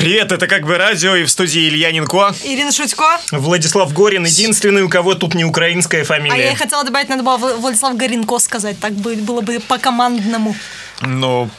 Привет, 0.00 0.32
это 0.32 0.46
как 0.46 0.64
бы 0.64 0.78
радио, 0.78 1.14
и 1.14 1.24
в 1.24 1.30
студии 1.30 1.68
Илья 1.68 1.92
Нинко. 1.92 2.34
Ирина 2.42 2.72
Шутько. 2.72 3.20
Владислав 3.32 3.92
Горин, 3.92 4.24
единственный, 4.24 4.80
у 4.80 4.88
кого 4.88 5.14
тут 5.14 5.34
не 5.34 5.44
украинская 5.44 6.04
фамилия. 6.04 6.32
А 6.32 6.38
я 6.38 6.56
хотела 6.56 6.82
добавить, 6.84 7.10
надо 7.10 7.22
было 7.22 7.36
Владислав 7.36 7.94
Горинко 7.98 8.38
сказать, 8.38 8.80
так 8.80 8.94
было 8.94 9.42
бы 9.42 9.60
по-командному. 9.60 10.56
Ну, 11.02 11.50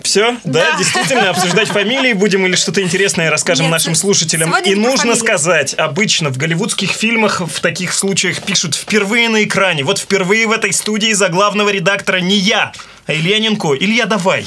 все, 0.00 0.38
да? 0.44 0.70
да, 0.70 0.78
действительно, 0.78 1.28
обсуждать 1.28 1.68
фамилии 1.68 2.14
будем 2.14 2.46
или 2.46 2.56
что-то 2.56 2.80
интересное 2.80 3.28
расскажем 3.28 3.66
Нет, 3.66 3.72
нашим 3.72 3.94
слушателям. 3.94 4.56
И 4.64 4.74
нужно 4.74 5.14
сказать, 5.14 5.74
обычно 5.74 6.30
в 6.30 6.38
голливудских 6.38 6.92
фильмах 6.92 7.42
в 7.42 7.60
таких 7.60 7.92
случаях 7.92 8.40
пишут 8.42 8.74
впервые 8.74 9.28
на 9.28 9.44
экране. 9.44 9.84
Вот 9.84 9.98
впервые 9.98 10.46
в 10.46 10.52
этой 10.52 10.72
студии 10.72 11.12
за 11.12 11.28
главного 11.28 11.68
редактора 11.68 12.20
не 12.20 12.36
я, 12.36 12.72
а 13.06 13.12
Илья 13.12 13.38
Ненко. 13.38 13.74
Илья, 13.74 14.06
давай. 14.06 14.46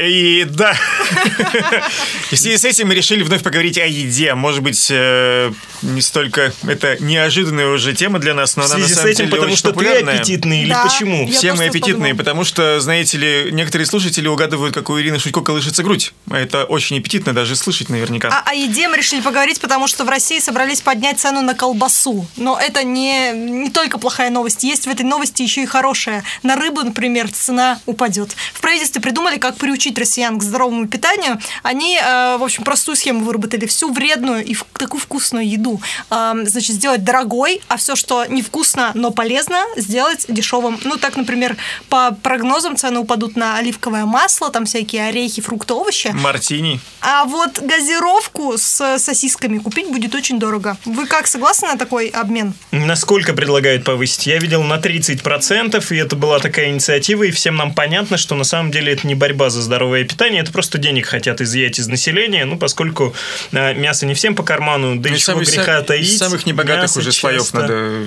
И 0.00 0.44
да, 0.44 0.74
и 2.30 2.34
в 2.34 2.38
связи 2.38 2.56
с 2.56 2.64
этим 2.64 2.88
мы 2.88 2.94
решили 2.94 3.22
вновь 3.22 3.42
поговорить 3.42 3.78
о 3.78 3.86
еде. 3.86 4.34
Может 4.34 4.62
быть, 4.62 4.88
э, 4.90 5.52
не 5.82 6.00
столько 6.00 6.52
это 6.66 6.96
неожиданная 7.00 7.68
уже 7.68 7.94
тема 7.94 8.18
для 8.18 8.34
нас, 8.34 8.56
но 8.56 8.64
она 8.64 8.78
на 8.78 8.88
самом 8.88 9.14
деле 9.14 9.28
потому 9.28 9.56
что 9.56 9.70
популярная. 9.70 10.14
ты 10.14 10.20
аппетитный 10.20 10.62
или 10.62 10.70
да, 10.70 10.84
почему? 10.84 11.28
Все 11.28 11.54
мы 11.54 11.66
аппетитные, 11.66 12.14
потому 12.14 12.44
что, 12.44 12.80
знаете 12.80 13.18
ли, 13.18 13.52
некоторые 13.52 13.86
слушатели 13.86 14.26
угадывают, 14.26 14.74
как 14.74 14.90
у 14.90 14.98
Ирины 14.98 15.18
Шутько 15.18 15.40
колышется 15.40 15.82
грудь. 15.82 16.12
Это 16.30 16.64
очень 16.64 16.98
аппетитно 16.98 17.32
даже 17.32 17.56
слышать 17.56 17.88
наверняка. 17.88 18.28
А 18.28 18.50
о 18.50 18.54
еде 18.54 18.88
мы 18.88 18.96
решили 18.96 19.20
поговорить, 19.20 19.60
потому 19.60 19.86
что 19.86 20.04
в 20.04 20.08
России 20.08 20.38
собрались 20.38 20.80
поднять 20.80 21.18
цену 21.20 21.42
на 21.42 21.54
колбасу. 21.54 22.26
Но 22.36 22.58
это 22.58 22.84
не, 22.84 23.32
не 23.32 23.70
только 23.70 23.98
плохая 23.98 24.30
новость. 24.30 24.64
Есть 24.64 24.86
в 24.86 24.90
этой 24.90 25.04
новости 25.04 25.42
еще 25.42 25.62
и 25.62 25.66
хорошая. 25.66 26.24
На 26.42 26.56
рыбу, 26.56 26.82
например, 26.82 27.30
цена 27.30 27.80
упадет. 27.86 28.34
В 28.52 28.60
правительстве 28.60 29.00
придумали, 29.00 29.38
как 29.38 29.56
приучить 29.56 29.83
приучить 29.84 29.98
россиян 29.98 30.38
к 30.38 30.42
здоровому 30.42 30.86
питанию, 30.88 31.38
они, 31.62 31.98
э, 31.98 32.36
в 32.38 32.42
общем, 32.42 32.64
простую 32.64 32.96
схему 32.96 33.20
выработали. 33.24 33.66
Всю 33.66 33.92
вредную 33.92 34.44
и 34.44 34.56
такую 34.78 35.00
вкусную 35.00 35.48
еду, 35.48 35.80
значит, 36.10 36.76
сделать 36.76 37.04
дорогой, 37.04 37.60
а 37.68 37.76
все, 37.76 37.96
что 37.96 38.24
невкусно, 38.26 38.92
но 38.94 39.10
полезно, 39.10 39.64
сделать 39.76 40.26
дешевым. 40.28 40.78
Ну, 40.84 40.96
так, 40.96 41.16
например, 41.16 41.56
по 41.88 42.12
прогнозам 42.22 42.76
цены 42.76 43.00
упадут 43.00 43.36
на 43.36 43.56
оливковое 43.56 44.04
масло, 44.04 44.50
там 44.50 44.64
всякие 44.64 45.08
орехи, 45.08 45.42
фрукты, 45.42 45.74
овощи. 45.74 46.08
Мартини. 46.14 46.80
А 47.00 47.24
вот 47.24 47.60
газировку 47.60 48.56
с 48.56 48.98
сосисками 48.98 49.58
купить 49.58 49.88
будет 49.88 50.14
очень 50.14 50.38
дорого. 50.38 50.76
Вы 50.84 51.06
как, 51.06 51.26
согласны 51.26 51.68
на 51.68 51.78
такой 51.78 52.08
обмен? 52.08 52.54
Насколько 52.70 53.34
предлагают 53.34 53.84
повысить? 53.84 54.26
Я 54.26 54.38
видел 54.38 54.62
на 54.62 54.78
30%, 54.78 55.84
и 55.90 55.96
это 55.96 56.16
была 56.16 56.38
такая 56.38 56.70
инициатива, 56.70 57.24
и 57.24 57.30
всем 57.30 57.56
нам 57.56 57.74
понятно, 57.74 58.16
что 58.16 58.34
на 58.34 58.44
самом 58.44 58.70
деле 58.70 58.92
это 58.92 59.06
не 59.06 59.14
борьба 59.14 59.50
за 59.50 59.62
здоровое 59.64 60.04
питание, 60.04 60.42
это 60.42 60.52
просто 60.52 60.78
денег 60.78 61.06
хотят 61.06 61.40
изъять 61.40 61.78
из 61.78 61.88
населения, 61.88 62.44
ну, 62.44 62.56
поскольку 62.58 63.14
э, 63.52 63.74
мясо 63.74 64.06
не 64.06 64.14
всем 64.14 64.36
по 64.36 64.42
карману, 64.42 64.96
да 64.96 65.10
ну, 65.10 65.16
и 65.16 65.18
чего 65.18 65.40
греха 65.40 65.82
таить. 65.82 66.08
Из 66.08 66.18
самых 66.18 66.46
небогатых 66.46 66.96
уже 66.96 67.12
слоев 67.12 67.52
надо 67.52 68.06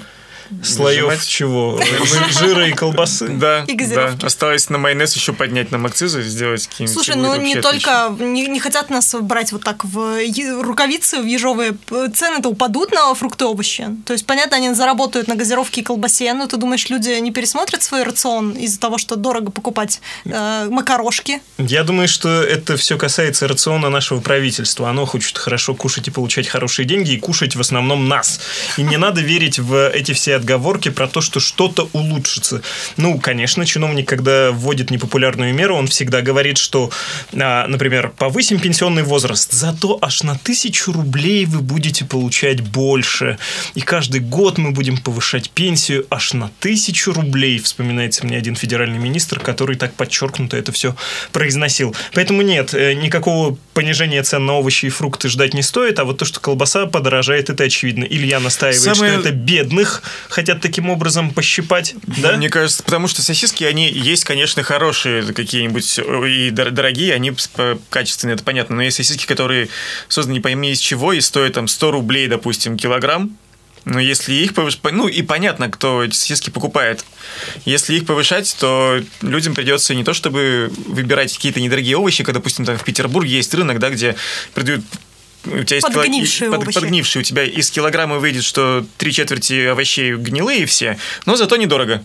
слоев 0.63 1.05
Нажимать. 1.05 1.27
чего? 1.27 1.81
Жира 2.39 2.67
и 2.67 2.73
колбасы? 2.73 3.27
Да, 3.37 3.65
и 3.67 3.75
да. 3.87 4.15
Осталось 4.23 4.69
на 4.69 4.77
майонез 4.77 5.15
еще 5.15 5.31
поднять 5.31 5.71
нам 5.71 5.85
акцизы, 5.85 6.23
сделать 6.23 6.67
какие-нибудь. 6.67 6.93
Слушай, 6.93 7.19
ну 7.19 7.35
не 7.35 7.61
только, 7.61 8.15
не, 8.19 8.47
не 8.47 8.59
хотят 8.59 8.89
нас 8.89 9.13
брать 9.21 9.51
вот 9.51 9.63
так 9.63 9.85
в 9.85 10.19
рукавицы, 10.61 11.21
в 11.21 11.25
ежовые. 11.25 11.77
Цены-то 12.13 12.49
упадут 12.49 12.91
на 12.91 13.13
фрукты 13.13 13.45
и 13.45 13.47
овощи. 13.47 13.87
То 14.05 14.13
есть, 14.13 14.25
понятно, 14.25 14.57
они 14.57 14.73
заработают 14.73 15.27
на 15.27 15.35
газировке 15.35 15.81
и 15.81 15.83
колбасе, 15.83 16.33
но 16.33 16.47
ты 16.47 16.57
думаешь, 16.57 16.89
люди 16.89 17.09
не 17.19 17.31
пересмотрят 17.31 17.83
свой 17.83 18.03
рацион 18.03 18.51
из-за 18.51 18.79
того, 18.79 18.97
что 18.97 19.15
дорого 19.15 19.51
покупать 19.51 20.01
э, 20.25 20.67
макарошки? 20.69 21.41
Я 21.57 21.83
думаю, 21.83 22.07
что 22.07 22.41
это 22.41 22.77
все 22.77 22.97
касается 22.97 23.47
рациона 23.47 23.89
нашего 23.89 24.19
правительства. 24.19 24.89
Оно 24.89 25.05
хочет 25.05 25.37
хорошо 25.37 25.75
кушать 25.75 26.07
и 26.07 26.11
получать 26.11 26.47
хорошие 26.47 26.85
деньги, 26.85 27.11
и 27.11 27.19
кушать 27.19 27.55
в 27.55 27.61
основном 27.61 28.07
нас. 28.07 28.39
И 28.77 28.83
не 28.83 28.97
надо 28.97 29.21
верить 29.21 29.59
в 29.59 29.89
эти 29.89 30.13
все 30.13 30.36
отговорки 30.37 30.89
про 30.89 31.07
то, 31.07 31.21
что 31.21 31.39
что-то 31.39 31.89
улучшится. 31.93 32.61
Ну, 32.95 33.19
конечно, 33.19 33.65
чиновник, 33.65 34.07
когда 34.07 34.51
вводит 34.51 34.91
непопулярную 34.91 35.53
меру, 35.53 35.75
он 35.75 35.87
всегда 35.87 36.21
говорит, 36.21 36.57
что, 36.57 36.89
а, 37.33 37.67
например, 37.67 38.13
повысим 38.17 38.59
пенсионный 38.59 39.03
возраст, 39.03 39.51
зато 39.51 39.97
аж 40.01 40.23
на 40.23 40.37
тысячу 40.37 40.91
рублей 40.91 41.45
вы 41.45 41.59
будете 41.59 42.05
получать 42.05 42.61
больше. 42.61 43.37
И 43.75 43.81
каждый 43.81 44.21
год 44.21 44.57
мы 44.57 44.71
будем 44.71 44.97
повышать 44.97 45.49
пенсию 45.49 46.05
аж 46.09 46.33
на 46.33 46.49
тысячу 46.59 47.13
рублей. 47.13 47.59
Вспоминается 47.59 48.25
мне 48.25 48.37
один 48.37 48.55
федеральный 48.55 48.99
министр, 48.99 49.39
который 49.39 49.75
так 49.75 49.93
подчеркнуто 49.93 50.57
это 50.57 50.71
все 50.71 50.95
произносил. 51.31 51.95
Поэтому 52.13 52.41
нет, 52.41 52.73
э, 52.73 52.93
никакого 52.93 53.57
понижения 53.73 54.23
цен 54.23 54.45
на 54.45 54.53
овощи 54.53 54.85
и 54.85 54.89
фрукты 54.89 55.29
ждать 55.29 55.53
не 55.53 55.61
стоит, 55.61 55.99
а 55.99 56.05
вот 56.05 56.17
то, 56.17 56.25
что 56.25 56.39
колбаса 56.39 56.85
подорожает, 56.85 57.49
это 57.49 57.63
очевидно. 57.63 58.03
Илья 58.03 58.39
настаивает, 58.39 58.81
Самое... 58.81 59.13
что 59.13 59.21
это 59.21 59.31
бедных 59.31 60.03
хотят 60.29 60.61
таким 60.61 60.89
образом 60.89 61.31
пощипать, 61.31 61.95
да? 62.05 62.37
Мне 62.37 62.49
кажется, 62.49 62.83
потому 62.83 63.07
что 63.07 63.21
сосиски, 63.21 63.63
они 63.63 63.89
есть, 63.89 64.23
конечно, 64.23 64.63
хорошие 64.63 65.23
какие-нибудь 65.23 65.99
и 65.99 66.49
дорогие, 66.51 67.13
они 67.13 67.33
качественные, 67.89 68.35
это 68.35 68.43
понятно, 68.43 68.75
но 68.75 68.83
есть 68.83 68.97
сосиски, 68.97 69.25
которые 69.25 69.69
созданы 70.07 70.35
не 70.35 70.41
пойми 70.41 70.71
из 70.71 70.79
чего 70.79 71.13
и 71.13 71.21
стоят 71.21 71.53
там 71.53 71.67
100 71.67 71.91
рублей, 71.91 72.27
допустим, 72.27 72.77
килограмм, 72.77 73.37
но 73.85 74.01
если 74.01 74.33
их 74.33 74.53
повышать, 74.53 74.81
ну 74.91 75.07
и 75.07 75.21
понятно, 75.21 75.69
кто 75.69 76.03
эти 76.03 76.13
сосиски 76.13 76.49
покупает. 76.49 77.05
Если 77.63 77.95
их 77.95 78.05
повышать, 78.05 78.53
то 78.59 78.99
людям 79.21 79.55
придется 79.55 79.95
не 79.95 80.03
то 80.03 80.13
чтобы 80.13 80.69
выбирать 80.87 81.33
какие-то 81.33 81.61
недорогие 81.61 81.95
овощи, 81.95 82.25
как, 82.25 82.33
допустим, 82.35 82.65
там 82.65 82.77
в 82.77 82.83
Петербурге 82.83 83.37
есть 83.37 83.53
рынок, 83.53 83.79
да, 83.79 83.89
где 83.89 84.17
продают 84.53 84.83
у 85.47 85.63
тебя 85.63 85.75
есть 85.77 85.87
подгнившие, 85.87 86.49
кило... 86.49 86.61
под, 86.61 86.73
подгнившие, 86.73 87.21
у 87.21 87.23
тебя 87.23 87.43
из 87.43 87.69
килограмма 87.71 88.19
выйдет, 88.19 88.43
что 88.43 88.85
три 88.97 89.11
четверти 89.11 89.67
овощей 89.67 90.15
гнилые 90.15 90.65
все, 90.65 90.97
но 91.25 91.35
зато 91.35 91.55
недорого. 91.57 92.03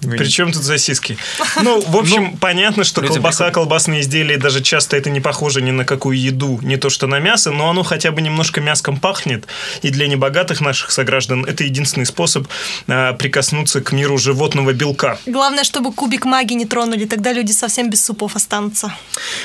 Причем 0.00 0.52
тут 0.52 0.64
сосиски? 0.64 1.18
Ну, 1.62 1.80
в 1.80 1.96
общем, 1.96 2.30
ну, 2.32 2.38
понятно, 2.38 2.84
что 2.84 3.02
колбаса, 3.02 3.50
колбасные 3.50 4.00
изделия, 4.00 4.38
даже 4.38 4.62
часто 4.62 4.96
это 4.96 5.10
не 5.10 5.20
похоже 5.20 5.60
ни 5.62 5.70
на 5.70 5.84
какую 5.84 6.18
еду, 6.18 6.58
не 6.62 6.76
то 6.76 6.88
что 6.88 7.06
на 7.06 7.18
мясо, 7.18 7.50
но 7.50 7.68
оно 7.68 7.82
хотя 7.82 8.10
бы 8.10 8.22
немножко 8.22 8.60
мяском 8.60 8.98
пахнет. 8.98 9.46
И 9.82 9.90
для 9.90 10.06
небогатых 10.06 10.60
наших 10.60 10.90
сограждан 10.90 11.44
это 11.44 11.64
единственный 11.64 12.06
способ 12.06 12.48
а, 12.88 13.12
прикоснуться 13.12 13.80
к 13.80 13.92
миру 13.92 14.16
животного 14.18 14.72
белка. 14.72 15.18
Главное, 15.26 15.64
чтобы 15.64 15.92
кубик 15.92 16.24
магии 16.24 16.54
не 16.54 16.66
тронули, 16.66 17.04
тогда 17.04 17.32
люди 17.32 17.52
совсем 17.52 17.90
без 17.90 18.04
супов 18.04 18.36
останутся. 18.36 18.94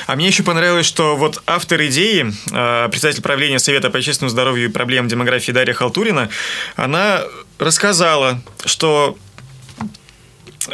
А 0.06 0.16
мне 0.16 0.28
еще 0.28 0.42
понравилось, 0.42 0.86
что 0.86 1.16
вот 1.16 1.42
автор 1.46 1.84
идеи, 1.86 2.32
а, 2.52 2.88
председатель 2.88 3.22
правления 3.22 3.58
Совета 3.58 3.90
по 3.90 3.98
общественному 3.98 4.30
здоровью 4.30 4.66
и 4.66 4.68
проблемам 4.68 5.08
демографии 5.08 5.52
Дарья 5.52 5.74
Халтурина, 5.74 6.30
она 6.76 7.22
рассказала, 7.58 8.40
что 8.64 9.16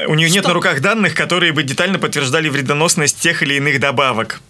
у 0.07 0.15
нее 0.15 0.31
нет 0.31 0.45
на 0.45 0.53
руках 0.53 0.81
данных, 0.81 1.15
которые 1.15 1.53
бы 1.53 1.63
детально 1.63 1.99
подтверждали 1.99 2.49
вредоносность 2.49 3.21
тех 3.21 3.43
или 3.43 3.55
иных 3.55 3.81
добавок. 3.81 4.41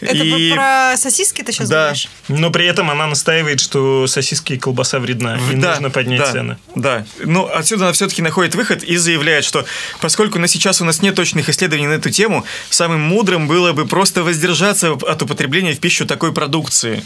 Это 0.00 0.16
и... 0.16 0.52
про 0.52 0.96
сосиски 0.96 1.42
ты 1.42 1.52
сейчас 1.52 1.68
да. 1.68 1.84
говоришь? 1.84 2.08
Но 2.28 2.50
при 2.50 2.66
этом 2.66 2.90
она 2.90 3.06
настаивает, 3.06 3.60
что 3.60 4.06
сосиски 4.06 4.54
и 4.54 4.58
колбаса 4.58 4.98
вредна, 4.98 5.38
и 5.50 5.56
да, 5.56 5.72
нужно 5.72 5.90
поднять 5.90 6.20
да, 6.20 6.32
цены. 6.32 6.58
Да. 6.74 7.06
Ну, 7.18 7.46
отсюда 7.46 7.84
она 7.84 7.92
все-таки 7.92 8.22
находит 8.22 8.54
выход 8.54 8.82
и 8.82 8.96
заявляет, 8.96 9.44
что 9.44 9.64
поскольку 10.00 10.38
на 10.38 10.48
сейчас 10.48 10.80
у 10.80 10.84
нас 10.84 11.02
нет 11.02 11.14
точных 11.14 11.48
исследований 11.48 11.86
на 11.86 11.94
эту 11.94 12.10
тему, 12.10 12.44
самым 12.70 13.00
мудрым 13.00 13.48
было 13.48 13.72
бы 13.72 13.86
просто 13.86 14.22
воздержаться 14.22 14.92
от 14.92 15.22
употребления 15.22 15.74
в 15.74 15.80
пищу 15.80 16.06
такой 16.06 16.32
продукции. 16.32 17.02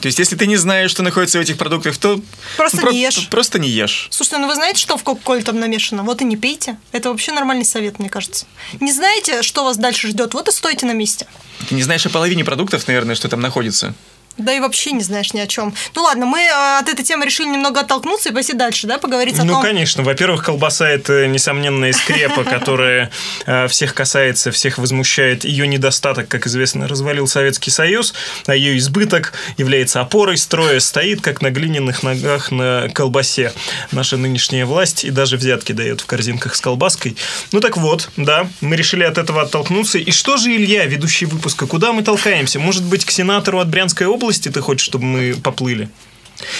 То 0.00 0.06
есть, 0.06 0.18
если 0.18 0.36
ты 0.36 0.46
не 0.46 0.56
знаешь, 0.56 0.90
что 0.90 1.02
находится 1.02 1.38
в 1.38 1.40
этих 1.40 1.56
продуктах, 1.56 1.96
то 1.96 2.20
просто 2.56 2.80
ну, 2.82 2.90
не 2.90 3.00
ешь. 3.00 3.28
Просто 3.28 3.58
не 3.58 3.68
ешь. 3.68 4.08
Слушайте, 4.10 4.38
ну 4.38 4.48
вы 4.48 4.54
знаете, 4.54 4.80
что 4.80 4.96
в 4.96 5.02
Кока-Коле 5.02 5.42
там 5.42 5.58
намешано? 5.58 6.02
Вот 6.02 6.20
и 6.20 6.24
не 6.24 6.36
пейте. 6.36 6.76
Это 6.92 7.10
вообще 7.10 7.32
нормальный 7.32 7.64
совет, 7.64 7.98
мне 7.98 8.10
кажется. 8.10 8.46
Не 8.80 8.92
знаете, 8.92 9.42
что 9.42 9.64
вас 9.64 9.76
дальше 9.76 10.08
ждет? 10.08 10.34
Вот 10.34 10.48
и 10.48 10.52
стойте 10.52 10.84
на 10.86 10.92
месте. 10.92 11.26
Ты 11.68 11.76
не 11.76 11.82
знаешь 11.84 12.06
о 12.06 12.10
половине 12.10 12.44
продуктов, 12.44 12.86
наверное, 12.86 13.14
что 13.14 13.28
там 13.28 13.40
находится. 13.40 13.94
Да 14.36 14.52
и 14.52 14.58
вообще 14.58 14.90
не 14.90 15.02
знаешь 15.02 15.32
ни 15.32 15.38
о 15.38 15.46
чем. 15.46 15.74
Ну 15.94 16.02
ладно, 16.02 16.26
мы 16.26 16.40
э, 16.40 16.78
от 16.80 16.88
этой 16.88 17.04
темы 17.04 17.24
решили 17.24 17.46
немного 17.46 17.80
оттолкнуться 17.80 18.30
и 18.30 18.32
пойти 18.32 18.52
дальше, 18.52 18.88
да, 18.88 18.98
поговорить 18.98 19.38
о 19.38 19.44
ну, 19.44 19.52
том... 19.52 19.62
Ну, 19.62 19.68
конечно. 19.68 20.02
Во-первых, 20.02 20.44
колбаса– 20.44 20.88
это 20.90 21.28
несомненная 21.28 21.92
скрепа, 21.92 22.42
которая 22.44 23.12
э, 23.46 23.68
всех 23.68 23.94
касается, 23.94 24.50
всех 24.50 24.78
возмущает. 24.78 25.44
Ее 25.44 25.68
недостаток, 25.68 26.26
как 26.26 26.48
известно, 26.48 26.88
развалил 26.88 27.28
Советский 27.28 27.70
Союз, 27.70 28.12
а 28.46 28.56
ее 28.56 28.76
избыток 28.78 29.34
является 29.56 30.00
опорой 30.00 30.36
строя, 30.36 30.80
стоит 30.80 31.20
как 31.20 31.40
на 31.40 31.50
глиняных 31.50 32.02
ногах 32.02 32.50
на 32.50 32.88
колбасе. 32.92 33.52
Наша 33.92 34.16
нынешняя 34.16 34.66
власть 34.66 35.04
и 35.04 35.10
даже 35.10 35.36
взятки 35.36 35.70
дает 35.70 36.00
в 36.00 36.06
корзинках 36.06 36.56
с 36.56 36.60
колбаской. 36.60 37.16
Ну 37.52 37.60
так 37.60 37.76
вот, 37.76 38.10
да, 38.16 38.48
мы 38.60 38.74
решили 38.74 39.04
от 39.04 39.16
этого 39.16 39.42
оттолкнуться. 39.42 39.98
И 39.98 40.10
что 40.10 40.36
же, 40.38 40.50
Илья, 40.50 40.86
ведущий 40.86 41.26
выпуска, 41.26 41.68
куда 41.68 41.92
мы 41.92 42.02
толкаемся? 42.02 42.58
Может 42.58 42.82
быть, 42.82 43.04
к 43.04 43.12
сенатору 43.12 43.60
от 43.60 43.68
Брянской 43.68 44.08
области 44.08 44.23
области 44.24 44.50
ты 44.50 44.60
хочешь, 44.60 44.86
чтобы 44.86 45.04
мы 45.04 45.34
поплыли? 45.42 45.88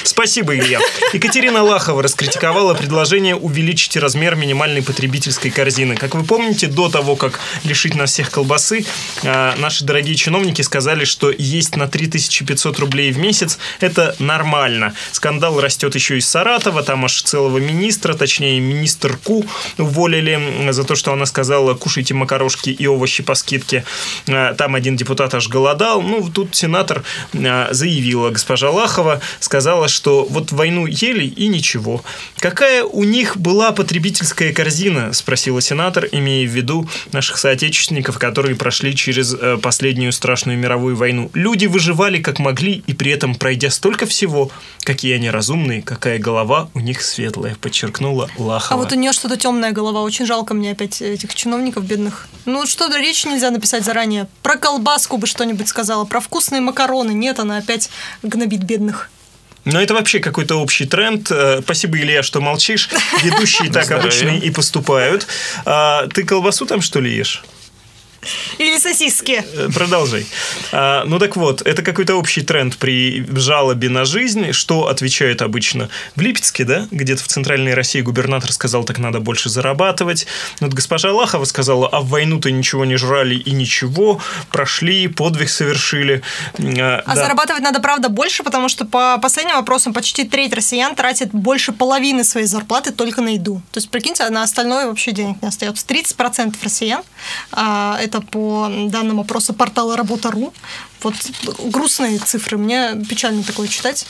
Спасибо, 0.05 0.57
Илья. 0.57 0.81
Екатерина 1.13 1.63
Лахова 1.63 2.03
раскритиковала 2.03 2.75
предложение 2.75 3.35
увеличить 3.35 3.97
размер 3.97 4.37
минимальной 4.37 4.83
потребительской 4.83 5.51
корзины. 5.51 5.97
Как 5.97 6.15
вы 6.15 6.23
помните, 6.25 6.69
до 6.69 6.89
того, 6.89 7.17
как 7.17 7.41
лишить 7.65 7.95
нас 7.95 8.13
всех 8.13 8.31
колбасы, 8.31 8.85
а, 9.25 9.55
наши 9.57 9.85
дорогие 9.85 10.15
чиновники 10.15 10.63
сказали, 10.63 11.05
что 11.05 11.33
есть 11.37 11.77
на 11.77 11.89
3500 11.89 12.79
рублей 12.79 13.11
в 13.13 13.19
месяц– 13.19 13.59
это 13.81 14.15
нормально. 14.21 14.95
Скандал 15.13 15.61
растет 15.61 15.95
еще 15.95 16.19
из 16.19 16.29
Саратова, 16.29 16.83
там 16.83 17.05
аж 17.05 17.23
целого 17.23 17.59
министра, 17.59 18.15
точнее, 18.15 18.61
министрку 18.61 19.45
уволили 19.79 20.71
за 20.71 20.85
то, 20.85 20.95
что 20.95 21.13
она 21.13 21.27
сказала 21.27 21.75
«кушайте 21.75 22.15
макарошки 22.15 22.71
и 22.71 22.87
овощи 22.87 23.23
по 23.23 23.35
скидке». 23.35 23.85
А, 24.29 24.55
там 24.55 24.77
один 24.77 24.97
депутат 24.97 25.35
аж 25.35 25.49
голодал. 25.49 26.01
Ну, 26.01 26.31
тут 26.31 26.55
сенатор 26.55 27.03
а, 27.35 27.69
заявила, 27.73 28.31
госпожа 28.31 28.71
Лахова, 28.71 29.21
сказала, 29.41 29.64
сказала, 29.65 29.89
что 29.89 30.27
вот 30.29 30.53
войну 30.53 30.85
ели 30.85 31.25
и 31.25 31.49
ничего. 31.49 32.05
Какая 32.39 32.85
у 32.85 33.03
них 33.03 33.39
была 33.39 33.73
потребительская 33.73 34.53
корзина, 34.53 35.15
спросила 35.15 35.63
сенатор, 35.63 36.07
имея 36.13 36.47
в 36.47 36.51
виду 36.51 36.87
наших 37.13 37.39
соотечественников, 37.39 38.19
которые 38.19 38.57
прошли 38.57 38.95
через 38.95 39.33
э, 39.33 39.57
последнюю 39.57 40.13
страшную 40.13 40.59
мировую 40.59 40.97
войну. 40.97 41.31
Люди 41.33 41.65
выживали 41.65 42.21
как 42.21 42.41
могли 42.41 42.85
и 42.87 42.93
при 42.93 43.11
этом 43.13 43.37
пройдя 43.37 43.71
столько 43.71 44.05
всего. 44.05 44.51
Какие 44.83 45.15
они 45.15 45.31
разумные, 45.31 45.81
какая 45.81 46.19
голова 46.19 46.69
у 46.75 46.81
них 46.81 47.01
светлая, 47.01 47.57
подчеркнула 47.59 48.29
Лахова. 48.37 48.75
А 48.75 48.77
вот 48.77 48.93
у 48.93 48.97
нее 48.97 49.13
что-то 49.13 49.39
темная 49.39 49.73
голова. 49.73 50.03
Очень 50.03 50.27
жалко 50.27 50.53
мне 50.53 50.73
опять 50.73 51.01
этих 51.01 51.35
чиновников 51.35 51.87
бедных. 51.87 52.29
Ну, 52.45 52.67
что-то 52.67 52.99
речь 52.99 53.25
нельзя 53.25 53.51
написать 53.51 53.83
заранее. 53.83 54.29
Про 54.43 54.59
колбаску 54.59 55.17
бы 55.17 55.27
что-нибудь 55.27 55.69
сказала, 55.69 56.05
про 56.05 56.21
вкусные 56.21 56.61
макароны. 56.61 57.13
Нет, 57.13 57.39
она 57.39 57.57
опять 57.57 57.89
гнобит 58.23 58.63
бедных. 58.65 59.09
Но 59.65 59.81
это 59.81 59.95
вообще 59.95 60.21
какой-то 60.21 60.57
общий 60.57 60.85
тренд. 60.85 61.31
Э, 61.31 61.61
спасибо, 61.63 61.99
Илья, 61.99 62.23
что 62.23 62.41
молчишь. 62.41 62.91
Ведущие 63.23 63.71
так 63.71 63.91
обычно 63.91 64.31
и 64.31 64.51
поступают. 64.51 65.27
А, 65.65 66.07
ты 66.09 66.25
колбасу 66.25 66.67
там, 66.67 66.83
что 66.83 67.01
ли, 67.01 67.15
ешь? 67.15 67.43
Или 68.59 68.79
сосиски. 68.79 69.45
Э, 69.53 69.69
продолжай. 69.75 70.27
А, 70.73 71.05
ну 71.05 71.19
так 71.19 71.37
вот, 71.37 71.63
это 71.63 71.83
какой-то 71.83 72.17
общий 72.17 72.43
тренд 72.43 72.77
при 72.77 73.27
жалобе 73.37 73.89
на 73.89 74.05
жизнь. 74.05 74.53
Что 74.53 74.89
отвечают 74.89 75.43
обычно? 75.43 75.89
В 76.17 76.21
Липецке, 76.21 76.65
да, 76.65 76.87
где-то 76.91 77.23
в 77.23 77.27
центральной 77.29 77.75
России 77.75 78.01
губернатор 78.01 78.53
сказал, 78.53 78.85
так 78.85 78.99
надо 78.99 79.21
больше 79.21 79.49
зарабатывать. 79.49 80.27
Вот 80.61 80.73
госпожа 80.73 81.13
Лахова 81.13 81.45
сказала, 81.45 81.89
а 81.89 82.01
в 82.01 82.09
войну-то 82.09 82.51
ничего 82.51 82.85
не 82.85 82.97
жрали 82.97 83.35
и 83.35 83.53
ничего, 83.53 84.21
прошли, 84.51 85.09
подвиг 85.09 85.49
совершили. 85.49 86.23
А, 86.59 87.03
а 87.05 87.15
да. 87.15 87.23
зарабатывать 87.23 87.63
надо, 87.63 87.81
правда, 87.81 88.09
больше, 88.09 88.43
потому 88.43 88.69
что 88.69 88.85
по 88.85 89.19
последним 89.19 89.57
вопросам 89.57 89.93
почти 89.93 90.25
треть 90.25 90.53
россиян 90.55 90.95
тратит 90.95 91.31
больше 91.33 91.73
половины 91.73 92.25
своей 92.25 92.47
зарплаты 92.47 92.93
только 92.93 93.21
на 93.21 93.35
еду. 93.35 93.63
То 93.73 93.79
есть, 93.79 93.91
прикиньте, 93.91 94.29
на 94.29 94.43
остальное 94.43 94.87
вообще 94.87 95.13
денег 95.13 95.43
не 95.43 95.49
остается. 95.49 95.85
30% 95.87 96.55
россиян 96.63 97.03
а, 97.53 97.99
это 98.01 98.14
это 98.15 98.21
по 98.27 98.71
данным 98.89 99.21
опроса 99.21 99.53
портала 99.53 99.97
Работа.ру. 99.97 100.53
Вот 101.03 101.15
грустные 101.71 102.19
цифры, 102.19 102.57
мне 102.57 102.95
печально 103.09 103.43
такое 103.43 103.69
читать. 103.69 104.07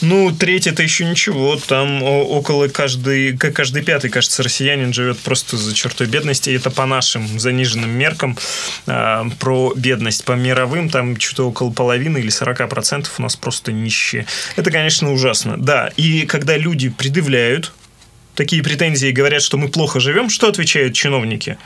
Ну, 0.00 0.30
треть 0.30 0.66
это 0.66 0.82
еще 0.82 1.06
ничего. 1.06 1.56
Там 1.56 2.02
около 2.02 2.68
каждый, 2.68 3.36
каждый 3.36 3.82
пятый, 3.82 4.10
кажется, 4.10 4.42
россиянин 4.42 4.92
живет 4.92 5.18
просто 5.18 5.56
за 5.56 5.74
чертой 5.74 6.06
бедности. 6.06 6.50
И 6.50 6.54
это 6.54 6.70
по 6.70 6.86
нашим 6.86 7.40
заниженным 7.40 7.90
меркам 7.90 8.36
э, 8.86 9.24
про 9.40 9.72
бедность. 9.74 10.24
По 10.24 10.32
мировым 10.32 10.90
там 10.90 11.18
что-то 11.18 11.48
около 11.48 11.70
половины 11.70 12.18
или 12.18 12.28
40% 12.28 13.06
у 13.18 13.22
нас 13.22 13.36
просто 13.36 13.72
нищие. 13.72 14.26
Это, 14.56 14.70
конечно, 14.70 15.12
ужасно. 15.12 15.56
Да, 15.56 15.90
и 15.96 16.26
когда 16.26 16.56
люди 16.56 16.90
предъявляют 16.90 17.72
такие 18.34 18.62
претензии 18.62 19.10
говорят, 19.10 19.42
что 19.42 19.56
мы 19.56 19.68
плохо 19.68 20.00
живем, 20.00 20.28
что 20.28 20.48
отвечают 20.48 20.94
чиновники? 20.94 21.58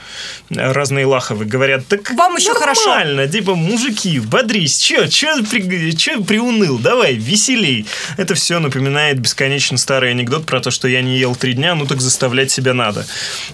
Разные 0.49 1.05
лаховы 1.05 1.45
говорят, 1.45 1.87
так 1.87 2.11
Вам 2.11 2.35
еще 2.35 2.53
нормально, 2.53 3.23
хорошо. 3.23 3.31
типа, 3.31 3.55
мужики, 3.55 4.19
бодрись, 4.19 4.77
че, 4.77 5.07
че, 5.07 5.43
при, 5.43 5.95
че 5.95 6.19
приуныл, 6.21 6.77
давай, 6.77 7.15
веселей. 7.15 7.85
Это 8.17 8.35
все 8.35 8.59
напоминает 8.59 9.19
бесконечно 9.19 9.77
старый 9.77 10.11
анекдот 10.11 10.45
про 10.45 10.59
то, 10.59 10.71
что 10.71 10.87
я 10.87 11.01
не 11.01 11.17
ел 11.17 11.35
три 11.35 11.53
дня, 11.53 11.75
ну 11.75 11.85
так 11.85 12.01
заставлять 12.01 12.51
себя 12.51 12.73
надо. 12.73 13.05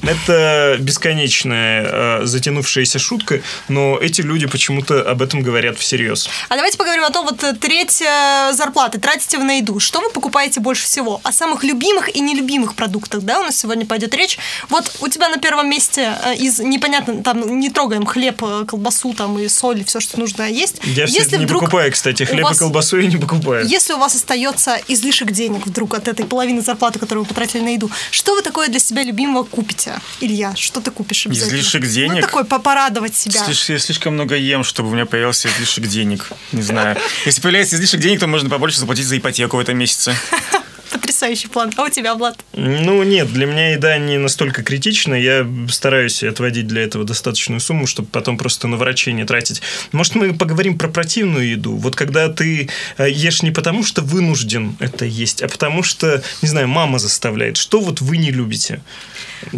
Это 0.01 0.77
бесконечная 0.79 2.21
э, 2.21 2.25
затянувшаяся 2.25 2.99
шутка, 2.99 3.41
но 3.67 3.97
эти 4.01 4.21
люди 4.21 4.47
почему-то 4.47 5.01
об 5.01 5.21
этом 5.21 5.41
говорят 5.41 5.77
всерьез. 5.77 6.29
А 6.49 6.55
давайте 6.55 6.77
поговорим 6.77 7.03
о 7.03 7.11
том, 7.11 7.25
вот 7.25 7.43
э, 7.43 7.53
треть 7.53 8.03
зарплаты 8.51 8.99
тратите 8.99 9.37
вы 9.37 9.43
на 9.43 9.57
еду. 9.57 9.79
Что 9.79 10.01
вы 10.01 10.09
покупаете 10.09 10.59
больше 10.59 10.83
всего? 10.83 11.21
О 11.23 11.31
самых 11.31 11.63
любимых 11.63 12.13
и 12.15 12.19
нелюбимых 12.19 12.75
продуктах 12.75 13.04
продуктах, 13.05 13.21
да, 13.21 13.39
у 13.39 13.43
нас 13.43 13.57
сегодня 13.57 13.85
пойдет 13.85 14.13
речь. 14.13 14.37
Вот 14.69 14.91
у 15.01 15.07
тебя 15.07 15.29
на 15.29 15.37
первом 15.37 15.69
месте 15.69 16.17
э, 16.23 16.35
из 16.35 16.59
непонятно, 16.59 17.23
там 17.23 17.59
не 17.59 17.69
трогаем 17.69 18.05
хлеб, 18.05 18.41
э, 18.43 18.65
колбасу 18.67 19.13
там 19.13 19.39
и 19.39 19.47
соль, 19.47 19.83
все, 19.85 19.99
что 19.99 20.19
нужно 20.19 20.49
есть. 20.49 20.81
Я 20.83 21.05
если 21.05 21.37
не 21.37 21.45
вдруг 21.45 21.61
покупаю, 21.61 21.91
кстати, 21.91 22.23
хлеб 22.23 22.43
вас, 22.43 22.57
и 22.57 22.59
колбасу 22.59 22.99
я 22.99 23.07
не 23.07 23.17
покупаю. 23.17 23.67
Если 23.67 23.93
у 23.93 23.97
вас 23.97 24.15
остается 24.15 24.79
излишек 24.87 25.31
денег 25.31 25.65
вдруг 25.65 25.93
от 25.93 26.07
этой 26.07 26.25
половины 26.25 26.61
зарплаты, 26.61 26.99
которую 26.99 27.23
вы 27.23 27.29
потратили 27.29 27.61
на 27.61 27.69
еду, 27.69 27.89
что 28.11 28.35
вы 28.35 28.41
такое 28.41 28.67
для 28.67 28.79
себя 28.79 29.03
любимого 29.03 29.43
купите? 29.43 29.93
Илья, 30.21 30.55
что 30.55 30.81
ты 30.81 30.91
купишь 30.91 31.25
обязательно? 31.25 31.57
Излишек 31.57 31.87
денег? 31.87 32.15
Ну, 32.15 32.21
такой, 32.21 32.45
порадовать 32.45 33.15
себя. 33.15 33.43
Слишком, 33.43 33.75
я 33.75 33.79
слишком 33.79 34.13
много 34.13 34.35
ем, 34.35 34.63
чтобы 34.63 34.89
у 34.89 34.93
меня 34.93 35.05
появился 35.05 35.47
излишек 35.49 35.87
денег. 35.87 36.29
Не 36.51 36.61
знаю. 36.61 36.97
Если 37.25 37.41
появляется 37.41 37.75
излишек 37.75 37.99
денег, 37.99 38.19
то 38.19 38.27
можно 38.27 38.49
побольше 38.49 38.79
заплатить 38.79 39.05
за 39.05 39.17
ипотеку 39.17 39.57
в 39.57 39.59
этом 39.59 39.77
месяце 39.77 40.15
потрясающий 40.97 41.47
план. 41.47 41.71
А 41.77 41.83
у 41.83 41.89
тебя, 41.89 42.15
Влад? 42.15 42.43
Ну, 42.53 43.03
нет, 43.03 43.31
для 43.31 43.45
меня 43.45 43.71
еда 43.71 43.97
не 43.97 44.17
настолько 44.17 44.63
критична. 44.63 45.15
Я 45.15 45.47
стараюсь 45.69 46.23
отводить 46.23 46.67
для 46.67 46.83
этого 46.83 47.03
достаточную 47.05 47.59
сумму, 47.59 47.87
чтобы 47.87 48.07
потом 48.09 48.37
просто 48.37 48.67
на 48.67 48.77
врачей 48.77 49.13
не 49.13 49.25
тратить. 49.25 49.61
Может, 49.91 50.15
мы 50.15 50.33
поговорим 50.33 50.77
про 50.77 50.87
противную 50.87 51.49
еду? 51.49 51.75
Вот 51.75 51.95
когда 51.95 52.29
ты 52.29 52.69
э, 52.97 53.09
ешь 53.09 53.43
не 53.43 53.51
потому, 53.51 53.83
что 53.83 54.01
вынужден 54.01 54.75
это 54.79 55.05
есть, 55.05 55.41
а 55.41 55.47
потому 55.47 55.83
что, 55.83 56.23
не 56.41 56.47
знаю, 56.47 56.67
мама 56.67 56.99
заставляет. 56.99 57.57
Что 57.57 57.79
вот 57.79 58.01
вы 58.01 58.17
не 58.17 58.31
любите? 58.31 58.81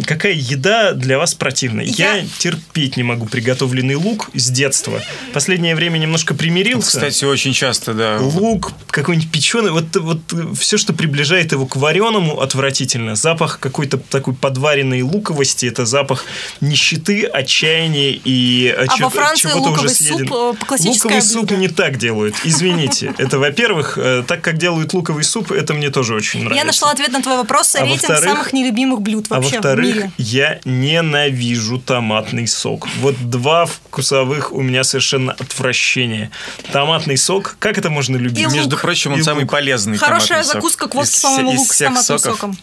Какая 0.04 0.32
еда 0.32 0.92
для 0.92 1.18
вас 1.18 1.34
противная? 1.34 1.84
Я, 1.84 2.16
я 2.16 2.26
терпеть 2.38 2.96
не 2.96 3.02
могу 3.02 3.26
приготовленный 3.26 3.94
лук 3.94 4.30
с 4.34 4.50
детства. 4.50 5.00
Последнее 5.32 5.74
время 5.74 5.98
немножко 5.98 6.34
примирился. 6.34 6.88
Кстати, 6.88 7.24
очень 7.24 7.52
часто, 7.52 7.94
да. 7.94 8.18
Лук 8.20 8.72
какой-нибудь 8.88 9.30
печеный. 9.30 9.70
Вот, 9.70 9.96
вот 9.96 10.20
все, 10.58 10.76
что 10.76 10.92
приближает 11.28 11.52
его 11.52 11.66
к 11.66 11.76
вареному, 11.76 12.40
отвратительно. 12.40 13.14
Запах 13.14 13.58
какой-то 13.60 13.98
такой 13.98 14.34
подваренной 14.34 15.02
луковости. 15.02 15.66
Это 15.66 15.84
запах 15.84 16.24
нищеты, 16.60 17.24
отчаяния 17.24 18.18
и 18.24 18.68
а 18.68 18.86
чего, 18.88 19.08
во 19.08 19.10
Франции 19.10 19.48
чего-то 19.50 19.70
уже 19.70 19.88
съеден. 19.90 20.28
суп 20.28 20.56
э, 20.70 20.88
Луковый 20.88 21.22
суп 21.22 21.50
не 21.50 21.68
так 21.68 21.98
делают. 21.98 22.34
Извините. 22.44 23.14
Это, 23.18 23.38
во-первых, 23.38 23.98
э, 23.98 24.24
так 24.26 24.40
как 24.40 24.56
делают 24.58 24.94
луковый 24.94 25.24
суп, 25.24 25.52
это 25.52 25.74
мне 25.74 25.90
тоже 25.90 26.14
очень 26.14 26.40
нравится. 26.40 26.58
Я 26.58 26.64
нашла 26.64 26.90
ответ 26.92 27.12
на 27.12 27.22
твой 27.22 27.36
вопрос. 27.36 27.74
А 27.74 27.84
Рейтинг 27.84 28.18
самых 28.18 28.52
нелюбимых 28.52 29.00
блюд 29.00 29.26
а 29.28 29.34
вообще 29.34 29.56
во-вторых, 29.56 30.06
я 30.18 30.60
ненавижу 30.64 31.78
томатный 31.78 32.46
сок. 32.46 32.88
Вот 33.00 33.16
два 33.30 33.66
вкусовых 33.66 34.52
у 34.52 34.62
меня 34.62 34.84
совершенно 34.84 35.32
отвращение. 35.32 36.30
Томатный 36.72 37.16
сок, 37.16 37.56
как 37.58 37.78
это 37.78 37.90
можно 37.90 38.16
любить? 38.16 38.38
И 38.38 38.46
Между 38.46 38.76
прочим, 38.76 39.12
он 39.12 39.20
и 39.20 39.22
самый 39.22 39.42
лук. 39.42 39.52
полезный 39.52 39.98
Хорошая 39.98 40.42
закуска 40.42 40.88
к 41.10 41.14
водке, 41.14 41.22
по-моему, 41.22 41.60
лук 41.60 41.72
с 41.72 41.78
томатным 41.78 42.04
соков. 42.04 42.34
соком 42.34 42.58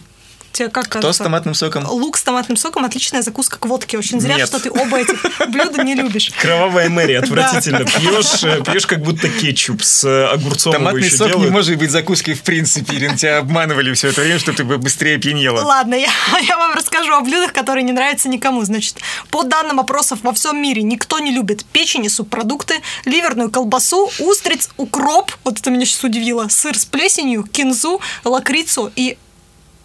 тебе 0.56 0.68
как 0.68 0.84
Кто 0.84 1.00
кажется? 1.00 1.22
с 1.22 1.24
томатным 1.24 1.54
соком? 1.54 1.86
Лук 1.86 2.16
с 2.16 2.22
томатным 2.22 2.56
соком 2.56 2.84
отличная 2.84 3.22
закуска 3.22 3.58
к 3.58 3.66
водке. 3.66 3.98
Очень 3.98 4.20
зря, 4.20 4.36
Нет. 4.36 4.48
что 4.48 4.58
ты 4.58 4.70
оба 4.70 4.98
этих 4.98 5.22
блюда 5.48 5.82
не 5.82 5.94
любишь. 5.94 6.32
Кровавая 6.40 6.88
Мэри, 6.88 7.12
отвратительно. 7.22 7.84
Пьешь, 7.84 8.42
э, 8.44 8.62
пьешь 8.64 8.86
как 8.86 9.02
будто 9.02 9.28
кетчуп 9.28 9.82
с 9.82 10.04
э, 10.04 10.26
огурцом 10.26 10.72
Томатный 10.72 11.10
сок 11.10 11.28
делают. 11.28 11.48
не 11.48 11.50
может 11.50 11.76
быть 11.76 11.90
закуской 11.90 12.34
в 12.34 12.42
принципе. 12.42 12.96
Ирина, 12.96 13.16
тебя 13.16 13.38
обманывали 13.38 13.92
все 13.94 14.08
это 14.08 14.22
время, 14.22 14.38
чтобы 14.38 14.56
ты 14.56 14.64
быстрее 14.64 15.18
пьянела. 15.18 15.60
Ладно, 15.60 15.94
я, 15.94 16.08
я 16.40 16.56
вам 16.56 16.72
расскажу 16.74 17.12
о 17.12 17.20
блюдах, 17.20 17.52
которые 17.52 17.84
не 17.84 17.92
нравятся 17.92 18.28
никому. 18.28 18.64
Значит, 18.64 18.96
по 19.30 19.42
данным 19.42 19.80
опросов 19.80 20.20
во 20.22 20.32
всем 20.32 20.60
мире 20.60 20.82
никто 20.82 21.18
не 21.18 21.32
любит 21.32 21.64
печень 21.66 22.04
и 22.04 22.08
субпродукты, 22.08 22.76
ливерную 23.04 23.50
колбасу, 23.50 24.10
устриц, 24.18 24.70
укроп, 24.76 25.32
вот 25.44 25.58
это 25.58 25.70
меня 25.70 25.84
сейчас 25.84 26.04
удивило, 26.04 26.48
сыр 26.48 26.76
с 26.78 26.84
плесенью, 26.84 27.44
кинзу, 27.44 28.00
лакрицу 28.24 28.90
и 28.96 29.18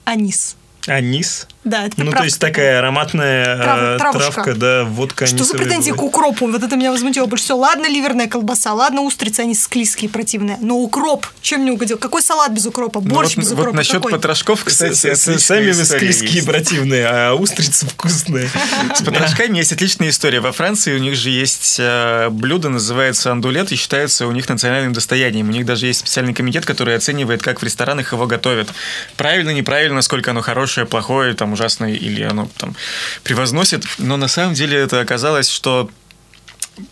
анис. 0.05 0.55
Анис? 0.87 1.47
Да, 1.63 1.83
это 1.85 1.93
Ну, 1.97 2.05
то 2.05 2.11
приправка 2.11 2.23
есть 2.25 2.39
такая 2.39 2.79
ароматная 2.79 3.55
Трав- 3.57 3.79
э, 3.79 3.97
травушка. 3.99 4.31
травка, 4.33 4.53
да, 4.55 4.83
водка. 4.85 5.25
Что 5.27 5.43
за 5.43 5.55
претензии 5.55 5.91
к 5.91 6.01
укропу? 6.01 6.47
Вот 6.47 6.63
это 6.63 6.75
меня 6.75 6.91
возмутило 6.91 7.27
больше 7.27 7.45
всего. 7.45 7.59
Ладно, 7.59 7.87
ливерная 7.87 8.27
колбаса, 8.27 8.73
ладно, 8.73 9.01
устрицы, 9.01 9.41
они 9.41 9.53
склизкие, 9.53 10.09
противные. 10.09 10.57
Но 10.59 10.77
укроп, 10.79 11.27
чем 11.41 11.61
мне 11.61 11.71
угодил? 11.71 11.99
Какой 11.99 12.23
салат 12.23 12.51
без 12.51 12.65
укропа? 12.65 12.99
Ну, 12.99 13.09
Борщ 13.13 13.35
вот, 13.35 13.43
без 13.43 13.49
вот 13.51 13.59
укропа? 13.59 13.77
насчет 13.77 13.93
Какой? 13.97 14.11
потрошков, 14.13 14.63
кстати, 14.63 15.13
Сами 15.13 15.71
склизкие 15.71 16.31
есть. 16.35 16.47
противные, 16.47 17.05
а 17.07 17.33
устрицы 17.35 17.85
вкусные. 17.85 18.49
С 18.95 19.03
потрошками 19.03 19.57
есть 19.57 19.71
отличная 19.71 20.09
история. 20.09 20.39
Во 20.39 20.51
Франции 20.51 20.95
у 20.95 20.99
них 20.99 21.15
же 21.15 21.29
есть 21.29 21.77
э, 21.79 22.29
блюдо, 22.31 22.69
называется 22.69 23.31
андулет, 23.31 23.71
и 23.71 23.75
считается 23.75 24.25
у 24.25 24.31
них 24.31 24.49
национальным 24.49 24.93
достоянием. 24.93 25.47
У 25.49 25.51
них 25.51 25.65
даже 25.65 25.85
есть 25.85 25.99
специальный 25.99 26.33
комитет, 26.33 26.65
который 26.65 26.95
оценивает, 26.95 27.43
как 27.43 27.61
в 27.61 27.63
ресторанах 27.63 28.13
его 28.13 28.25
готовят. 28.25 28.69
Правильно, 29.15 29.51
неправильно, 29.51 29.95
насколько 29.95 30.31
оно 30.31 30.41
хорошее, 30.41 30.87
плохое, 30.87 31.33
там 31.35 31.50
ужасное, 31.53 31.93
или 31.93 32.23
оно 32.23 32.49
там 32.57 32.75
превозносит. 33.23 33.85
Но 33.97 34.17
на 34.17 34.27
самом 34.27 34.53
деле 34.53 34.77
это 34.77 35.01
оказалось, 35.01 35.49
что 35.49 35.89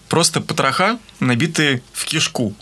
просто 0.09 0.41
потроха, 0.41 0.97
набитые 1.19 1.81
в 1.93 2.05
кишку. 2.05 2.53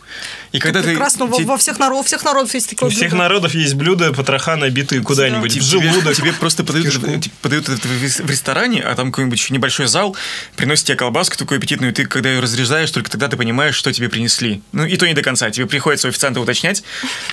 И 0.52 0.60
когда 0.60 0.82
ты... 0.82 0.90
Прекрасно, 0.90 1.26
во, 1.26 1.38
те- 1.38 1.44
во 1.44 1.58
всех, 1.58 1.80
народ, 1.80 2.02
у 2.02 2.04
всех 2.04 2.24
народов 2.24 2.54
есть 2.54 2.70
такое 2.70 2.90
У 2.90 2.92
всех 2.92 3.10
блюдо. 3.12 3.16
народов 3.18 3.54
есть 3.54 3.74
блюда 3.76 4.14
потроха, 4.14 4.56
набитые 4.56 5.02
куда-нибудь 5.02 5.54
Тебе, 5.54 5.62
в 5.62 5.66
желудок. 5.66 6.16
тебе 6.16 6.34
просто 6.34 6.64
подают, 6.64 6.94
подают 7.42 7.70
это 7.70 7.88
в 7.88 8.30
ресторане, 8.30 8.82
а 8.82 8.96
там 8.96 9.12
какой-нибудь 9.12 9.38
еще 9.40 9.54
небольшой 9.54 9.88
зал, 9.88 10.16
приносят 10.56 10.88
тебе 10.88 10.98
колбаску 10.98 11.38
такую 11.38 11.58
аппетитную, 11.58 11.92
и 11.92 11.96
ты, 11.96 12.06
когда 12.06 12.30
ее 12.30 12.40
разрезаешь, 12.40 12.92
только 12.92 13.10
тогда 13.10 13.28
ты 13.28 13.38
понимаешь, 13.38 13.76
что 13.76 13.92
тебе 13.94 14.10
принесли. 14.10 14.62
Ну, 14.72 14.86
и 14.86 14.98
то 14.98 15.08
не 15.08 15.14
до 15.14 15.22
конца. 15.22 15.50
Тебе 15.50 15.66
приходится 15.68 16.08
у 16.08 16.10
официанта 16.10 16.40
уточнять, 16.42 16.84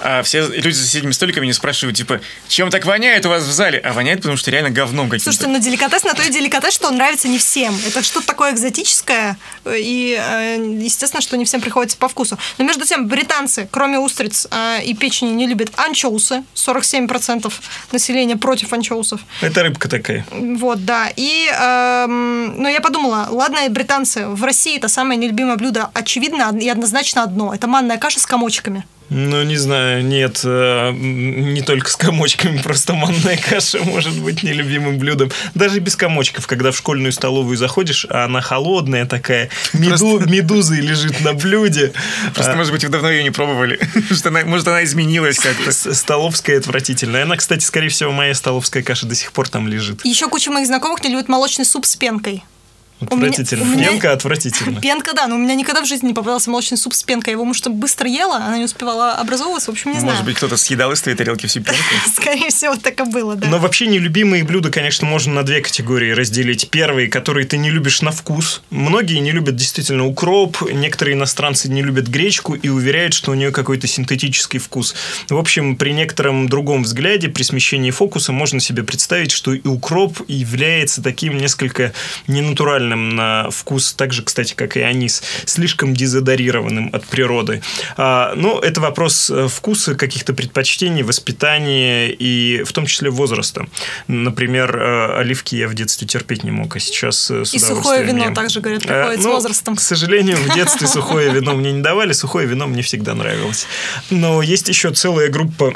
а 0.00 0.22
все 0.22 0.46
люди 0.46 0.74
за 0.74 0.84
соседними 0.84 1.12
столиками 1.12 1.46
не 1.46 1.52
спрашивают, 1.52 1.96
типа, 1.96 2.20
чем 2.48 2.70
так 2.70 2.84
воняет 2.86 3.26
у 3.26 3.30
вас 3.30 3.44
в 3.44 3.50
зале? 3.52 3.78
А 3.78 3.92
воняет, 3.92 4.18
потому 4.20 4.36
что 4.36 4.50
реально 4.50 4.70
говном 4.70 5.08
каким-то. 5.08 5.32
Слушайте, 5.32 5.48
ну 5.48 5.60
деликатес 5.60 6.04
на 6.04 6.14
то 6.14 6.22
и 6.22 6.30
деликатес, 6.30 6.74
что 6.74 6.88
он 6.88 6.96
нравится 6.96 7.28
не 7.28 7.38
всем. 7.38 7.74
Это 7.86 8.02
что-то 8.02 8.26
такое 8.26 8.52
экзотическое, 8.52 9.36
и, 9.66 10.03
э, 10.12 10.78
естественно, 10.80 11.20
что 11.20 11.36
не 11.36 11.44
всем 11.44 11.60
приходится 11.60 11.96
по 11.96 12.08
вкусу. 12.08 12.38
Но 12.58 12.64
между 12.64 12.84
тем, 12.84 13.06
британцы, 13.08 13.68
кроме 13.70 13.98
устриц 13.98 14.46
э, 14.50 14.82
и 14.84 14.94
печени, 14.94 15.30
не 15.30 15.46
любят 15.46 15.70
анчоусы. 15.76 16.44
47% 16.54 17.52
населения 17.92 18.36
против 18.36 18.72
анчоусов. 18.72 19.20
Это 19.40 19.62
рыбка 19.62 19.88
такая. 19.88 20.26
Вот, 20.30 20.84
да. 20.84 21.08
И, 21.16 21.48
эм, 21.48 22.60
ну, 22.62 22.68
я 22.68 22.80
подумала, 22.80 23.28
ладно, 23.30 23.60
британцы, 23.68 24.26
в 24.26 24.42
России 24.44 24.76
это 24.76 24.88
самое 24.88 25.18
нелюбимое 25.18 25.56
блюдо, 25.56 25.90
очевидно 25.94 26.56
и 26.60 26.68
однозначно 26.68 27.22
одно. 27.22 27.54
Это 27.54 27.66
манная 27.66 27.98
каша 27.98 28.20
с 28.20 28.26
комочками. 28.26 28.84
Ну, 29.10 29.42
не 29.44 29.56
знаю, 29.56 30.02
нет, 30.04 30.40
э, 30.44 30.90
не 30.92 31.60
только 31.60 31.90
с 31.90 31.96
комочками, 31.96 32.58
просто 32.58 32.94
манная 32.94 33.36
каша 33.36 33.78
может 33.84 34.14
быть 34.20 34.42
нелюбимым 34.42 34.98
блюдом. 34.98 35.30
Даже 35.54 35.78
без 35.80 35.94
комочков, 35.94 36.46
когда 36.46 36.72
в 36.72 36.76
школьную 36.76 37.12
столовую 37.12 37.56
заходишь, 37.58 38.06
а 38.08 38.24
она 38.24 38.40
холодная 38.40 39.04
такая, 39.04 39.50
меду, 39.74 40.18
медузой 40.20 40.80
лежит 40.80 41.20
на 41.20 41.34
блюде. 41.34 41.92
Просто, 42.34 42.52
А, 42.54 42.56
может 42.56 42.72
быть, 42.72 42.82
вы 42.82 42.90
давно 42.90 43.10
ее 43.10 43.22
не 43.22 43.30
пробовали. 43.30 43.78
Что 44.10 44.30
она- 44.30 44.44
Может, 44.44 44.66
она 44.68 44.82
изменилась 44.84 45.38
как-то. 45.38 45.70
Столовская 45.72 46.58
отвратительная. 46.58 47.24
Она, 47.24 47.36
кстати, 47.36 47.62
скорее 47.64 47.90
всего, 47.90 48.10
моя 48.10 48.34
столовская 48.34 48.82
каша 48.82 49.06
до 49.06 49.14
сих 49.14 49.32
пор 49.32 49.48
там 49.48 49.68
лежит. 49.68 50.04
Еще 50.04 50.28
куча 50.28 50.50
моих 50.50 50.66
знакомых 50.66 51.04
не 51.04 51.10
любит 51.10 51.28
молочный 51.28 51.66
суп 51.66 51.84
с 51.86 51.94
пенкой. 51.94 52.42
Отвратительно. 53.00 53.62
у 53.62 53.66
меня- 53.66 53.88
Пенка 53.90 54.12
отвратительно. 54.12 54.80
Пенка, 54.80 55.12
да, 55.14 55.26
но 55.26 55.34
у 55.34 55.38
меня 55.38 55.54
никогда 55.54 55.82
в 55.82 55.86
жизни 55.86 56.08
не 56.08 56.14
попадался 56.14 56.50
молочный 56.50 56.78
суп 56.78 56.94
с 56.94 57.02
пенкой. 57.02 57.32
Я 57.32 57.36
его, 57.36 57.44
может, 57.44 57.66
быстро 57.68 58.08
ела, 58.08 58.36
она 58.36 58.56
не 58.58 58.64
успевала 58.64 59.14
образовываться, 59.14 59.70
в 59.70 59.74
общем, 59.74 59.92
не 59.92 59.98
знаю. 59.98 60.12
Может 60.12 60.24
быть, 60.24 60.36
кто-то 60.36 60.56
съедал 60.56 60.92
из 60.92 61.02
твоей 61.02 61.16
тарелки 61.18 61.46
всю 61.46 61.60
пенку. 61.60 61.80
Скорее 62.14 62.50
всего, 62.50 62.76
так 62.76 63.00
и 63.00 63.04
было, 63.04 63.34
да. 63.34 63.48
Но 63.48 63.58
вообще 63.58 63.86
нелюбимые 63.88 64.44
блюда, 64.44 64.70
конечно, 64.70 65.06
можно 65.06 65.34
на 65.34 65.42
две 65.42 65.60
категории 65.60 66.12
разделить. 66.12 66.70
Первые, 66.70 67.08
которые 67.08 67.46
ты 67.46 67.58
не 67.58 67.70
любишь 67.70 68.00
на 68.00 68.12
вкус. 68.12 68.62
Многие 68.70 69.18
не 69.18 69.32
любят 69.32 69.56
действительно 69.56 70.06
укроп, 70.06 70.62
некоторые 70.70 71.14
иностранцы 71.16 71.68
не 71.68 71.82
любят 71.82 72.06
гречку 72.06 72.54
и 72.54 72.68
уверяют, 72.68 73.12
что 73.14 73.32
у 73.32 73.34
нее 73.34 73.50
какой-то 73.50 73.86
синтетический 73.86 74.58
вкус. 74.60 74.94
В 75.28 75.36
общем, 75.36 75.76
при 75.76 75.90
некотором 75.92 76.48
другом 76.48 76.84
взгляде, 76.84 77.28
при 77.28 77.42
смещении 77.42 77.90
фокуса, 77.90 78.32
можно 78.32 78.60
себе 78.60 78.82
представить, 78.84 79.32
что 79.32 79.52
и 79.52 79.66
укроп 79.66 80.20
является 80.28 81.02
таким 81.02 81.36
несколько 81.38 81.92
ненатуральным 82.28 82.83
на 82.88 83.50
вкус, 83.50 83.92
так 83.92 84.12
же, 84.12 84.22
кстати, 84.22 84.54
как 84.54 84.76
и 84.76 84.80
анис, 84.80 85.22
слишком 85.44 85.94
дезодорированным 85.94 86.90
от 86.92 87.04
природы. 87.06 87.62
А, 87.96 88.34
ну, 88.36 88.58
это 88.58 88.80
вопрос 88.80 89.30
э, 89.30 89.48
вкуса, 89.48 89.94
каких-то 89.94 90.34
предпочтений, 90.34 91.02
воспитания 91.02 92.10
и 92.10 92.62
в 92.64 92.72
том 92.72 92.86
числе 92.86 93.10
возраста. 93.10 93.66
Например, 94.08 94.76
э, 94.76 95.18
оливки 95.20 95.56
я 95.56 95.68
в 95.68 95.74
детстве 95.74 96.06
терпеть 96.06 96.44
не 96.44 96.50
мог, 96.50 96.76
а 96.76 96.80
сейчас 96.80 97.30
э, 97.30 97.44
с 97.44 97.54
И 97.54 97.58
сухое 97.58 98.04
вино 98.04 98.26
ем. 98.26 98.34
также, 98.34 98.60
говорят, 98.60 98.82
приходит 98.82 99.20
с 99.20 99.24
ну, 99.24 99.32
возрастом. 99.32 99.76
К 99.76 99.80
сожалению, 99.80 100.36
в 100.36 100.54
детстве 100.54 100.86
сухое 100.86 101.30
вино 101.30 101.54
мне 101.54 101.72
не 101.72 101.82
давали, 101.82 102.12
сухое 102.12 102.46
вино 102.46 102.66
мне 102.66 102.82
всегда 102.82 103.14
нравилось. 103.14 103.66
Но 104.10 104.42
есть 104.42 104.68
еще 104.68 104.90
целая 104.92 105.28
группа 105.28 105.72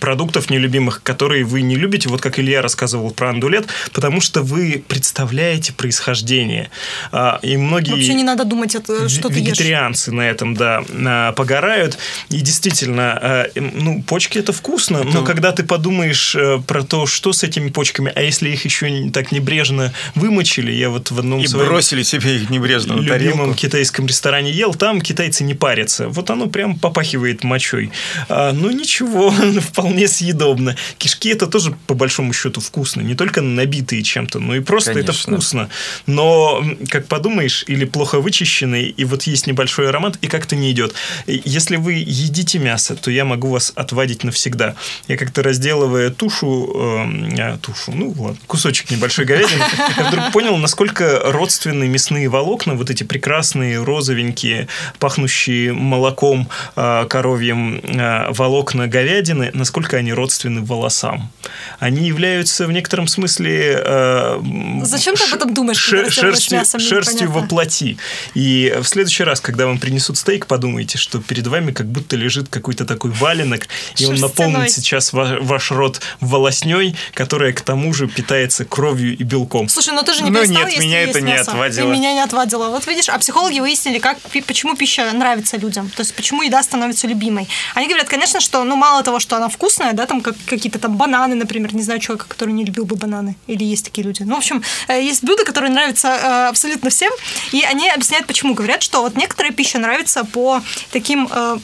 продуктов 0.00 0.50
нелюбимых, 0.50 1.02
которые 1.02 1.44
вы 1.44 1.62
не 1.62 1.76
любите, 1.76 2.08
вот 2.08 2.20
как 2.20 2.38
Илья 2.38 2.62
рассказывал 2.62 3.10
про 3.10 3.30
андулет, 3.30 3.66
потому 3.92 4.20
что 4.20 4.42
вы 4.42 4.84
представляете 4.86 5.72
происхождение. 5.72 6.70
А, 7.12 7.38
И 7.42 7.56
многие... 7.56 7.92
Вообще 7.92 8.14
не 8.14 8.24
надо 8.24 8.44
думать, 8.44 8.74
это, 8.74 9.08
что 9.08 9.28
ты 9.28 9.38
ешь. 9.38 9.58
Вегетарианцы 9.58 10.12
на 10.12 10.22
этом, 10.22 10.54
да, 10.54 10.84
а, 11.06 11.32
погорают. 11.32 11.98
И 12.28 12.40
действительно, 12.40 13.18
а, 13.20 13.46
ну, 13.54 14.02
почки 14.02 14.38
это 14.38 14.52
вкусно, 14.52 15.04
но 15.04 15.24
когда 15.24 15.52
ты 15.52 15.62
подумаешь 15.62 16.34
э, 16.34 16.60
про 16.66 16.82
то, 16.82 17.06
что 17.06 17.32
с 17.32 17.42
этими 17.42 17.70
почками, 17.70 18.12
а 18.14 18.22
если 18.22 18.50
их 18.50 18.64
еще 18.64 19.10
так 19.10 19.32
небрежно 19.32 19.92
вымочили, 20.14 20.72
я 20.72 20.90
вот 20.90 21.10
в 21.10 21.18
одном 21.18 21.40
И 21.40 21.46
своем 21.46 21.68
бросили 21.68 22.02
себе 22.02 22.36
их 22.36 22.50
небрежно 22.50 22.96
на 22.96 23.00
любимом 23.00 23.38
тарелку. 23.38 23.54
китайском 23.54 24.06
ресторане 24.06 24.50
ел, 24.50 24.74
там 24.74 25.00
китайцы 25.00 25.44
не 25.44 25.54
парятся. 25.54 26.08
Вот 26.08 26.30
оно 26.30 26.46
прям 26.46 26.78
попахивает 26.78 27.44
мочой. 27.44 27.90
Ну 28.28 28.70
ничего, 28.70 29.30
вполне 29.60 29.83
съедобно. 30.08 30.76
Кишки 30.98 31.30
это 31.30 31.46
тоже 31.46 31.74
по 31.86 31.94
большому 31.94 32.32
счету 32.32 32.60
вкусно. 32.60 33.00
Не 33.00 33.14
только 33.14 33.40
набитые 33.40 34.02
чем-то, 34.02 34.38
но 34.38 34.56
и 34.56 34.60
просто 34.60 34.92
это 34.92 35.00
Конечно. 35.00 35.32
вкусно. 35.32 35.68
Но, 36.06 36.64
как 36.88 37.06
подумаешь, 37.06 37.64
или 37.66 37.84
плохо 37.84 38.20
вычищенный, 38.20 38.84
и 38.84 39.04
вот 39.04 39.24
есть 39.24 39.46
небольшой 39.46 39.88
аромат, 39.88 40.18
и 40.20 40.26
как-то 40.26 40.56
не 40.56 40.70
идет. 40.70 40.94
Если 41.26 41.76
вы 41.76 41.94
едите 41.94 42.58
мясо, 42.58 42.96
то 42.96 43.10
я 43.10 43.24
могу 43.24 43.48
вас 43.48 43.72
отвадить 43.74 44.24
навсегда. 44.24 44.74
Я 45.08 45.16
как-то 45.16 45.42
разделывая 45.42 46.10
тушу, 46.10 46.72
эм, 46.74 47.34
а, 47.38 47.58
тушу, 47.58 47.92
ну 47.92 48.14
ладно, 48.18 48.38
кусочек 48.46 48.90
небольшой 48.90 49.24
говядины, 49.24 49.64
я 49.96 50.04
вдруг 50.08 50.32
понял, 50.32 50.56
насколько 50.56 51.20
родственны 51.24 51.86
мясные 51.88 52.28
волокна, 52.28 52.74
вот 52.74 52.90
эти 52.90 53.04
прекрасные 53.04 53.82
розовенькие, 53.82 54.68
пахнущие 54.98 55.72
молоком 55.72 56.48
а, 56.76 57.04
коровьим 57.06 57.80
а, 57.84 58.32
волокна 58.32 58.86
говядины, 58.88 59.50
насколько 59.54 59.73
они 59.98 60.12
родственны 60.12 60.62
волосам. 60.62 61.30
Они 61.78 62.06
являются 62.06 62.66
в 62.66 62.72
некотором 62.72 63.06
смысле... 63.08 63.82
м, 63.84 64.84
Зачем 64.84 65.14
ты 65.16 65.24
об 65.24 65.34
этом 65.34 65.54
думаешь, 65.54 65.78
ше- 65.78 65.90
когда 65.96 66.06
разделываешь 66.06 66.34
шерстью, 66.38 66.58
мясо? 66.58 66.78
Мне 66.78 66.86
шерстью 66.86 67.30
во 67.30 67.42
плоти. 67.42 67.98
И 68.34 68.74
в 68.80 68.84
следующий 68.86 69.24
раз, 69.24 69.40
когда 69.40 69.66
вам 69.66 69.78
принесут 69.78 70.16
стейк, 70.18 70.46
подумайте, 70.46 70.98
что 70.98 71.20
перед 71.20 71.46
вами 71.46 71.72
как 71.72 71.86
будто 71.86 72.16
лежит 72.16 72.48
какой-то 72.48 72.84
такой 72.84 73.10
валенок, 73.10 73.66
и 73.96 74.06
он 74.06 74.14
наполнит 74.16 74.70
сейчас 74.70 75.12
ва- 75.12 75.38
ваш 75.40 75.70
рот 75.70 76.00
волосней, 76.20 76.96
которая 77.14 77.52
к 77.52 77.60
тому 77.60 77.92
же 77.94 78.06
питается 78.08 78.64
кровью 78.64 79.16
и 79.16 79.22
белком. 79.22 79.68
Слушай, 79.68 79.94
ну 79.94 80.02
ты 80.02 80.14
же 80.14 80.22
не 80.22 80.30
Ну 80.30 80.40
перестал 80.40 80.66
нет, 80.68 80.78
меня 80.78 81.00
есть 81.02 81.10
это 81.10 81.20
не 81.20 81.34
отвадило. 81.34 81.88
И 81.88 81.90
меня 81.92 82.12
не 82.12 82.20
отвадило. 82.20 82.68
Вот 82.70 82.86
видишь, 82.86 83.08
а 83.08 83.18
психологи 83.18 83.60
выяснили, 83.60 83.98
как, 83.98 84.18
почему 84.46 84.76
пища 84.76 85.10
нравится 85.12 85.56
людям. 85.56 85.90
То 85.90 86.00
есть, 86.00 86.14
почему 86.14 86.42
еда 86.42 86.62
становится 86.62 87.06
любимой. 87.06 87.48
Они 87.74 87.86
говорят, 87.88 88.08
конечно, 88.08 88.40
что, 88.40 88.62
ну, 88.64 88.76
мало 88.76 89.02
того, 89.02 89.18
что 89.20 89.36
она 89.36 89.48
вкусная, 89.48 89.63
да, 89.92 90.06
там 90.06 90.20
как, 90.20 90.36
какие-то 90.46 90.78
там 90.78 90.96
бананы, 90.96 91.34
например, 91.34 91.74
не 91.74 91.82
знаю 91.82 92.00
человека, 92.00 92.26
который 92.28 92.54
не 92.54 92.64
любил 92.64 92.84
бы 92.84 92.96
бананы. 92.96 93.36
Или 93.46 93.64
есть 93.64 93.84
такие 93.84 94.06
люди. 94.06 94.22
Ну, 94.22 94.34
в 94.34 94.38
общем, 94.38 94.62
э, 94.88 95.02
есть 95.02 95.24
блюда, 95.24 95.44
которые 95.44 95.72
нравятся 95.72 96.08
э, 96.08 96.48
абсолютно 96.48 96.90
всем. 96.90 97.12
И 97.52 97.62
они 97.62 97.90
объясняют, 97.90 98.26
почему. 98.26 98.54
Говорят, 98.54 98.82
что 98.82 99.02
вот 99.02 99.16
некоторая 99.16 99.52
пища 99.52 99.78
нравится 99.78 100.24
по 100.24 100.62
таким 100.92 101.28
э, 101.30 101.58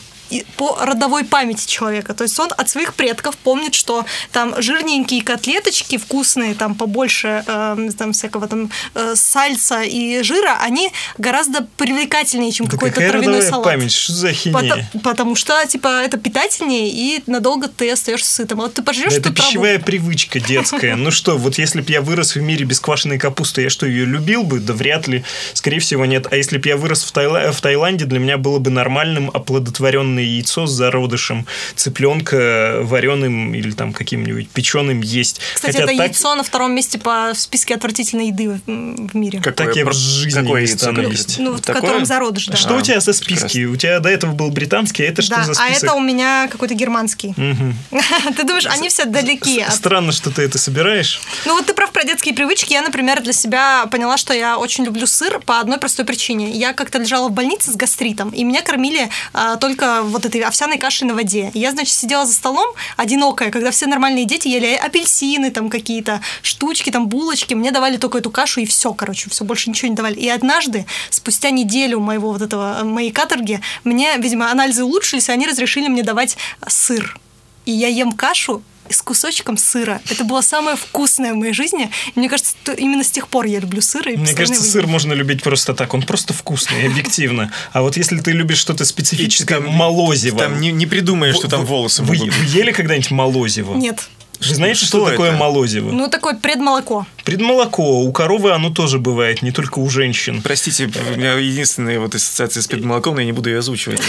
по 0.56 0.78
родовой 0.80 1.24
памяти 1.24 1.66
человека. 1.66 2.14
То 2.14 2.24
есть 2.24 2.38
он 2.38 2.50
от 2.56 2.68
своих 2.68 2.94
предков 2.94 3.36
помнит, 3.36 3.74
что 3.74 4.04
там 4.32 4.54
жирненькие 4.60 5.22
котлеточки 5.22 5.98
вкусные, 5.98 6.54
там 6.54 6.74
побольше 6.74 7.42
э, 7.46 7.88
там 7.98 8.12
всякого 8.12 8.46
там 8.48 8.70
э, 8.94 9.14
сальса 9.16 9.82
и 9.82 10.22
жира, 10.22 10.58
они 10.62 10.90
гораздо 11.18 11.66
привлекательнее, 11.76 12.52
чем 12.52 12.66
Да 12.66 12.72
какой-то 12.72 12.96
травяной 12.96 13.20
родовая 13.20 13.42
салат. 13.50 13.64
память? 13.64 13.92
Что 13.92 14.12
за 14.12 14.28
ахинея? 14.28 14.54
Пото- 14.92 15.00
потому 15.02 15.34
что, 15.34 15.64
типа, 15.66 16.02
это 16.02 16.16
питательнее, 16.18 16.88
и 16.90 17.22
надолго 17.26 17.68
ты 17.68 17.90
остаешься 17.90 18.30
сытым. 18.32 18.58
Вот 18.58 18.74
ты 18.74 18.82
пожрешь 18.82 19.10
Да 19.12 19.16
это 19.18 19.32
траву. 19.32 19.48
пищевая 19.48 19.78
привычка 19.78 20.40
детская. 20.40 20.96
Ну 20.96 21.10
что, 21.10 21.36
вот 21.36 21.58
если 21.58 21.80
бы 21.80 21.90
я 21.92 22.00
вырос 22.00 22.34
в 22.36 22.40
мире 22.40 22.64
без 22.64 22.80
квашеной 22.80 23.18
капусты, 23.18 23.62
я 23.62 23.70
что, 23.70 23.86
ее 23.86 24.04
любил 24.04 24.42
бы? 24.42 24.60
Да 24.60 24.72
вряд 24.74 25.08
ли. 25.08 25.24
Скорее 25.54 25.80
всего, 25.80 26.04
нет. 26.06 26.26
А 26.30 26.36
если 26.36 26.58
бы 26.58 26.68
я 26.68 26.76
вырос 26.76 27.04
в, 27.04 27.12
Тайла- 27.12 27.52
в 27.52 27.60
Таиланде, 27.60 28.04
для 28.04 28.18
меня 28.18 28.38
было 28.38 28.58
бы 28.58 28.70
нормальным 28.70 29.30
оплодотворенный 29.32 30.19
вареное 30.20 30.36
яйцо 30.36 30.66
с 30.66 30.70
зародышем 30.70 31.46
цыпленка 31.76 32.80
вареным 32.82 33.54
или 33.54 33.70
там 33.72 33.92
каким-нибудь 33.92 34.48
печеным 34.50 35.00
есть. 35.00 35.40
Кстати, 35.54 35.72
Хотя 35.72 35.84
это 35.84 35.96
так- 35.96 36.06
яйцо 36.06 36.34
на 36.34 36.42
втором 36.42 36.74
месте 36.74 36.98
по 36.98 37.32
в 37.34 37.38
списке 37.38 37.74
отвратительной 37.74 38.28
еды 38.28 38.50
в, 38.50 38.60
в 38.66 39.14
мире. 39.14 39.38
Какое 39.42 39.66
Так 39.66 39.76
я 39.76 39.84
в 39.84 39.92
жизни 39.92 40.40
какое 40.42 40.62
не 40.62 40.68
яйцо 40.68 40.90
есть. 41.02 41.38
Ну, 41.38 41.52
в 41.54 41.60
Такое? 41.60 41.80
котором 41.82 42.04
зародыш, 42.04 42.46
да. 42.46 42.56
Что 42.56 42.74
А, 42.74 42.78
у 42.78 42.80
тебя 42.80 43.00
за 43.00 43.12
списки? 43.12 43.64
У 43.64 43.76
тебя 43.76 44.00
до 44.00 44.08
этого 44.08 44.32
был 44.32 44.50
британский, 44.50 45.04
а 45.04 45.08
это 45.08 45.22
что 45.22 45.36
да, 45.36 45.44
за 45.44 45.52
а 45.52 45.54
список? 45.54 45.82
это 45.84 45.94
у 45.94 46.00
меня 46.00 46.48
какой-то 46.50 46.74
германский. 46.74 47.34
Ты 48.36 48.44
думаешь, 48.44 48.66
они 48.66 48.88
все 48.88 49.04
далеки 49.04 49.60
от 49.60 49.74
Странно, 49.74 50.12
что 50.12 50.30
ты 50.30 50.42
это 50.42 50.58
собираешь. 50.58 51.20
Ну 51.46 51.54
вот 51.54 51.66
ты 51.66 51.72
прав 51.74 51.90
про 51.90 52.04
детские 52.04 52.34
привычки. 52.34 52.72
Я, 52.72 52.82
например, 52.82 53.22
для 53.22 53.32
себя 53.32 53.86
поняла, 53.86 54.16
что 54.16 54.34
я 54.34 54.58
очень 54.58 54.84
люблю 54.84 55.06
сыр 55.06 55.40
по 55.40 55.58
одной 55.60 55.78
простой 55.78 56.04
причине. 56.04 56.50
Я 56.50 56.72
как-то 56.72 56.98
лежала 56.98 57.28
в 57.28 57.32
больнице 57.32 57.72
с 57.72 57.76
гастритом, 57.76 58.30
и 58.30 58.44
меня 58.44 58.62
кормили 58.62 59.08
а, 59.32 59.56
только 59.56 60.02
вот 60.10 60.26
этой 60.26 60.40
овсяной 60.42 60.78
кашей 60.78 61.06
на 61.06 61.14
воде. 61.14 61.50
Я, 61.54 61.70
значит, 61.70 61.94
сидела 61.94 62.26
за 62.26 62.32
столом, 62.32 62.74
одинокая, 62.96 63.50
когда 63.50 63.70
все 63.70 63.86
нормальные 63.86 64.24
дети 64.24 64.48
ели 64.48 64.74
апельсины, 64.74 65.50
там 65.50 65.70
какие-то 65.70 66.20
штучки, 66.42 66.90
там 66.90 67.08
булочки. 67.08 67.54
Мне 67.54 67.70
давали 67.70 67.96
только 67.96 68.18
эту 68.18 68.30
кашу, 68.30 68.60
и 68.60 68.66
все, 68.66 68.92
короче, 68.92 69.30
все, 69.30 69.44
больше 69.44 69.70
ничего 69.70 69.88
не 69.88 69.94
давали. 69.94 70.14
И 70.14 70.28
однажды, 70.28 70.86
спустя 71.10 71.50
неделю 71.50 72.00
моего 72.00 72.32
вот 72.32 72.42
этого, 72.42 72.80
моей 72.84 73.10
каторги, 73.10 73.60
мне, 73.84 74.16
видимо, 74.18 74.50
анализы 74.50 74.84
улучшились, 74.84 75.28
и 75.28 75.32
они 75.32 75.46
разрешили 75.46 75.88
мне 75.88 76.02
давать 76.02 76.36
сыр. 76.66 77.18
И 77.64 77.72
я 77.72 77.88
ем 77.88 78.12
кашу 78.12 78.62
с 78.92 79.02
кусочком 79.02 79.56
сыра. 79.56 80.00
Это 80.10 80.24
было 80.24 80.40
самое 80.40 80.76
вкусное 80.76 81.32
в 81.32 81.36
моей 81.36 81.52
жизни. 81.52 81.90
И 82.14 82.18
мне 82.18 82.28
кажется, 82.28 82.54
то- 82.64 82.72
именно 82.72 83.04
с 83.04 83.10
тех 83.10 83.28
пор 83.28 83.46
я 83.46 83.60
люблю 83.60 83.80
сыр. 83.80 84.08
и 84.08 84.16
Мне 84.16 84.34
кажется, 84.34 84.62
его 84.62 84.72
сыр 84.72 84.86
можно 84.86 85.12
любить 85.12 85.42
просто 85.42 85.74
так. 85.74 85.94
Он 85.94 86.02
просто 86.02 86.32
вкусный, 86.32 86.86
объективно. 86.86 87.52
А 87.72 87.82
вот 87.82 87.96
если 87.96 88.18
ты 88.20 88.32
любишь 88.32 88.58
что-то 88.58 88.84
специфическое, 88.84 89.60
молозиво. 89.60 90.38
Там 90.38 90.60
не, 90.60 90.72
не 90.72 90.86
придумаешь, 90.86 91.36
что 91.36 91.48
там 91.48 91.64
волосы 91.64 92.02
Вы, 92.02 92.16
могут 92.16 92.34
вы 92.34 92.44
ели 92.46 92.72
когда-нибудь 92.72 93.10
молозиво? 93.10 93.74
Нет. 93.76 94.08
Вы 94.40 94.54
знаете, 94.54 94.78
что, 94.86 94.86
Что 95.00 95.10
такое 95.10 95.28
это? 95.30 95.38
молозиво? 95.38 95.90
Ну, 95.90 96.08
такое 96.08 96.34
предмолоко. 96.34 97.06
Предмолоко. 97.24 98.02
У 98.02 98.12
коровы 98.12 98.52
оно 98.52 98.70
тоже 98.70 98.98
бывает, 98.98 99.42
не 99.42 99.52
только 99.52 99.78
у 99.78 99.88
женщин. 99.90 100.40
Простите, 100.42 100.90
у 101.14 101.16
меня 101.18 101.34
единственная 101.34 101.98
вот 102.00 102.14
ассоциация 102.14 102.62
с 102.62 102.66
предмолоком, 102.66 103.14
но 103.14 103.20
я 103.20 103.26
не 103.26 103.32
буду 103.32 103.50
ее 103.50 103.58
озвучивать. 103.58 104.00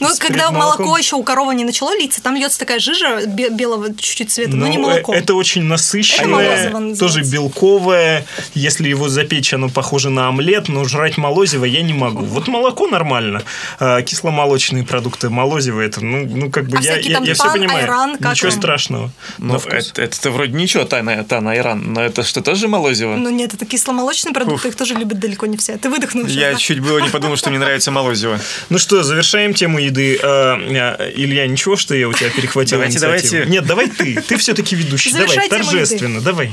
Ну, 0.00 0.08
когда 0.18 0.50
молоко 0.50 0.96
еще 0.96 1.16
у 1.16 1.22
коровы 1.22 1.54
не 1.54 1.64
начало 1.64 1.94
литься, 1.96 2.22
там 2.22 2.36
льется 2.36 2.58
такая 2.58 2.78
жижа 2.78 3.26
бе- 3.26 3.50
белого 3.50 3.94
чуть-чуть 3.94 4.30
цвета, 4.30 4.56
но 4.56 4.66
Ну, 4.66 4.72
не 4.72 4.76
э, 4.76 4.80
молоко. 4.80 5.14
Это 5.14 5.34
очень 5.34 5.62
насыщенное, 5.62 6.96
тоже 6.96 7.22
белковое. 7.22 8.24
Если 8.54 8.88
его 8.88 9.08
запечь, 9.08 9.52
оно 9.54 9.68
похоже 9.68 10.10
на 10.10 10.28
омлет, 10.28 10.68
но 10.68 10.84
жрать 10.84 11.16
молозиво 11.16 11.64
я 11.64 11.82
не 11.82 11.92
могу. 11.92 12.24
Вот 12.24 12.48
молоко 12.48 12.86
нормально. 12.86 13.42
А 13.78 14.02
кисломолочные 14.02 14.84
продукты 14.84 15.30
молозиво 15.30 15.80
это, 15.80 16.04
ну, 16.04 16.26
ну 16.26 16.50
как 16.50 16.66
бы 16.68 16.78
А 16.78 16.82
я, 16.82 16.98
все 17.34 17.52
понимаю. 17.52 17.78
айран, 17.78 18.16
Ничего 18.18 18.50
страшного. 18.50 19.10
Ну, 19.38 19.56
это, 19.56 20.02
это 20.02 20.30
вроде 20.30 20.52
ничего, 20.52 20.84
Тана, 20.84 21.24
Тана, 21.24 21.56
Иран, 21.56 21.92
но 21.92 22.02
это 22.02 22.22
что, 22.22 22.40
тоже 22.48 22.68
молозиво? 22.68 23.16
Ну, 23.16 23.30
нет, 23.30 23.52
это 23.54 23.66
кисломолочные 23.66 24.32
продукты, 24.32 24.68
их 24.68 24.76
тоже 24.76 24.94
любят 24.94 25.18
далеко 25.18 25.46
не 25.46 25.56
все. 25.56 25.76
Ты 25.76 25.90
выдохнул 25.90 26.24
сейчас, 26.24 26.36
я 26.36 26.52
да? 26.52 26.58
чуть 26.58 26.80
было 26.80 26.98
не 26.98 27.10
подумал, 27.10 27.36
что 27.36 27.50
мне 27.50 27.58
нравится 27.58 27.90
молозиво. 27.90 28.40
Ну 28.70 28.78
что, 28.78 29.02
завершаем 29.02 29.52
тему 29.52 29.78
еды. 29.78 30.18
А, 30.22 30.56
а, 30.56 31.10
Илья, 31.14 31.46
ничего, 31.46 31.76
что 31.76 31.94
я 31.94 32.08
у 32.08 32.12
тебя 32.12 32.30
перехватил 32.30 32.78
Давайте, 32.78 32.94
инициативу? 32.96 33.32
давайте. 33.32 33.50
Нет, 33.50 33.66
давай 33.66 33.88
ты. 33.88 34.22
Ты 34.22 34.36
все-таки 34.38 34.76
ведущий. 34.76 35.12
Давай, 35.12 35.48
торжественно, 35.48 36.20
давай. 36.20 36.50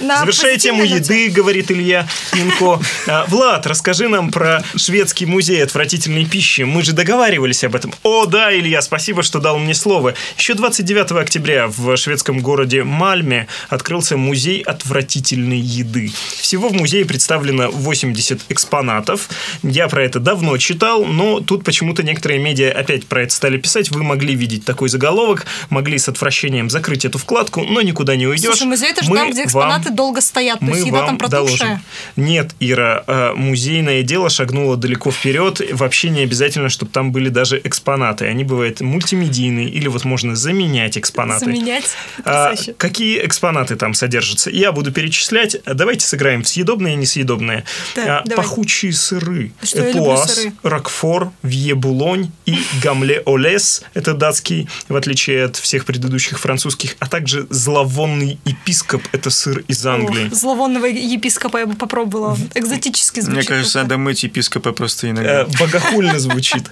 На 0.00 0.20
Завершая 0.20 0.56
тему 0.56 0.84
еды, 0.84 1.28
говорит 1.30 1.70
Илья 1.70 2.08
Минко. 2.34 2.80
А, 3.06 3.26
Влад, 3.26 3.66
расскажи 3.66 4.08
нам 4.08 4.30
про 4.30 4.62
шведский 4.76 5.26
музей 5.26 5.62
отвратительной 5.62 6.24
пищи. 6.24 6.62
Мы 6.62 6.82
же 6.82 6.92
договаривались 6.92 7.64
об 7.64 7.74
этом. 7.74 7.92
О, 8.02 8.26
да, 8.26 8.54
Илья, 8.56 8.80
спасибо, 8.82 9.22
что 9.22 9.38
дал 9.38 9.58
мне 9.58 9.74
слово. 9.74 10.14
Еще 10.38 10.54
29 10.54 11.12
октября 11.12 11.68
в 11.68 11.96
шведском 11.96 12.40
городе 12.40 12.84
Мальме 12.84 13.48
открылся 13.68 14.16
музей 14.16 14.62
отвратительной 14.62 15.58
еды. 15.58 16.10
Всего 16.36 16.68
в 16.68 16.72
музее 16.72 17.04
представлено 17.04 17.70
80 17.70 18.42
экспонатов. 18.48 19.28
Я 19.62 19.88
про 19.88 20.04
это 20.04 20.20
давно 20.20 20.56
читал, 20.56 21.04
но 21.04 21.40
тут 21.40 21.64
почему-то 21.64 22.02
некоторые 22.02 22.40
медиа 22.40 22.72
опять 22.72 23.06
про 23.06 23.22
это 23.22 23.34
стали 23.34 23.58
писать. 23.58 23.90
Вы 23.90 24.02
могли 24.02 24.34
видеть 24.34 24.64
такой 24.64 24.88
заголовок, 24.88 25.46
могли 25.70 25.98
с 25.98 26.08
отвращением 26.08 26.70
закрыть 26.70 27.04
эту 27.04 27.18
вкладку, 27.18 27.62
но 27.62 27.82
никуда 27.82 28.16
не 28.16 28.26
уйдешь. 28.26 28.46
Слушай, 28.46 28.66
музей 28.66 28.90
это 28.90 29.04
же 29.04 29.10
Мы 29.10 29.16
там, 29.16 29.30
где 29.30 29.46
вам 29.48 29.81
экспонаты 29.82 29.96
долго 29.96 30.20
стоят, 30.20 30.58
то 30.60 30.64
мы 30.64 30.76
есть 30.76 30.86
еда 30.86 30.98
вам 30.98 31.06
там 31.06 31.18
протухшая. 31.18 31.58
доложим. 31.58 31.84
Нет, 32.16 32.54
Ира, 32.60 33.04
э, 33.06 33.32
музейное 33.34 34.02
дело 34.02 34.30
шагнуло 34.30 34.76
далеко 34.76 35.10
вперед. 35.10 35.60
Вообще 35.72 36.10
не 36.10 36.20
обязательно, 36.20 36.68
чтобы 36.68 36.90
там 36.92 37.12
были 37.12 37.28
даже 37.28 37.60
экспонаты. 37.62 38.26
Они 38.26 38.44
бывают 38.44 38.80
мультимедийные 38.80 39.68
или 39.68 39.88
вот 39.88 40.04
можно 40.04 40.36
заменять 40.36 40.96
экспонаты. 40.98 41.44
Заменять. 41.46 41.84
А, 42.24 42.54
какие 42.76 43.24
экспонаты 43.24 43.76
там 43.76 43.94
содержатся? 43.94 44.50
Я 44.50 44.72
буду 44.72 44.92
перечислять. 44.92 45.56
Давайте 45.64 46.06
сыграем 46.06 46.42
в 46.42 46.48
съедобное 46.48 46.92
и 46.92 46.96
несъедобное. 46.96 47.64
Так, 47.94 48.06
А, 48.08 48.22
давай. 48.24 48.44
пахучие 48.44 48.92
сыры. 48.92 49.52
Что 49.62 49.90
Эпуас, 49.90 50.34
сыры. 50.34 50.52
Рокфор, 50.62 51.32
Вьебулонь 51.42 52.30
и 52.46 52.56
Гамле 52.82 53.22
Олес. 53.26 53.82
Это 53.94 54.14
датский, 54.14 54.68
в 54.88 54.96
отличие 54.96 55.44
от 55.44 55.56
всех 55.56 55.84
предыдущих 55.84 56.38
французских. 56.38 56.96
А 56.98 57.06
также 57.06 57.46
зловонный 57.50 58.38
епископ. 58.44 59.02
Это 59.12 59.30
сыр 59.30 59.64
из 59.72 59.84
Англии. 59.86 60.26
Ох, 60.26 60.34
зловонного 60.34 60.86
епископа 60.86 61.58
я 61.58 61.66
бы 61.66 61.74
попробовала. 61.74 62.36
Экзотически 62.54 63.20
звучит. 63.20 63.38
Мне 63.38 63.46
кажется, 63.48 63.82
надо 63.82 63.98
мыть 63.98 64.22
епископа 64.22 64.72
просто 64.72 65.10
иногда. 65.10 65.42
Э, 65.42 65.46
Богохульно 65.58 66.18
звучит. 66.18 66.70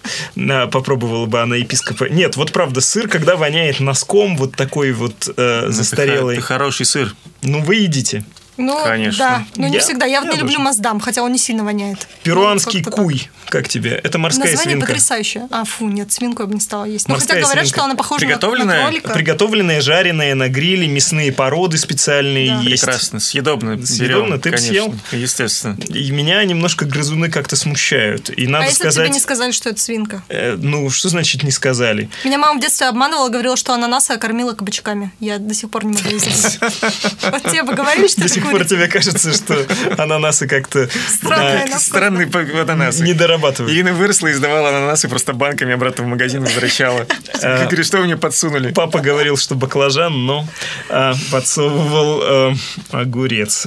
Попробовала 0.71 1.27
бы 1.27 1.41
она 1.41 1.57
епископа. 1.57 2.05
Нет, 2.05 2.37
вот 2.37 2.53
правда, 2.53 2.81
сыр, 2.81 3.09
когда 3.09 3.37
воняет 3.37 3.81
носком, 3.81 4.37
вот 4.37 4.55
такой 4.55 4.93
вот 4.93 5.33
э, 5.37 5.63
Ну, 5.67 5.73
застарелый. 5.73 6.37
Ты 6.37 6.43
хороший 6.43 6.87
сыр. 6.87 7.15
Ну, 7.43 7.61
вы 7.63 7.77
едите. 7.77 8.25
Ну, 8.61 8.79
Конечно. 8.85 9.19
да. 9.19 9.45
Ну, 9.57 9.69
не 9.69 9.75
Я- 9.77 9.81
всегда. 9.81 10.07
Я, 10.07 10.21
вот 10.21 10.27
я 10.27 10.33
не 10.35 10.39
люблю 10.39 10.55
тоже. 10.57 10.65
маздам, 10.65 11.01
хотя 11.01 11.23
он 11.23 11.33
не 11.33 11.39
сильно 11.39 11.65
воняет. 11.65 12.07
Перуанский 12.23 12.81
Ну, 12.81 12.85
как-то 12.85 12.97
так. 12.97 13.05
куй. 13.07 13.31
Как 13.49 13.69
тебе? 13.69 13.93
Это 14.03 14.19
морская 14.19 14.45
Название 14.51 14.73
свинка. 14.77 14.87
потрясающее. 14.87 15.49
А, 15.51 15.65
фу, 15.65 15.89
нет, 15.89 16.13
свинку 16.13 16.43
я 16.43 16.47
бы 16.47 16.55
не 16.55 16.61
стала 16.61 16.85
есть. 16.85 17.09
Но 17.09 17.15
Морская 17.15 17.37
хотя 17.39 17.47
говорят, 17.47 17.65
свинка. 17.65 17.77
что 17.79 17.85
она 17.85 17.95
похожа 17.97 18.25
на- 18.25 18.31
на, 18.31 18.37
Приготовленная? 18.39 18.83
кролика. 18.83 19.11
Приготовленные, 19.13 19.81
жареные 19.81 20.35
на 20.35 20.49
гриле, 20.49 20.87
мясные 20.87 21.33
породы 21.33 21.79
специальные 21.79 22.51
Да. 22.57 22.61
есть. 22.63 22.85
Прекрасно, 22.85 23.19
съедобно. 23.21 23.85
Съедобно? 23.85 24.39
Ты 24.39 24.51
конечно, 24.51 24.69
съел? 24.69 24.95
Естественно. 25.13 25.77
И 25.89 26.11
меня 26.13 26.45
немножко 26.45 26.85
грызуны 26.85 27.29
как-то 27.31 27.57
смущают. 27.57 28.31
И 28.31 28.47
А 28.47 28.51
надо 28.51 28.67
если 28.67 28.79
бы 28.79 28.83
тебе 28.85 28.93
сказать... 28.93 29.13
не 29.13 29.21
сказали, 29.21 29.51
что 29.53 29.71
это 29.71 29.81
свинка? 29.81 30.23
э, 30.29 30.57
ну, 30.57 30.89
что 30.91 31.09
значит 31.09 31.43
не 31.43 31.51
сказали? 31.51 32.09
Меня 32.25 32.39
мама 32.39 32.59
в 32.59 32.63
детстве 32.63 32.87
обманывала, 32.89 33.29
говорила, 33.31 33.57
что 33.57 33.75
ананасы 33.75 34.17
кормила 34.19 34.53
кабачками. 34.53 35.11
Я 35.21 35.39
до 35.39 35.55
сих 35.55 35.71
пор 35.71 35.85
не 35.85 35.93
могу 35.95 36.19
забыть. 36.19 36.59
Вот 37.31 37.43
тебе 37.45 37.63
бы 37.63 37.75
говорили, 37.75 38.07
что 38.09 38.29
сих 38.29 38.50
пор 38.51 38.65
тебе 38.65 38.89
кажется, 38.89 39.33
что 39.33 39.67
ананасы 39.99 40.47
как-то 40.47 40.89
по- 41.23 42.41
ананасы. 42.73 43.03
не 43.03 43.15
дорабатывают. 43.15 43.73
Ирина 43.75 43.93
выросла 43.93 44.29
и 44.29 44.33
сдавала 44.33 44.69
ананасы 44.71 45.09
просто 45.09 45.33
банками 45.33 45.73
обратно 45.75 46.05
в 46.05 46.07
магазин 46.07 46.43
возвращала. 46.43 47.07
Говорит, 47.43 47.87
что 47.87 47.99
вы 47.99 48.05
мне 48.05 48.17
подсунули? 48.17 48.73
Папа 48.73 49.01
говорил, 49.01 49.37
что 49.37 49.55
баклажан, 49.55 50.27
но 50.27 50.47
а, 50.89 51.15
подсовывал 51.31 52.55
огурец. 52.91 53.67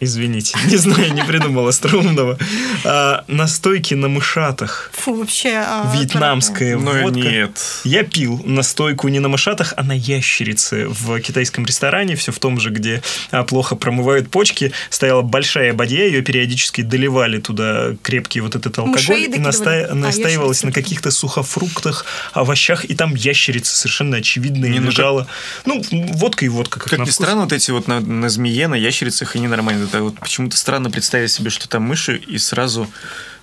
Извините, 0.00 0.56
не 0.66 0.76
знаю, 0.76 1.12
не 1.12 1.22
придумал 1.24 1.66
остроумного. 1.68 2.38
Настойки 3.28 3.94
на 3.94 4.08
мышатах. 4.08 4.90
Фу, 4.94 5.14
вообще. 5.14 5.54
а, 5.56 5.92
Вьетнамская 5.94 6.76
Ну 6.76 6.92
водка. 7.02 7.18
нет. 7.18 7.58
Я 7.84 8.04
пил 8.04 8.40
настойку 8.44 9.08
не 9.08 9.20
на 9.20 9.28
мышатах, 9.28 9.74
а 9.76 9.82
на 9.82 9.92
ящерице 9.92 10.86
в 10.88 11.18
китайском 11.20 11.64
ресторане, 11.64 12.16
все 12.16 12.32
в 12.32 12.38
том 12.38 12.58
же, 12.60 12.70
где 12.70 13.02
плохо 13.48 13.76
промывают 14.08 14.30
почки. 14.30 14.72
Стояла 14.90 15.22
большая 15.22 15.72
бадья, 15.74 16.04
ее 16.04 16.22
периодически 16.22 16.80
доливали 16.82 17.38
туда 17.38 17.94
крепкий 18.02 18.40
вот 18.40 18.56
этот 18.56 18.78
алкоголь. 18.78 19.20
И 19.20 19.38
наста- 19.38 19.88
А, 19.90 19.94
настаивалось 19.94 20.58
ящерицы. 20.58 20.66
на 20.66 20.72
каких-то 20.72 21.10
сухофруктах, 21.10 22.06
овощах, 22.32 22.84
и 22.84 22.94
там 22.94 23.14
ящерица 23.14 23.76
совершенно 23.76 24.16
очевидная 24.16 24.70
Не, 24.70 24.80
ну 24.80 24.86
лежала. 24.90 25.26
Ну, 25.66 25.82
водка 26.14 26.44
и 26.44 26.48
водка, 26.48 26.80
как, 26.80 26.90
Как 26.90 26.98
на 26.98 27.02
ни 27.02 27.06
вкус. 27.06 27.14
странно, 27.16 27.42
вот 27.42 27.52
эти 27.52 27.70
вот 27.70 27.86
на, 27.88 28.00
на 28.00 28.28
змее, 28.28 28.68
на 28.68 28.74
ящерицах, 28.76 29.36
они 29.36 29.46
нормально. 29.48 29.84
Это 29.84 30.02
вот 30.02 30.18
почему-то 30.18 30.56
странно 30.56 30.90
представить 30.90 31.30
себе, 31.30 31.50
что 31.50 31.68
там 31.68 31.82
мыши, 31.82 32.16
и 32.16 32.38
сразу... 32.38 32.86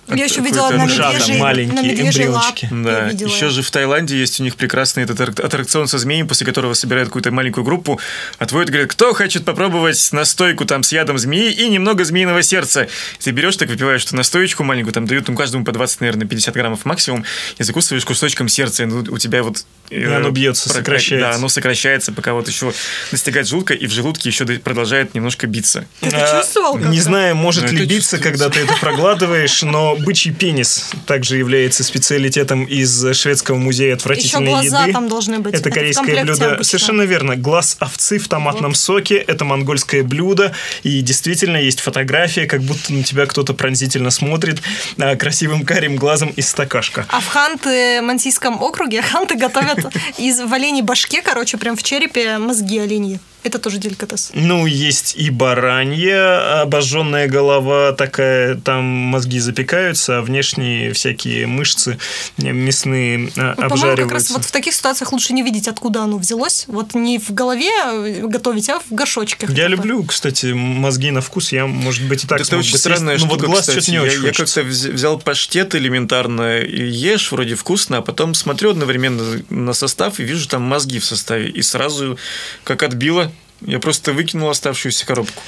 Я 0.08 0.24
еще 0.24 0.40
видела 0.40 0.70
на 0.70 0.84
медвежьей, 0.84 1.38
маленькие 1.38 1.74
на 1.74 1.82
медвежьей 1.86 2.26
эмбриончики. 2.26 2.64
лапе. 2.64 2.68
Да, 2.70 3.06
еще 3.08 3.48
же 3.50 3.62
в 3.62 3.70
Таиланде 3.70 4.16
есть 4.18 4.38
у 4.40 4.44
них 4.44 4.54
прекрасный 4.56 5.02
этот 5.02 5.18
аттрак- 5.20 5.40
аттракцион 5.44 5.88
со 5.88 5.98
змеей, 5.98 6.24
после 6.24 6.46
которого 6.46 6.74
собирают 6.74 7.08
какую-то 7.08 7.30
маленькую 7.32 7.64
группу, 7.64 7.98
отводят, 8.38 8.70
говорят, 8.70 8.90
кто 8.90 9.12
хочет 9.14 9.44
попробовать 9.44 10.08
настойку 10.12 10.64
там 10.64 10.82
с 10.82 10.92
ядом 10.92 11.18
змеи 11.18 11.50
и 11.52 11.68
немного 11.68 12.04
змеиного 12.04 12.42
сердца. 12.42 12.88
Ты 13.20 13.30
берешь, 13.32 13.56
так 13.56 13.68
выпиваешь 13.68 14.04
эту 14.04 14.16
настоечку 14.16 14.62
маленькую, 14.62 14.92
там 14.92 15.06
дают 15.06 15.26
ну, 15.28 15.34
каждому 15.34 15.64
по 15.64 15.72
20, 15.72 16.00
наверное, 16.02 16.26
50 16.26 16.54
граммов 16.54 16.84
максимум, 16.84 17.24
и 17.58 17.62
закусываешь 17.62 18.04
кусочком 18.04 18.48
сердца, 18.48 18.84
и 18.84 18.86
у 18.86 19.18
тебя 19.18 19.42
вот... 19.42 19.64
э, 19.90 20.00
И 20.00 20.04
оно 20.04 20.30
бьется, 20.30 20.68
прокра- 20.68 20.72
сокращается. 20.74 21.28
Да, 21.30 21.34
оно 21.34 21.48
сокращается, 21.48 22.12
пока 22.12 22.32
вот 22.34 22.46
еще 22.48 22.72
достигает 23.10 23.48
желудка, 23.48 23.74
и 23.74 23.86
в 23.86 23.90
желудке 23.90 24.28
еще 24.28 24.44
до- 24.44 24.58
продолжает 24.60 25.14
немножко 25.14 25.46
биться. 25.46 25.86
Ты 26.00 26.08
это 26.08 26.38
чувствовал 26.42 26.74
как-то? 26.74 26.88
Не 26.88 27.00
знаю, 27.00 27.34
может 27.34 27.64
Ну, 27.72 27.78
ли 27.78 27.86
биться, 27.86 28.18
когда 28.18 28.48
ты 28.50 28.60
это 28.60 28.74
проглатываешь, 28.80 29.62
но 29.62 29.95
Но 29.95 29.95
бычий 30.04 30.32
пенис 30.32 30.90
также 31.06 31.36
является 31.36 31.84
специалитетом 31.84 32.64
из 32.64 33.14
шведского 33.16 33.56
музея 33.56 33.88
Еще 33.88 33.96
отвратительной 33.96 34.46
глаза 34.46 34.82
еды. 34.82 34.92
там 34.92 35.08
должны 35.08 35.38
быть. 35.38 35.54
Это 35.54 35.70
в 35.70 35.72
корейское 35.72 36.22
блюдо. 36.24 36.46
обычно. 36.46 36.64
Совершенно 36.64 37.02
верно. 37.02 37.36
Глаз 37.36 37.76
овцы 37.80 38.18
в 38.18 38.28
томатном 38.28 38.74
соке. 38.74 39.16
Это 39.16 39.44
монгольское 39.44 40.02
блюдо. 40.02 40.52
И 40.82 41.00
действительно 41.00 41.56
есть 41.56 41.80
фотография, 41.80 42.46
как 42.46 42.62
будто 42.62 42.92
на 42.92 43.02
тебя 43.02 43.26
кто-то 43.26 43.54
пронзительно 43.54 44.10
смотрит 44.10 44.60
а, 44.98 45.16
красивым 45.16 45.64
карим 45.64 45.96
глазом 45.96 46.30
из 46.30 46.48
стакашка. 46.48 47.06
А 47.08 47.20
в 47.20 47.34
Ханты-Мансийском 47.34 48.58
округе 48.60 49.02
ханты 49.02 49.36
готовят 49.36 49.86
из 50.18 50.40
в 50.40 50.52
оленей 50.52 50.82
башке, 50.82 51.22
короче, 51.22 51.56
прям 51.58 51.76
в 51.76 51.82
черепе 51.82 52.38
мозги 52.38 52.78
оленьи. 52.78 53.20
Это 53.46 53.60
тоже 53.60 53.78
деликатес. 53.78 54.30
Ну, 54.34 54.66
есть 54.66 55.14
и 55.16 55.30
баранья, 55.30 56.62
обожженная 56.62 57.28
голова 57.28 57.92
такая, 57.92 58.56
там 58.56 58.84
мозги 58.84 59.38
запекаются, 59.38 60.18
а 60.18 60.22
внешние 60.22 60.92
всякие 60.92 61.46
мышцы 61.46 61.96
э, 62.38 62.42
мясные 62.50 63.28
э, 63.36 63.54
Вот, 63.56 63.56
по-моему, 63.56 63.56
как 63.56 63.70
раз 63.70 63.72
обжариваются. 63.72 64.32
вот 64.32 64.44
в 64.44 64.50
таких 64.50 64.74
ситуациях 64.74 65.12
лучше 65.12 65.32
не 65.32 65.42
видеть, 65.42 65.68
откуда 65.68 66.02
оно 66.02 66.18
взялось. 66.18 66.64
Вот 66.66 66.94
не 66.94 67.18
в 67.20 67.30
голове 67.30 67.70
э, 67.84 68.22
готовить, 68.26 68.68
а 68.68 68.80
в 68.80 68.92
горшочке. 68.92 69.46
Я 69.50 69.68
люблю, 69.68 70.02
кстати, 70.02 70.46
мозги 70.46 71.12
на 71.12 71.20
вкус. 71.20 71.52
Я, 71.52 71.66
может 71.66 72.02
быть, 72.08 72.24
и 72.24 72.26
так 72.26 72.40
это 72.40 72.56
очень 72.58 72.76
странная 72.78 73.14
Ну, 73.14 73.20
штука, 73.26 73.32
вот 73.38 73.46
глаз 73.46 73.60
кстати. 73.60 73.76
что-то 73.78 73.90
не 73.92 73.96
я, 73.98 74.02
очень 74.02 74.22
я 74.22 74.28
хочется. 74.28 74.62
как-то 74.62 74.70
вз- 74.74 74.90
взял 74.92 75.18
паштет 75.20 75.74
элементарно 75.76 76.60
и 76.62 76.84
ешь, 76.84 77.30
вроде 77.30 77.54
вкусно, 77.54 77.98
а 77.98 78.02
потом 78.02 78.34
смотрю 78.34 78.70
одновременно 78.70 79.40
на 79.50 79.72
состав 79.72 80.18
и 80.18 80.24
вижу 80.24 80.48
там 80.48 80.62
мозги 80.62 80.98
в 80.98 81.04
составе. 81.04 81.48
И 81.48 81.62
сразу, 81.62 82.18
как 82.64 82.82
отбило, 82.82 83.30
я 83.62 83.78
просто 83.78 84.12
выкинул 84.12 84.50
оставшуюся 84.50 85.06
коробку. 85.06 85.42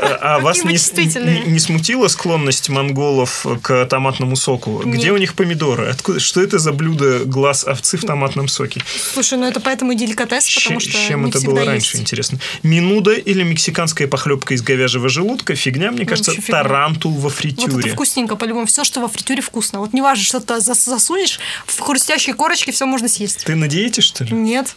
А 0.00 0.36
а 0.36 0.38
вас 0.40 0.64
не, 0.64 0.72
не- 0.72 1.50
не 1.52 1.58
смутила 1.58 2.08
склонность 2.08 2.68
монголов 2.70 3.46
к 3.62 3.84
томатному 3.86 4.36
соку? 4.36 4.82
Где 4.84 5.04
Нет. 5.08 5.12
у 5.12 5.16
них 5.18 5.34
помидоры? 5.34 5.88
Откуда, 5.88 6.18
что 6.18 6.40
это 6.42 6.58
за 6.58 6.72
блюдо 6.72 7.20
глаз 7.24 7.64
овцы 7.64 7.98
в 7.98 8.02
томатном 8.02 8.48
соке? 8.48 8.82
Слушай, 9.12 9.38
ну 9.38 9.46
это 9.46 9.60
поэтому 9.60 9.92
и 9.92 9.96
деликатес, 9.96 10.48
потому 10.54 10.80
Щ- 10.80 10.90
что 10.90 10.98
чем 11.08 11.24
не 11.24 11.30
это 11.30 11.40
было 11.42 11.58
есть. 11.58 11.66
раньше, 11.68 11.98
интересно? 11.98 12.38
Менудо 12.62 13.12
или 13.12 13.42
мексиканская 13.42 14.08
похлебка 14.08 14.54
из 14.54 14.62
говяжьего 14.62 15.08
желудка? 15.08 15.54
Фигня, 15.54 15.90
мне 15.92 16.06
кажется, 16.06 16.30
вообще 16.30 16.42
фигня. 16.46 16.62
тарантул 16.62 17.12
во 17.12 17.20
Вот 17.22 17.34
фритюре. 17.34 17.80
это 17.86 17.88
вкусненько, 17.94 18.36
по-любому. 18.36 18.66
Все, 18.66 18.84
что 18.84 19.00
во 19.00 19.08
фритюре, 19.08 19.42
вкусно. 19.42 19.80
Вот 19.80 19.92
не 19.92 20.00
важно, 20.00 20.24
что 20.24 20.40
ты 20.40 20.54
зас- 20.54 20.84
засунешь, 20.88 21.38
в 21.66 21.78
хрустящие 21.80 22.34
корочки 22.34 22.70
все 22.70 22.86
можно 22.86 23.08
съесть. 23.08 23.44
Ты 23.44 23.54
на 23.54 23.68
диете, 23.68 24.00
что 24.00 24.24
ли? 24.24 24.32
Нет. 24.32 24.74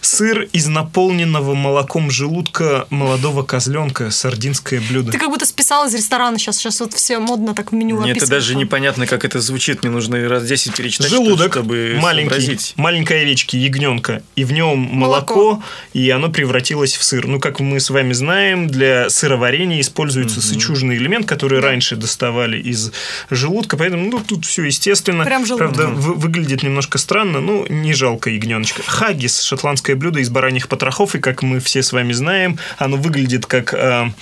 Сыр 0.00 0.48
из 0.52 0.66
наполненного 0.66 1.54
молоком 1.54 2.10
желудка 2.10 2.86
молодого 2.90 3.42
козленка. 3.42 4.10
Сардинское 4.10 4.80
блюдо. 4.80 5.12
Ты 5.12 5.18
как 5.18 5.30
будто 5.30 5.46
списал 5.46 5.86
из 5.86 5.94
ресторана 5.94 6.38
сейчас. 6.38 6.56
Сейчас 6.58 6.80
вот 6.80 6.94
все 6.94 7.18
модно 7.18 7.54
так 7.54 7.72
в 7.72 7.74
меню 7.74 8.00
Мне 8.00 8.12
это 8.12 8.26
даже 8.28 8.52
там. 8.52 8.60
непонятно, 8.60 9.06
как 9.06 9.24
это 9.24 9.40
звучит. 9.40 9.82
Мне 9.82 9.90
нужно 9.92 10.28
раз 10.28 10.44
10 10.44 10.74
перечитать, 10.74 11.10
Желудок 11.10 11.52
чтобы 11.52 11.98
маленький, 12.00 12.28
сообразить. 12.30 12.72
маленькой 12.76 13.22
овечки, 13.22 13.56
ягненка, 13.56 14.22
и 14.36 14.44
в 14.44 14.52
нем 14.52 14.78
молоко, 14.78 15.34
Молоко. 15.34 15.62
и 15.92 16.08
оно 16.10 16.28
превратилось 16.30 16.96
в 16.96 17.02
сыр. 17.04 17.26
Ну, 17.26 17.40
как 17.40 17.60
мы 17.60 17.80
с 17.80 17.90
вами 17.90 18.12
знаем, 18.12 18.68
для 18.68 19.08
сыроварения 19.10 19.80
используется 19.80 20.40
сычужный 20.40 20.96
элемент, 20.96 21.26
который 21.26 21.60
раньше 21.60 21.96
доставали 21.96 22.58
из 22.60 22.92
желудка, 23.30 23.76
поэтому 23.76 24.10
ну, 24.10 24.20
тут 24.20 24.44
все 24.44 24.64
естественно. 24.64 25.24
Прям 25.24 25.46
желудок. 25.46 25.74
Правда, 25.74 25.92
вы- 25.92 26.14
выглядит 26.14 26.62
немножко 26.62 26.98
странно, 26.98 27.40
но 27.40 27.66
не 27.68 27.92
жалко 27.94 28.30
ягненочка. 28.30 28.82
Хаггис– 28.86 29.36
шотландское 29.56 29.96
блюдо 29.96 30.20
из 30.20 30.28
бараньих 30.28 30.68
потрохов, 30.68 31.14
и, 31.14 31.18
как 31.18 31.42
мы 31.42 31.60
все 31.60 31.82
с 31.82 31.92
вами 31.92 32.12
знаем, 32.12 32.58
оно 32.76 32.96
выглядит 32.98 33.46
как, 33.46 33.72
а, 33.72 34.12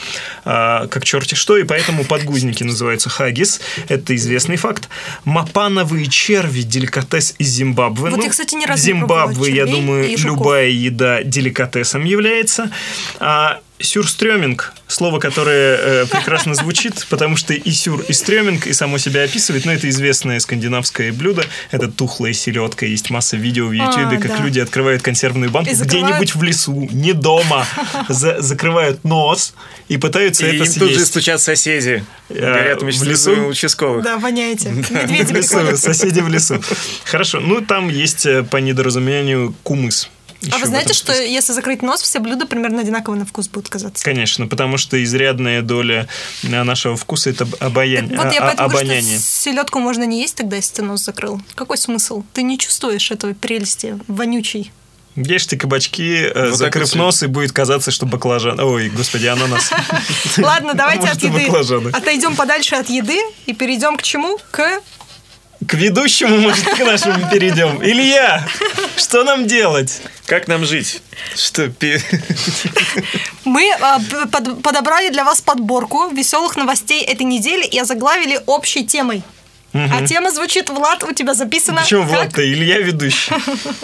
а, 0.44 0.87
как 0.87 1.05
черти 1.05 1.35
что, 1.35 1.57
и 1.57 1.64
поэтому 1.64 2.05
подгузники 2.05 2.62
называются 2.62 3.11
хаггис. 3.11 3.61
Это 3.88 4.14
известный 4.14 4.57
факт. 4.57 4.88
Мапановые 5.25 6.07
черви– 6.07 6.62
деликатес 6.62 7.35
из 7.38 7.49
Зимбабве. 7.49 8.11
Вот 8.11 8.16
Ну, 8.16 8.23
я, 8.23 8.31
кстати, 8.31 8.55
ни 8.55 8.64
разу 8.64 8.83
в 8.83 8.87
не 8.87 8.92
Зимбабве, 8.92 9.53
я 9.53 9.66
думаю, 9.66 10.09
любая 10.18 10.68
еда 10.68 11.25
деликатесом 11.25 12.05
является. 12.05 12.70
А 13.18 13.61
сюрстрёминг– 13.85 14.73
слово, 14.88 15.18
которое 15.18 15.77
э, 15.77 16.07
прекрасно 16.07 16.55
звучит, 16.55 17.07
потому 17.11 17.37
что 17.37 17.53
и 17.55 17.70
сюр, 17.70 18.01
и 18.09 18.12
стрёминг, 18.12 18.66
и 18.66 18.73
само 18.73 18.99
себя 18.99 19.23
описывает, 19.25 19.64
но 19.64 19.73
это 19.73 19.88
известное 19.88 20.38
скандинавское 20.40 21.12
блюдо. 21.12 21.44
Это 21.70 21.88
тухлая 21.90 22.33
селедка. 22.33 22.87
Есть 22.87 23.11
масса 23.11 23.37
видео 23.37 23.66
в 23.66 23.73
Ютубе, 23.73 24.16
А, 24.18 24.20
как 24.20 24.29
да. 24.38 24.42
люди 24.44 24.61
открывают 24.61 25.03
консервную 25.03 25.51
банку 25.51 25.75
закрывают- 25.75 26.07
где-нибудь 26.09 26.35
в 26.35 26.42
лесу, 26.42 26.88
не 26.92 27.12
дома. 27.12 27.66
За- 28.09 28.40
закрывают 28.40 29.05
нос 29.05 29.55
и 29.88 29.97
пытаются 29.97 30.44
И 30.47 30.57
это 30.57 30.64
им 30.64 30.73
тут 30.73 30.88
же 30.90 30.94
съесть. 30.97 31.07
стучат 31.11 31.40
соседи. 31.40 32.05
Э, 32.29 32.35
Говорят, 32.40 32.81
в 32.81 32.85
мы 32.85 32.90
лесу? 32.90 33.05
лесу 33.05 33.47
участковых. 33.47 34.05
Да, 34.05 34.18
воняете. 34.18 34.70
В 34.70 34.90
Медведи 35.11 35.33
лесу, 35.33 35.77
соседи 35.77 36.20
в 36.20 36.29
лесу. 36.29 36.62
Хорошо, 37.05 37.40
ну 37.40 37.61
там 37.61 37.88
есть 37.88 38.27
э, 38.27 38.42
по 38.42 38.59
недоразумению 38.59 39.55
кумыс. 39.62 40.11
А 40.44 40.57
Еще 40.57 40.59
вы 40.59 40.64
в 40.64 40.68
знаете, 40.68 40.92
что 40.94 41.12
если 41.12 41.52
закрыть 41.52 41.83
нос, 41.83 42.02
все 42.02 42.18
блюда 42.18 42.46
примерно 42.46 42.80
одинаково 42.80 43.14
на 43.14 43.24
вкус 43.24 43.48
будут 43.48 43.68
казаться? 43.68 44.04
Конечно, 44.04 44.46
потому 44.46 44.76
что 44.78 45.02
изрядная 45.02 45.62
доля 45.62 46.09
э, 46.42 46.62
нашего 46.62 46.96
вкуса 46.96 47.30
это 47.30 47.46
обаяние. 47.61 48.16
Вот 48.16 48.33
я 48.33 48.40
а- 48.40 48.44
а- 48.44 48.46
поэтому 48.48 48.68
говорю, 48.68 48.87
обоняние. 48.88 49.18
что 49.18 49.26
селедку 49.26 49.78
можно 49.78 50.04
не 50.04 50.20
есть 50.20 50.37
тогда, 50.37 50.57
если 50.57 50.74
ты 50.76 50.83
нос 50.83 51.04
закрыл. 51.04 51.40
Какой 51.54 51.78
смысл? 51.78 52.22
Ты 52.33 52.42
не 52.42 52.59
чувствуешь 52.59 53.11
этой 53.11 53.35
прелести 53.35 53.98
вонючей. 54.09 54.72
Ешьте 55.16 55.57
кабачки, 55.57 56.24
э, 56.24 56.48
Вот 56.50 56.59
закрыв 56.59 56.90
так 56.90 56.96
вот 56.98 57.04
нос, 57.07 57.22
и 57.22 57.26
будет 57.26 57.52
казаться, 57.52 57.92
что 57.92 58.04
баклажан. 58.04 58.59
Ой, 58.59 58.88
господи, 58.88 59.26
ананас. 59.26 59.70
Ладно, 60.38 60.74
давайте 60.74 61.07
от 61.07 61.22
еды 61.22 61.46
отойдем 61.92 62.35
подальше 62.35 62.74
от 62.74 62.88
еды 62.90 63.20
и 63.46 63.52
перейдем 63.52 63.96
к 63.96 64.02
чему? 64.02 64.38
К 64.50 64.80
К 65.68 65.74
ведущему, 65.74 66.38
может, 66.38 66.64
к 66.64 66.79
нашему 66.81 67.29
перейдем. 67.31 67.83
Илья, 67.83 68.46
что 68.96 69.24
нам 69.24 69.46
делать? 69.46 70.00
Как 70.27 70.48
нам 70.48 70.64
жить? 70.64 71.00
Что, 71.37 71.70
Мы 73.44 73.70
а, 73.81 73.98
п- 73.98 74.27
под- 74.27 74.62
подобрали 74.62 75.11
для 75.11 75.24
вас 75.24 75.40
подборку 75.40 76.09
веселых 76.09 76.57
новостей 76.57 77.03
этой 77.03 77.22
недели 77.24 77.64
и 77.64 77.79
озаглавили 77.79 78.40
общей 78.46 78.85
темой. 78.87 79.22
А 79.72 80.07
тема 80.07 80.31
звучит, 80.31 80.70
Влад, 80.70 81.03
у 81.03 81.12
тебя 81.12 81.35
записано. 81.35 81.81
Почему 81.83 82.03
как? 82.03 82.11
Влад-то? 82.11 82.42
Илья 82.53 82.79
ведущий. 82.79 83.33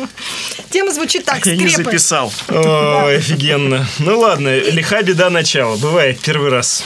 Тема 0.71 0.93
звучит 0.93 1.25
так, 1.25 1.45
Я 1.45 1.57
не 1.57 1.69
скрепы. 1.69 1.91
записал. 1.91 2.33
Ой, 2.49 3.17
офигенно. 3.17 3.85
Ну 3.99 4.21
ладно, 4.21 4.57
лиха 4.57 5.03
беда 5.03 5.31
начала. 5.31 5.77
Бывает 5.77 6.21
первый 6.21 6.51
раз. 6.51 6.85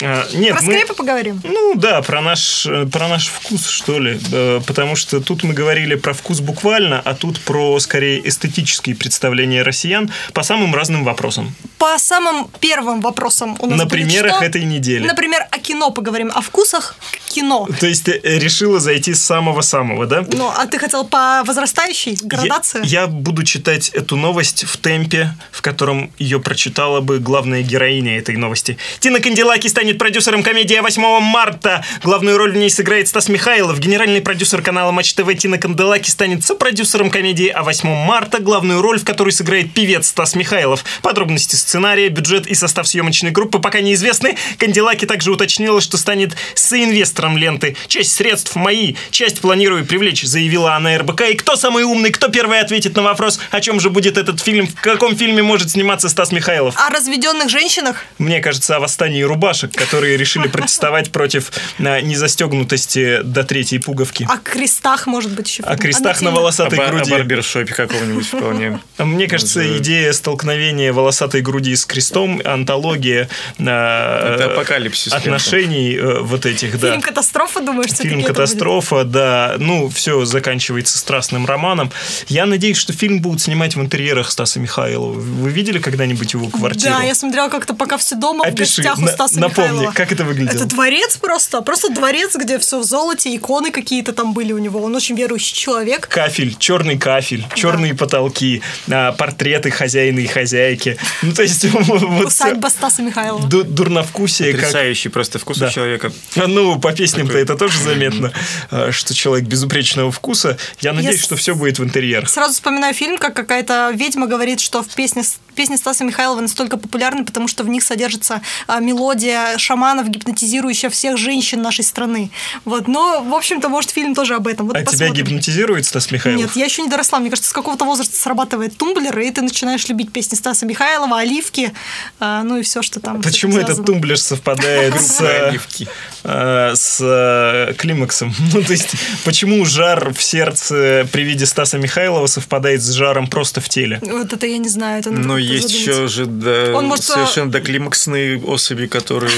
А, 0.00 0.26
Нет, 0.34 0.54
Про 0.56 0.62
мы... 0.62 0.72
скрепы 0.72 0.94
поговорим. 0.94 1.40
Ну 1.44 1.74
да, 1.74 2.02
про 2.02 2.20
наш, 2.20 2.66
про 2.92 3.08
наш 3.08 3.28
вкус, 3.28 3.68
что 3.68 3.98
ли. 3.98 4.18
Потому 4.66 4.96
что 4.96 5.20
тут 5.20 5.42
мы 5.44 5.54
говорили 5.54 5.94
про 5.94 6.12
вкус 6.12 6.40
буквально, 6.40 7.00
а 7.04 7.14
тут 7.14 7.40
про, 7.40 7.78
скорее, 7.80 8.26
эстетические 8.28 8.94
представления 8.94 9.62
россиян 9.62 10.10
по 10.32 10.42
самым 10.42 10.74
разным 10.74 11.04
вопросам. 11.04 11.54
По 11.78 11.98
самым 11.98 12.48
первым 12.60 13.00
вопросам 13.00 13.56
у 13.60 13.66
нас 13.66 13.78
На 13.78 13.86
примерах 13.86 14.36
что? 14.36 14.44
этой 14.44 14.64
недели. 14.64 15.06
Например, 15.06 15.46
о 15.50 15.58
кино 15.58 15.90
поговорим, 15.90 16.30
о 16.34 16.40
вкусах 16.40 16.96
кино. 17.26 17.68
То 17.80 17.86
есть 17.86 18.04
ты 18.04 18.20
э, 18.22 18.38
решила 18.38 18.80
зайти 18.80 19.14
с 19.14 19.24
самого-самого, 19.24 20.06
да? 20.06 20.24
Ну, 20.32 20.48
а 20.48 20.66
ты 20.66 20.78
хотел 20.78 21.04
по 21.04 21.42
возрастающей 21.44 22.16
градации? 22.22 22.80
Я, 22.84 23.02
я 23.02 23.06
буду 23.06 23.44
читать 23.44 23.90
эту 23.90 24.16
новость 24.16 24.64
в 24.64 24.76
темпе, 24.76 25.34
в 25.52 25.62
котором 25.62 26.10
ее 26.18 26.40
прочитала 26.40 27.00
бы 27.00 27.18
главная 27.18 27.62
героиня 27.62 28.18
этой 28.18 28.36
новости. 28.36 28.76
Тина 29.00 29.20
Канделаки 29.20 29.68
станет 29.68 29.87
продюсером 29.94 30.42
комедии 30.42 30.78
8 30.78 31.20
марта. 31.20 31.84
Главную 32.02 32.38
роль 32.38 32.52
в 32.52 32.56
ней 32.56 32.70
сыграет 32.70 33.08
Стас 33.08 33.28
Михайлов. 33.28 33.78
Генеральный 33.78 34.20
продюсер 34.20 34.62
канала 34.62 34.92
Матч 34.92 35.14
ТВ 35.14 35.34
Тина 35.36 35.58
Канделаки 35.58 36.10
станет 36.10 36.44
сопродюсером 36.44 37.10
комедии 37.10 37.48
о 37.48 37.62
8 37.62 37.88
марта. 37.88 38.40
Главную 38.40 38.82
роль, 38.82 38.98
в 38.98 39.04
которой 39.04 39.30
сыграет 39.30 39.72
певец 39.72 40.08
Стас 40.08 40.34
Михайлов. 40.34 40.84
Подробности 41.02 41.56
сценария, 41.56 42.08
бюджет 42.08 42.46
и 42.46 42.54
состав 42.54 42.88
съемочной 42.88 43.30
группы 43.30 43.58
пока 43.58 43.80
неизвестны. 43.80 44.36
Канделаки 44.58 45.06
также 45.06 45.32
уточнила, 45.32 45.80
что 45.80 45.96
станет 45.96 46.36
соинвестором 46.54 47.36
ленты. 47.36 47.76
Часть 47.86 48.14
средств 48.14 48.56
мои, 48.56 48.94
часть 49.10 49.40
планирую 49.40 49.86
привлечь, 49.86 50.22
заявила 50.22 50.74
она 50.74 50.98
РБК. 50.98 51.22
И 51.30 51.34
кто 51.34 51.56
самый 51.56 51.84
умный, 51.84 52.10
кто 52.10 52.28
первый 52.28 52.60
ответит 52.60 52.96
на 52.96 53.02
вопрос, 53.02 53.40
о 53.50 53.60
чем 53.60 53.80
же 53.80 53.90
будет 53.90 54.18
этот 54.18 54.40
фильм, 54.40 54.66
в 54.66 54.74
каком 54.80 55.16
фильме 55.16 55.42
может 55.42 55.70
сниматься 55.70 56.08
Стас 56.08 56.32
Михайлов? 56.32 56.74
О 56.76 56.90
разведенных 56.90 57.48
женщинах? 57.48 58.04
Мне 58.18 58.40
кажется, 58.40 58.76
о 58.76 58.80
восстании 58.80 59.22
рубашек, 59.22 59.72
которые 59.78 60.16
решили 60.16 60.48
протестовать 60.48 61.10
против 61.12 61.52
а, 61.78 62.00
незастегнутости 62.00 63.20
до 63.22 63.44
третьей 63.44 63.78
пуговки. 63.78 64.26
О 64.28 64.38
крестах, 64.38 65.06
может 65.06 65.32
быть, 65.32 65.48
еще. 65.48 65.62
О 65.62 65.76
крестах 65.76 66.20
на 66.20 66.30
волосатой 66.30 66.78
бар- 66.78 66.88
о 66.88 66.96
груди. 66.96 67.10
барбершопе 67.12 67.74
какого-нибудь 67.74 68.26
вполне. 68.26 68.80
Мне 68.98 69.28
кажется, 69.28 69.78
идея 69.78 70.12
столкновения 70.12 70.92
волосатой 70.92 71.40
груди 71.40 71.74
с 71.76 71.84
крестом, 71.84 72.40
антология 72.44 73.28
Это 73.58 74.52
апокалипсис 74.52 75.12
отношений 75.12 75.94
э, 75.96 76.20
вот 76.20 76.46
этих, 76.46 76.78
да. 76.80 76.90
Фильм 76.90 77.02
«Катастрофа», 77.02 77.60
думаешь, 77.60 77.90
Фильм? 77.90 78.22
«Катастрофа», 78.22 79.04
да. 79.04 79.54
Ну, 79.58 79.88
все 79.88 80.24
заканчивается 80.24 80.98
страстным 80.98 81.46
романом. 81.46 81.90
Я 82.28 82.46
надеюсь, 82.46 82.76
что 82.76 82.92
фильм 82.92 83.20
будут 83.20 83.40
снимать 83.40 83.76
в 83.76 83.80
интерьерах 83.80 84.30
Стаса 84.30 84.60
Михайлова. 84.60 85.12
Вы 85.12 85.50
видели 85.50 85.78
когда-нибудь 85.78 86.32
его 86.32 86.48
квартиру? 86.48 86.94
Да, 86.94 87.02
я 87.02 87.14
смотрела 87.14 87.48
как-то 87.48 87.74
пока 87.74 87.96
все 87.96 88.14
дома 88.16 88.44
в 88.44 88.48
Опиши, 88.48 88.82
гостях 88.82 88.98
у 88.98 89.02
на- 89.02 89.12
Стаса 89.12 89.40
напомни, 89.40 89.67
Михайлова. 89.72 89.92
как 89.94 90.12
это 90.12 90.24
выглядело? 90.24 90.54
Это 90.56 90.66
дворец 90.66 91.16
просто, 91.16 91.60
просто 91.62 91.90
дворец, 91.90 92.34
где 92.36 92.58
все 92.58 92.78
в 92.78 92.84
золоте, 92.84 93.34
иконы 93.34 93.70
какие-то 93.70 94.12
там 94.12 94.32
были 94.32 94.52
у 94.52 94.58
него. 94.58 94.80
Он 94.82 94.94
очень 94.94 95.16
верующий 95.16 95.54
человек. 95.56 96.08
Кафель, 96.08 96.56
черный 96.58 96.98
кафель, 96.98 97.44
черные 97.54 97.94
потолки, 97.94 98.62
а, 98.90 99.12
портреты 99.12 99.70
хозяина 99.70 100.20
и 100.20 100.26
хозяйки. 100.26 100.96
Ну, 101.22 101.32
то 101.32 101.42
есть, 101.42 101.64
вот 101.72 102.26
Усадьба 102.26 102.68
Стаса 102.68 103.02
Михайлова. 103.02 103.46
ду- 103.48 103.64
дурновкусие, 103.64 104.52
как 104.52 104.60
Потрясающий 104.62 105.08
просто 105.08 105.38
вкус 105.38 105.58
Да. 105.58 105.68
у 105.68 105.70
человека. 105.70 106.12
А, 106.36 106.46
Ну, 106.46 106.78
по 106.78 106.92
песням-то 106.92 107.36
это 107.38 107.56
тоже 107.56 107.78
заметно, 107.82 108.32
а, 108.70 108.92
что 108.92 109.14
человек 109.14 109.46
безупречного 109.48 110.10
вкуса. 110.12 110.56
Я 110.80 110.92
надеюсь, 110.92 111.22
что 111.22 111.36
все 111.36 111.54
будет 111.54 111.78
в 111.78 111.84
интерьерах. 111.84 112.28
Сразу 112.28 112.54
вспоминаю 112.54 112.94
фильм, 112.94 113.18
как 113.18 113.34
какая-то 113.34 113.90
ведьма 113.94 114.26
говорит, 114.26 114.60
что 114.60 114.82
в 114.82 114.88
песне, 114.94 115.22
песни 115.54 115.76
Стаса 115.76 116.04
Михайлова 116.04 116.40
настолько 116.40 116.76
популярны, 116.76 117.24
потому 117.24 117.48
что 117.48 117.64
в 117.64 117.68
них 117.68 117.82
содержится 117.82 118.40
а, 118.66 118.80
мелодия 118.80 119.57
шаманов, 119.58 120.08
гипнотизирующая 120.08 120.90
всех 120.90 121.16
женщин 121.16 121.62
нашей 121.62 121.84
страны. 121.84 122.30
Вот, 122.64 122.88
но, 122.88 123.22
в 123.22 123.34
общем-то, 123.34 123.68
может, 123.68 123.90
фильм 123.90 124.14
тоже 124.14 124.34
об 124.34 124.46
этом. 124.46 124.66
Вот 124.66 124.76
А 124.76 124.80
тебя 124.80 124.90
посмотрим. 124.90 125.14
гипнотизирует 125.14 125.84
Стас 125.86 126.10
Михайлов? 126.10 126.40
Нет, 126.40 126.50
я 126.56 126.64
еще 126.64 126.82
не 126.82 126.88
доросла. 126.88 127.18
Мне 127.18 127.30
кажется, 127.30 127.50
с 127.50 127.52
какого-то 127.52 127.84
возраста 127.84 128.16
срабатывает 128.16 128.76
тумблер, 128.76 129.18
и 129.18 129.30
ты 129.30 129.42
начинаешь 129.42 129.86
любить 129.88 130.12
песни 130.12 130.36
Стаса 130.36 130.66
Михайлова, 130.66 131.18
Оливки, 131.20 131.72
а, 132.20 132.42
ну 132.42 132.58
и 132.58 132.62
все, 132.62 132.82
что 132.82 133.00
там. 133.00 133.20
Почему 133.22 133.54
этот 133.54 133.66
связано. 133.66 133.86
тумблер 133.86 134.18
совпадает 134.18 135.00
с, 135.00 135.20
Оливки. 135.20 135.88
э, 136.24 136.72
с 136.74 136.98
э, 137.00 137.74
климаксом? 137.76 138.34
Ну, 138.58 138.62
то 138.62 138.72
есть, 138.72 138.92
почему 139.24 139.64
жар 139.66 140.12
в 140.12 140.22
сердце 140.22 141.06
при 141.12 141.22
виде 141.22 141.46
Стаса 141.46 141.78
Михайлова 141.78 142.26
совпадает 142.26 142.82
с 142.82 142.90
жаром 142.92 143.26
просто 143.28 143.60
в 143.60 143.68
теле? 143.68 144.00
Вот 144.02 144.32
это 144.32 144.46
я 144.46 144.58
не 144.58 144.68
знаю. 144.68 145.00
Это 145.00 145.10
Но 145.10 145.36
есть 145.38 145.70
еще 145.70 146.08
же 146.08 146.26
да, 146.26 146.72
Он 146.74 146.86
может, 146.86 147.04
а, 147.10 147.14
совершенно 147.14 147.50
доклимаксные 147.50 148.38
особи, 148.42 148.86
которые 148.86 149.30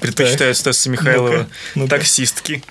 предпочитают 0.00 0.56
Стаса 0.56 0.90
Михайлова. 0.90 1.28
Ну-ка, 1.30 1.48
ну-ка. 1.74 1.90
Таксистки. 1.96 2.62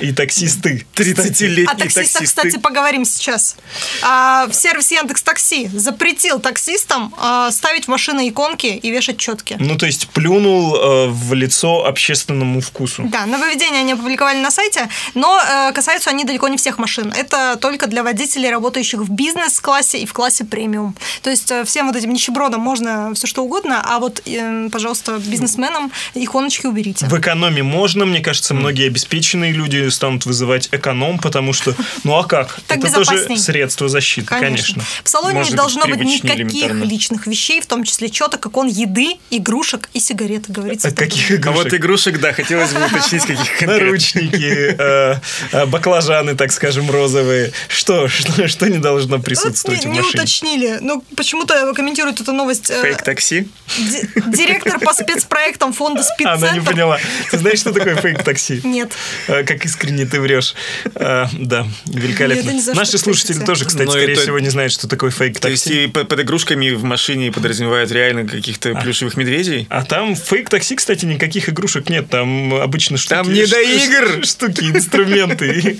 И 0.00 0.12
таксисты. 0.12 0.86
30-летние 0.94 1.66
О 1.66 1.74
таксистах, 1.74 2.20
таксисты. 2.20 2.24
кстати, 2.24 2.58
поговорим 2.58 3.04
сейчас. 3.04 3.56
А, 4.02 4.46
в 4.46 4.54
сервис 4.54 4.90
Яндекс 4.90 5.22
Такси 5.22 5.68
запретил 5.74 6.40
таксистам 6.40 7.14
а, 7.18 7.50
ставить 7.50 7.84
в 7.84 7.88
машины 7.88 8.28
иконки 8.28 8.66
и 8.66 8.90
вешать 8.90 9.18
четки. 9.18 9.56
Ну, 9.58 9.76
то 9.76 9.86
есть, 9.86 10.08
плюнул 10.08 10.76
э, 10.76 11.06
в 11.08 11.34
лицо 11.34 11.86
общественному 11.86 12.60
вкусу. 12.60 13.04
Да, 13.10 13.26
нововведения 13.26 13.80
они 13.80 13.92
опубликовали 13.92 14.38
на 14.38 14.50
сайте, 14.50 14.88
но 15.14 15.40
э, 15.40 15.72
касаются 15.72 16.10
они 16.10 16.24
далеко 16.24 16.48
не 16.48 16.56
всех 16.56 16.78
машин. 16.78 17.12
Это 17.16 17.58
только 17.60 17.86
для 17.86 18.02
водителей, 18.02 18.50
работающих 18.50 19.00
в 19.00 19.10
бизнес-классе 19.10 19.98
и 19.98 20.06
в 20.06 20.12
классе 20.12 20.44
премиум. 20.44 20.94
То 21.22 21.30
есть 21.30 21.50
э, 21.50 21.64
всем 21.64 21.86
вот 21.88 21.96
этим 21.96 22.12
нищебродам 22.12 22.60
можно 22.60 23.12
все 23.14 23.26
что 23.26 23.44
угодно, 23.44 23.82
а 23.84 23.98
вот, 23.98 24.22
э, 24.26 24.68
пожалуйста, 24.72 25.18
бизнесменам 25.18 25.92
иконочки 26.14 26.66
уберите. 26.66 27.06
В 27.06 27.18
экономе 27.18 27.62
можно, 27.62 28.06
мне 28.06 28.20
кажется, 28.20 28.54
многие 28.54 28.86
обеспеченные 28.86 29.52
люди 29.52 29.89
станут 29.90 30.26
вызывать 30.26 30.68
эконом, 30.72 31.18
потому 31.18 31.52
что, 31.52 31.74
ну 32.04 32.14
а 32.16 32.24
как? 32.24 32.58
Так 32.66 32.78
Это 32.78 32.92
тоже 32.92 33.36
средство 33.36 33.88
защиты, 33.88 34.26
конечно. 34.26 34.82
В 35.04 35.08
салоне 35.08 35.34
Может 35.38 35.50
не 35.52 35.56
должно 35.56 35.86
быть 35.86 36.00
никаких 36.00 36.72
личных 36.72 37.26
вещей, 37.26 37.60
в 37.60 37.66
том 37.66 37.84
числе 37.84 38.08
четок, 38.10 38.44
икон 38.46 38.66
еды, 38.68 39.16
игрушек 39.30 39.88
и 39.94 40.00
сигареты, 40.00 40.52
говорится. 40.52 40.88
А 40.88 40.90
каких 40.92 41.30
А 41.30 41.34
игрушек? 41.36 41.64
вот 41.64 41.74
игрушек, 41.74 42.20
да, 42.20 42.32
хотелось 42.32 42.70
бы 42.72 42.84
уточнить, 42.86 43.22
каких 43.22 43.58
конкретно. 43.58 43.86
Наручники, 43.86 44.76
э, 44.78 45.16
э, 45.52 45.66
баклажаны, 45.66 46.34
так 46.36 46.52
скажем, 46.52 46.90
розовые. 46.90 47.52
Что, 47.68 48.08
что, 48.08 48.48
что 48.48 48.68
не 48.68 48.78
должно 48.78 49.16
Вот 49.16 49.24
присутствовать 49.24 49.84
не, 49.84 49.90
в 49.90 49.94
не 49.94 50.00
машине? 50.00 50.14
уточнили. 50.22 50.78
Ну, 50.80 51.04
почему-то 51.16 51.72
комментирует 51.74 52.20
эту 52.20 52.32
новость 52.32 52.70
э, 52.70 52.80
Fake 52.82 53.11
Taxi. 53.11 53.48
ди- 53.78 54.08
директор 54.36 54.78
по 54.78 54.92
спецпроектам 54.92 55.72
фонда 55.72 56.00
Она 56.20 56.36
не 56.36 56.38
«Спеццентр». 56.40 56.70
поняла. 56.70 56.98
Ты 57.30 57.38
знаешь, 57.38 57.58
что 57.60 57.72
такое 57.72 57.96
Fake 57.96 58.24
Taxi? 58.24 58.60
Нет. 58.64 58.92
Как 59.26 59.64
искренне 59.80 60.04
ты 60.06 60.20
врешь. 60.20 60.54
Э, 60.94 61.26
Да, 61.32 61.66
великолепно. 61.86 62.50
Нет, 62.50 62.74
Наши 62.74 62.98
слушатели 62.98 63.32
Fake 63.32 63.38
Taxi. 63.38 63.46
тоже, 63.46 63.64
кстати, 63.64 63.84
Ну, 63.86 63.92
скорее 63.92 64.12
это- 64.12 64.22
всего, 64.22 64.38
не 64.38 64.50
знают, 64.50 64.72
что 64.72 64.88
такое 64.88 65.10
То 65.10 65.24
есть 65.24 65.40
Fake 65.40 65.60
Taxi. 65.60 65.84
и 65.84 65.86
по- 65.88 66.04
под 66.04 66.20
игрушками 66.20 66.70
в 66.70 66.84
машине 66.84 67.32
подразумевают 67.32 67.90
реально 67.90 68.26
каких-то 68.28 68.74
плюшевых 68.74 69.16
медведей? 69.16 69.66
А 69.70 69.82
там 69.84 70.14
Fake 70.14 70.42
Taxi, 70.42 70.76
кстати, 70.76 71.04
никаких 71.06 71.48
игрушек 71.48 71.88
нет. 71.88 72.08
Там 72.10 72.54
обычно 72.54 72.98
штуки... 72.98 73.10
Там 73.14 73.32
не 73.32 73.46
до 73.46 73.60
игр! 73.60 74.24
Штуки, 74.24 74.60
инструменты. 74.64 75.78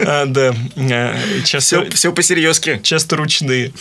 А, 0.00 0.26
Да. 0.26 0.54
А, 0.76 1.16
Часто 1.44 1.82
Все, 1.84 1.90
все 1.90 2.12
по-серьезки. 2.12 2.80
часто 2.82 3.16
ручные. 3.16 3.72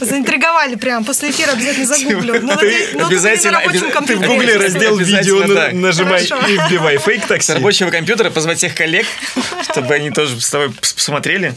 Заинтриговали 0.00 0.76
прям. 0.76 1.04
После 1.04 1.30
эфира 1.30 1.52
обязательно 1.52 1.86
загуглю. 1.86 2.40
Ну, 2.42 2.52
ну, 2.94 3.06
обязательно- 3.06 3.52
на 3.52 3.60
рабочем 3.60 3.84
обяза- 3.88 4.06
ты 4.06 4.16
в 4.16 4.20
гугле 4.22 4.56
раздел 4.56 4.96
видео 4.98 5.44
нажимай 5.72 6.26
Хорошо. 6.26 6.46
и 6.48 6.56
вбивай 6.56 6.98
С 6.98 7.02
Fake 7.02 7.24
Taxi. 7.24 7.52
рабочего 7.52 7.90
компьютера 8.04 8.28
позвать 8.28 8.58
всех 8.58 8.74
коллег, 8.74 9.06
чтобы 9.62 9.94
они 9.94 10.10
тоже 10.10 10.38
с 10.38 10.50
тобой 10.50 10.68
пос- 10.68 10.94
посмотрели. 10.94 11.54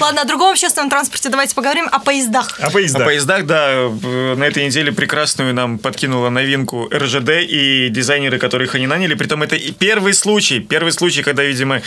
Ладно, 0.00 0.22
о 0.22 0.24
другом 0.24 0.50
общественном 0.50 0.90
транспорте 0.90 1.28
давайте 1.28 1.54
поговорим 1.54 1.88
о 1.90 2.00
поездах. 2.00 2.58
А 2.60 2.70
поезда? 2.70 2.98
О 2.98 3.04
поездах, 3.04 3.46
да, 3.46 3.70
э, 3.70 4.34
на 4.36 4.42
этой 4.42 4.66
неделе 4.66 4.90
прекрасную 4.90 5.54
нам 5.54 5.78
подкинула 5.78 6.30
новинку 6.30 6.90
РЖД 6.92 7.30
и 7.48 7.90
дизайнеры, 7.90 8.38
которых 8.38 8.74
они 8.74 8.88
наняли. 8.88 9.14
Притом 9.14 9.44
это 9.44 9.54
и 9.54 9.70
первый 9.70 10.14
случай, 10.14 10.58
первый 10.58 10.90
случай, 10.90 11.22
когда, 11.22 11.44
видимо, 11.44 11.80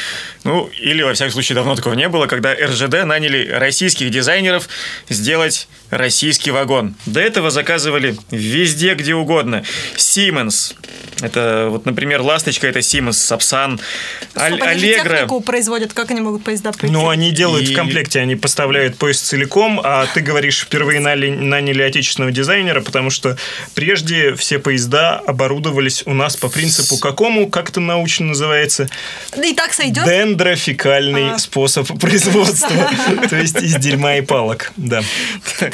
ну, 0.46 0.70
или 0.80 1.02
во 1.04 1.14
всяком 1.14 1.34
случае 1.34 1.56
давно 1.56 1.76
такого 1.76 1.94
не 1.94 2.08
было, 2.08 2.28
когда 2.28 2.54
РЖД 2.54 3.04
наняли 3.04 3.50
российских 3.50 4.10
дизайнеров 4.10 4.70
сделать 5.10 5.68
российский 5.90 6.52
вагон. 6.52 6.96
До 7.06 7.20
этого 7.20 7.50
заказывали 7.50 8.18
везде, 8.32 8.94
где 8.96 9.16
угодно. 9.16 9.64
Siemens, 9.96 10.76
это 11.22 11.68
вот, 11.70 11.86
например, 11.86 12.22
«Ласточка»— 12.22 12.68
это 12.70 12.80
Siemens, 12.80 13.14
Сапсан, 13.14 13.80
Аллегра. 14.36 14.76
технику 14.76 15.42
производят, 15.42 15.94
как 15.94 16.12
они 16.12 16.22
могут 16.22 16.44
поезда 16.44 16.72
пройти? 16.72 16.94
Ну, 16.94 17.10
они 17.10 17.32
делают 17.32 17.68
И- 17.70 17.74
в 17.74 17.76
комплекте, 17.76 18.20
они 18.20 18.36
поставляют 18.36 18.98
поезд 18.98 19.26
целиком, 19.26 19.80
а 19.84 20.06
ты 20.14 20.22
говоришь, 20.22 20.60
впервые 20.62 21.00
нали- 21.00 21.32
наняли 21.32 21.82
отечественного 21.82 22.32
дизайнера, 22.32 22.82
потому 22.82 23.10
что 23.10 23.38
прежде 23.74 24.36
все 24.36 24.60
поезда 24.60 25.18
оборудовались 25.20 26.04
у 26.06 26.14
нас 26.14 26.36
по 26.38 26.50
принципу 26.50 26.98
какому, 26.98 27.50
как 27.50 27.70
это 27.70 27.80
научно 27.80 28.28
называется, 28.28 28.90
И 29.44 29.54
так 29.54 29.74
сойдет? 29.74 30.06
дендрофикальный 30.06 31.32
А. 31.32 31.38
способ 31.40 31.88
производства, 32.00 32.92
то 33.30 33.36
есть 33.38 33.62
из 33.62 33.76
дерьма 33.76 34.18
и 34.18 34.22
палок, 34.22 34.72
да. 34.78 35.02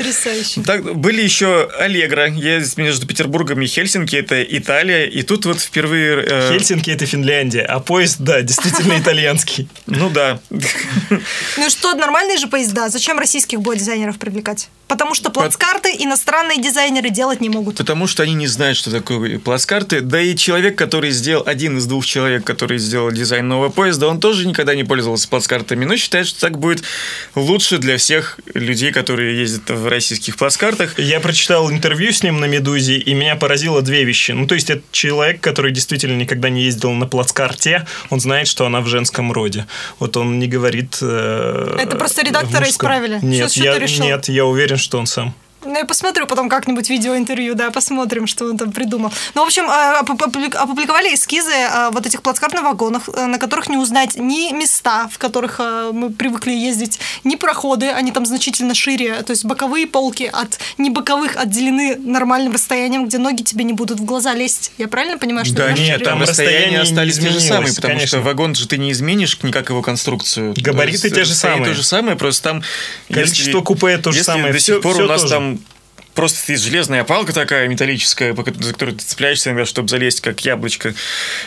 Потрясающе. 0.03 0.61
Так, 0.61 0.95
были 0.95 1.21
еще 1.21 1.69
Аллегра, 1.79 2.29
есть 2.29 2.77
между 2.77 3.07
Петербургом 3.07 3.61
и 3.61 3.65
Хельсинки, 3.65 4.15
это 4.15 4.43
Италия, 4.43 5.05
и 5.05 5.21
тут 5.23 5.45
вот 5.45 5.59
впервые... 5.59 6.25
э, 6.27 6.49
Хельсинки 6.51 6.89
это 6.89 7.05
Финляндия, 7.05 7.61
а 7.61 7.79
поезд, 7.79 8.17
да, 8.19 8.41
действительно 8.41 8.99
итальянский. 8.99 9.67
Ну 9.87 10.09
да. 10.09 10.39
Ну 10.49 11.69
что, 11.69 11.93
нормальные 11.93 12.37
же 12.37 12.47
поезда. 12.47 12.89
Зачем 12.89 13.17
российских 13.17 13.61
дизайнеров 13.61 14.19
привлекать? 14.19 14.69
Потому 14.87 15.15
что 15.15 15.31
плацкарты 15.31 15.89
иностранные 15.97 16.61
дизайнеры 16.61 17.09
делать 17.09 17.41
не 17.41 17.49
могут. 17.49 17.77
Потому 17.77 18.05
что 18.05 18.21
они 18.21 18.33
не 18.33 18.47
знают, 18.47 18.77
что 18.77 18.91
такое 18.91 19.39
плацкарты. 19.39 20.01
Да 20.01 20.21
и 20.21 20.35
человек, 20.35 20.77
который 20.77 21.09
сделал, 21.11 21.43
один 21.47 21.77
из 21.77 21.85
двух 21.85 22.05
человек, 22.05 22.43
который 22.43 22.77
сделал 22.77 23.11
дизайн 23.11 23.47
нового 23.47 23.69
поезда, 23.69 24.07
он 24.07 24.19
тоже 24.19 24.45
никогда 24.47 24.75
не 24.75 24.83
пользовался 24.83 25.27
плацкартами, 25.27 25.85
но 25.85 25.97
считает, 25.97 26.27
что 26.27 26.41
так 26.41 26.59
будет 26.59 26.83
лучше 27.33 27.77
для 27.77 27.97
всех 27.97 28.39
людей, 28.53 28.91
которые 28.91 29.39
ездят 29.39 29.69
в 29.69 29.87
российских 29.93 30.35
плацкартах. 30.37 30.99
Я 30.99 31.19
прочитал 31.19 31.71
интервью 31.71 32.11
с 32.11 32.23
ним 32.23 32.39
на 32.39 32.45
«Медузе», 32.45 32.97
и 32.97 33.13
меня 33.13 33.35
поразило 33.35 33.81
две 33.81 34.03
вещи. 34.03 34.31
Ну, 34.31 34.47
то 34.47 34.55
есть, 34.55 34.69
это 34.69 34.81
человек, 34.91 35.41
который 35.41 35.71
действительно 35.71 36.17
никогда 36.17 36.49
не 36.49 36.63
ездил 36.63 36.91
на 36.91 37.07
плацкарте, 37.07 37.85
он 38.09 38.19
знает, 38.19 38.47
что 38.47 38.65
она 38.65 38.81
в 38.81 38.87
женском 38.87 39.31
роде. 39.31 39.65
Вот 39.99 40.17
он 40.17 40.39
не 40.39 40.47
говорит... 40.47 40.97
э, 41.01 41.77
Это 41.79 41.95
просто 41.97 42.21
в 42.21 42.25
редактора 42.25 42.65
мужском. 42.65 42.69
исправили? 42.69 43.19
Нет, 43.21 43.51
что 43.51 43.63
я, 43.63 43.77
нет, 43.79 44.29
я 44.29 44.45
уверен, 44.45 44.77
что 44.77 44.99
он 44.99 45.05
сам. 45.05 45.33
Ну, 45.65 45.75
я 45.77 45.85
посмотрю 45.85 46.27
потом 46.27 46.49
как-нибудь 46.49 46.89
видеоинтервью, 46.89 47.55
да, 47.55 47.71
посмотрим, 47.71 48.27
что 48.27 48.45
он 48.45 48.57
там 48.57 48.71
придумал. 48.71 49.11
Ну, 49.35 49.43
в 49.43 49.45
общем, 49.45 49.65
опублик- 49.69 50.55
опубликовали 50.55 51.13
эскизы 51.13 51.51
э, 51.51 51.89
вот 51.91 52.05
этих 52.05 52.21
плацкарт 52.21 52.53
на 52.53 52.61
вагонах, 52.61 53.09
э, 53.13 53.25
на 53.25 53.37
которых 53.39 53.69
не 53.69 53.77
узнать 53.77 54.15
ни 54.17 54.51
места, 54.53 55.07
в 55.11 55.17
которых 55.17 55.59
э, 55.59 55.91
мы 55.93 56.09
привыкли 56.11 56.51
ездить, 56.51 56.99
ни 57.23 57.35
проходы, 57.35 57.89
они 57.89 58.11
там 58.11 58.25
значительно 58.25 58.73
шире, 58.73 59.21
то 59.23 59.31
есть 59.31 59.45
боковые 59.45 59.87
полки 59.87 60.29
от 60.31 60.59
не 60.77 60.89
боковых 60.89 61.37
отделены 61.37 61.95
нормальным 61.97 62.53
расстоянием, 62.53 63.05
где 63.07 63.17
ноги 63.17 63.43
тебе 63.43 63.63
не 63.63 63.73
будут 63.73 63.99
в 63.99 64.05
глаза 64.05 64.33
лезть. 64.33 64.71
Я 64.77 64.87
правильно 64.87 65.17
понимаю, 65.17 65.45
что 65.45 65.55
Да 65.55 65.71
это 65.71 65.79
нет, 65.79 65.93
шире? 65.93 66.05
там 66.05 66.19
Там 66.19 66.27
расстояния 66.27 66.81
остались 66.81 67.19
те 67.19 67.29
же 67.29 67.39
самые, 67.39 67.73
потому 67.73 67.93
конечно. 67.93 68.19
что 68.19 68.21
вагон 68.21 68.55
же 68.55 68.67
ты 68.67 68.77
не 68.77 68.91
изменишь 68.91 69.37
никак 69.43 69.69
его 69.69 69.81
конструкцию. 69.81 70.53
Габариты 70.57 70.99
То 71.01 71.07
есть 71.07 71.15
те 71.15 71.23
же 71.23 71.33
самые. 71.33 71.65
То 71.65 71.73
же 71.73 71.83
самое, 71.83 72.17
просто 72.17 72.43
там... 72.43 72.63
Количество 73.09 73.61
купе 73.61 73.97
то 73.97 74.11
же 74.11 74.19
если 74.19 74.31
самое, 74.31 74.53
до 74.53 74.59
сих 74.59 74.81
пор 74.81 74.97
у 74.97 75.07
нас 75.07 75.23
там 75.23 75.52
просто 76.15 76.39
стоит 76.39 76.59
железная 76.59 77.03
палка 77.03 77.33
такая 77.33 77.67
металлическая, 77.67 78.33
за 78.35 78.71
которую 78.73 78.95
ты 78.97 79.03
цепляешься 79.05 79.49
иногда, 79.49 79.65
чтобы 79.65 79.89
залезть, 79.89 80.21
как 80.21 80.39
яблочко, 80.45 80.93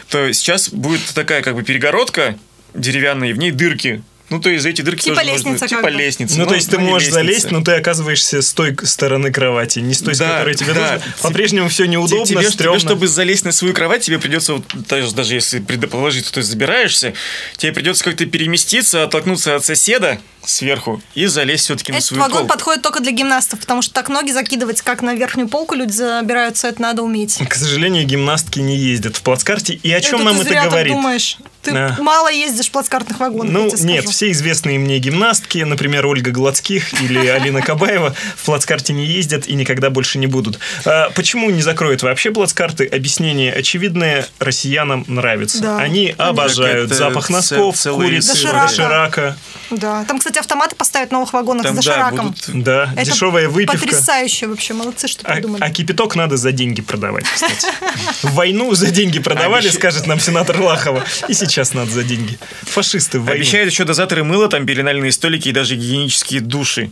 то 0.08 0.32
сейчас 0.32 0.68
будет 0.70 1.02
такая 1.14 1.42
как 1.42 1.54
бы 1.54 1.62
перегородка 1.62 2.36
деревянная, 2.74 3.30
и 3.30 3.32
в 3.32 3.38
ней 3.38 3.50
дырки 3.52 4.02
Ну, 4.28 4.40
то 4.40 4.50
есть 4.50 4.66
эти 4.66 4.82
дырки 4.82 5.02
Типа 5.04 5.16
тоже 5.16 5.30
можно- 5.30 5.36
лестница 5.50 5.68
Типа 5.68 5.82
как 5.82 5.92
бы. 5.92 5.98
лестница. 5.98 6.38
Ну, 6.38 6.46
то 6.46 6.54
есть 6.56 6.68
ты 6.68 6.78
можешь 6.78 7.08
лестница. 7.08 7.24
залезть, 7.24 7.50
но 7.52 7.62
ты 7.62 7.72
оказываешься 7.72 8.42
с 8.42 8.52
той 8.52 8.76
стороны 8.82 9.30
кровати, 9.30 9.78
не 9.78 9.94
с 9.94 10.00
той, 10.02 10.16
с 10.16 10.18
Да, 10.18 10.38
которой 10.38 10.54
тебе 10.56 10.72
да. 10.74 10.94
нужно. 10.94 11.12
По-прежнему 11.22 11.68
все 11.68 11.84
неудобно, 11.86 12.26
Тебе, 12.26 12.40
тебе, 12.40 12.50
стрёмно. 12.50 12.80
чтобы 12.80 13.06
залезть 13.06 13.44
на 13.44 13.52
свою 13.52 13.72
кровать, 13.72 14.02
тебе 14.02 14.18
придется, 14.18 14.54
вот, 14.54 14.64
даже, 14.88 15.14
даже 15.14 15.34
если 15.34 15.60
предположить, 15.60 16.24
что 16.26 16.34
ты 16.40 16.42
забираешься, 16.42 17.14
тебе 17.56 17.72
придется 17.72 18.02
как-то 18.02 18.26
переместиться, 18.26 19.04
оттолкнуться 19.04 19.54
от 19.54 19.64
соседа 19.64 20.20
сверху 20.46 21.02
и 21.14 21.26
залезть 21.26 21.64
все-таки 21.64 21.92
на 21.92 21.96
Этот 21.96 22.08
свою 22.08 22.22
вагон 22.22 22.38
полку. 22.38 22.52
подходит 22.54 22.82
только 22.82 23.00
для 23.00 23.12
гимнастов, 23.12 23.60
потому 23.60 23.82
что 23.82 23.92
так 23.94 24.08
ноги 24.08 24.30
закидывать, 24.30 24.80
как 24.82 25.02
на 25.02 25.14
верхнюю 25.14 25.48
полку 25.48 25.74
люди 25.74 25.92
забираются, 25.92 26.68
это 26.68 26.80
надо 26.80 27.02
уметь. 27.02 27.38
К 27.48 27.54
сожалению, 27.54 28.04
гимнастки 28.06 28.60
не 28.60 28.76
ездят 28.76 29.16
в 29.16 29.22
плацкарте. 29.22 29.74
И 29.74 29.92
о 29.92 30.00
чем 30.00 30.16
это 30.20 30.24
нам 30.24 30.34
ты 30.36 30.40
это 30.42 30.50
зря 30.50 30.64
говорит? 30.66 30.92
так 30.92 30.96
думаешь. 31.02 31.38
Ты 31.62 31.72
Да. 31.72 31.96
мало 31.98 32.30
ездишь 32.30 32.66
в 32.68 32.70
плацкартных 32.70 33.18
вагонах, 33.18 33.52
Ну, 33.52 33.64
я 33.64 33.70
тебе 33.70 33.92
нет, 33.94 34.08
все 34.08 34.30
известные 34.30 34.78
мне 34.78 35.00
гимнастки, 35.00 35.58
например, 35.58 36.06
Ольга 36.06 36.30
Гладских 36.30 37.00
или 37.02 37.26
Алина 37.26 37.60
Кабаева, 37.60 38.14
в 38.36 38.44
плацкарте 38.44 38.92
не 38.92 39.04
ездят 39.04 39.48
и 39.48 39.54
никогда 39.54 39.90
больше 39.90 40.18
не 40.18 40.28
будут. 40.28 40.60
А 40.84 41.10
почему 41.10 41.50
не 41.50 41.62
закроют 41.62 42.02
вообще 42.04 42.30
плацкарты? 42.30 42.86
Объяснение 42.86 43.52
очевидное, 43.52 44.28
россиянам 44.38 45.04
нравится. 45.08 45.60
Да, 45.60 45.78
Они 45.78 46.06
конечно. 46.06 46.26
обожают 46.28 46.86
это 46.86 46.94
запах 46.94 47.30
носков, 47.30 47.76
целый 47.76 48.06
курицы, 48.06 48.32
Доширака. 48.34 48.66
доширака. 48.68 49.36
Да. 49.70 50.04
Там, 50.04 50.18
кстати, 50.20 50.35
автоматы 50.40 50.76
поставят 50.76 51.10
в 51.10 51.12
новых 51.12 51.32
вагонах 51.32 51.64
Там, 51.64 51.74
с 51.80 51.84
да, 51.84 51.90
дошираком. 51.92 52.26
будут- 52.28 52.64
Да, 52.64 52.92
Это 52.96 53.10
дешевая 53.10 53.48
выпивка. 53.48 53.78
Потрясающе 53.86 54.46
вообще, 54.46 54.74
молодцы, 54.74 55.08
что 55.08 55.26
А, 55.26 55.34
придумали. 55.34 55.62
а 55.62 55.70
кипяток 55.70 56.14
надо 56.16 56.36
за 56.36 56.52
деньги 56.52 56.82
продавать, 56.82 57.24
кстати. 57.24 57.66
В 58.22 58.32
войну 58.34 58.74
за 58.74 58.90
деньги 58.90 59.18
продавали, 59.18 59.68
скажет 59.68 60.06
нам 60.06 60.20
сенатор 60.20 60.60
Лахова. 60.60 61.04
И 61.28 61.34
сейчас 61.34 61.74
надо 61.74 61.90
за 61.90 62.02
деньги. 62.04 62.38
Фашисты 62.62 63.18
в 63.18 63.24
войну. 63.24 63.40
Обещают 63.40 63.70
еще 63.70 63.84
дозаторы 63.84 64.24
мыла, 64.24 64.48
там 64.48 64.66
пеленальные 64.66 65.12
столики 65.12 65.48
и 65.48 65.52
даже 65.52 65.74
гигиенические 65.76 66.40
души 66.40 66.90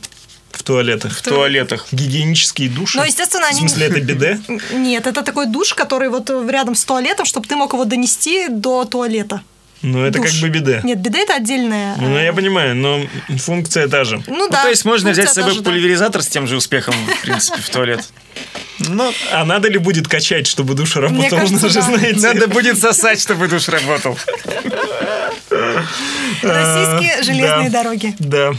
В 0.53 0.63
туалетах. 0.63 1.19
в 1.19 1.23
туалетах. 1.23 1.87
Гигиенические 1.93 2.69
души. 2.69 2.97
Но, 2.99 3.05
естественно, 3.05 3.47
В 3.47 3.51
они... 3.51 3.59
смысле, 3.61 3.87
это 3.87 4.01
биде? 4.01 4.41
Нет, 4.73 5.07
это 5.07 5.23
такой 5.23 5.47
душ, 5.47 5.75
который 5.75 6.09
вот 6.09 6.31
рядом 6.49 6.75
с 6.75 6.85
туалетом, 6.85 7.27
чтобы 7.27 7.47
ты 7.49 7.57
мог 7.57 7.73
его 7.73 7.85
донести 7.85 8.49
до 8.49 8.85
туалета. 8.85 9.43
Ну, 9.85 10.03
это 10.03 10.19
Душ. 10.19 10.33
как 10.33 10.41
бы 10.41 10.49
биде. 10.49 10.81
Нет, 10.83 10.99
биде 10.99 11.19
это 11.25 11.35
отдельная. 11.35 11.95
Ну, 11.99 12.17
э, 12.17 12.25
я 12.25 12.33
понимаю, 12.33 12.75
но 12.75 13.03
функция 13.37 13.87
та 13.87 14.05
же. 14.05 14.23
Ну 14.27 14.35
Ну, 14.45 14.49
да. 14.49 14.63
то 14.63 14.71
есть 14.71 14.87
можно 14.87 15.11
взять 15.11 15.29
с 15.29 15.35
собой 15.35 15.55
да. 15.57 15.63
пульверизатор 15.63 16.23
с 16.23 16.27
тем 16.27 16.47
же 16.47 16.57
успехом, 16.57 16.95
в 16.95 17.21
принципе, 17.21 17.61
в 17.61 17.69
туалет. 17.69 18.09
Но 18.79 19.13
А 19.31 19.45
надо 19.45 19.69
ли 19.69 19.77
будет 19.79 20.09
качать, 20.09 20.47
чтобы 20.47 20.75
душ 20.75 20.97
работал? 20.97 21.19
Мне 21.19 21.29
кажется, 21.31 21.69
же 21.69 21.81
да. 21.81 21.83
знаете. 21.83 22.19
надо 22.21 22.49
будет 22.49 22.79
сосать, 22.79 23.21
чтобы 23.21 23.47
душ 23.47 23.69
работал. 23.69 24.19
Российские 26.43 27.15
А, 27.19 27.23
железные 27.23 27.71
да. 27.71 27.83
дороги. 27.83 28.15
Да. 28.19 28.53